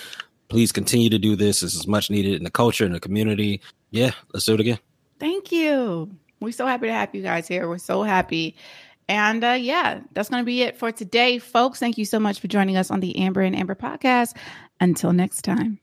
Please 0.49 0.71
continue 0.71 1.11
to 1.11 1.19
do 1.19 1.35
this. 1.35 1.61
This 1.61 1.75
is 1.75 1.89
much 1.89 2.09
needed 2.09 2.35
in 2.35 2.45
the 2.45 2.51
culture 2.51 2.85
and 2.85 2.95
the 2.95 3.01
community. 3.01 3.61
Yeah, 3.91 4.13
let's 4.33 4.47
do 4.47 4.55
it 4.55 4.61
again. 4.61 4.79
Thank 5.19 5.51
you. 5.51 6.17
We're 6.43 6.53
so 6.53 6.67
happy 6.67 6.87
to 6.89 6.93
have 6.93 7.15
you 7.15 7.23
guys 7.23 7.49
here. 7.49 7.69
We're 7.69 7.79
so 7.79 8.03
happy. 8.03 8.57
And 9.09 9.45
uh, 9.45 9.57
yeah, 9.59 10.01
that's 10.13 10.29
going 10.29 10.43
to 10.43 10.47
be 10.47 10.63
it 10.63 10.77
for 10.77 10.93
today, 10.93 11.39
folks. 11.39 11.79
Thank 11.79 11.99
you 11.99 12.05
so 12.05 12.19
much 12.21 12.41
for 12.41 12.49
joining 12.49 12.77
us 12.77 12.91
on 12.91 13.01
the 13.01 13.19
Amber 13.19 13.41
and 13.41 13.57
Amber 13.57 13.75
podcast. 13.75 14.37
Until 14.81 15.13
next 15.13 15.43
time. 15.43 15.82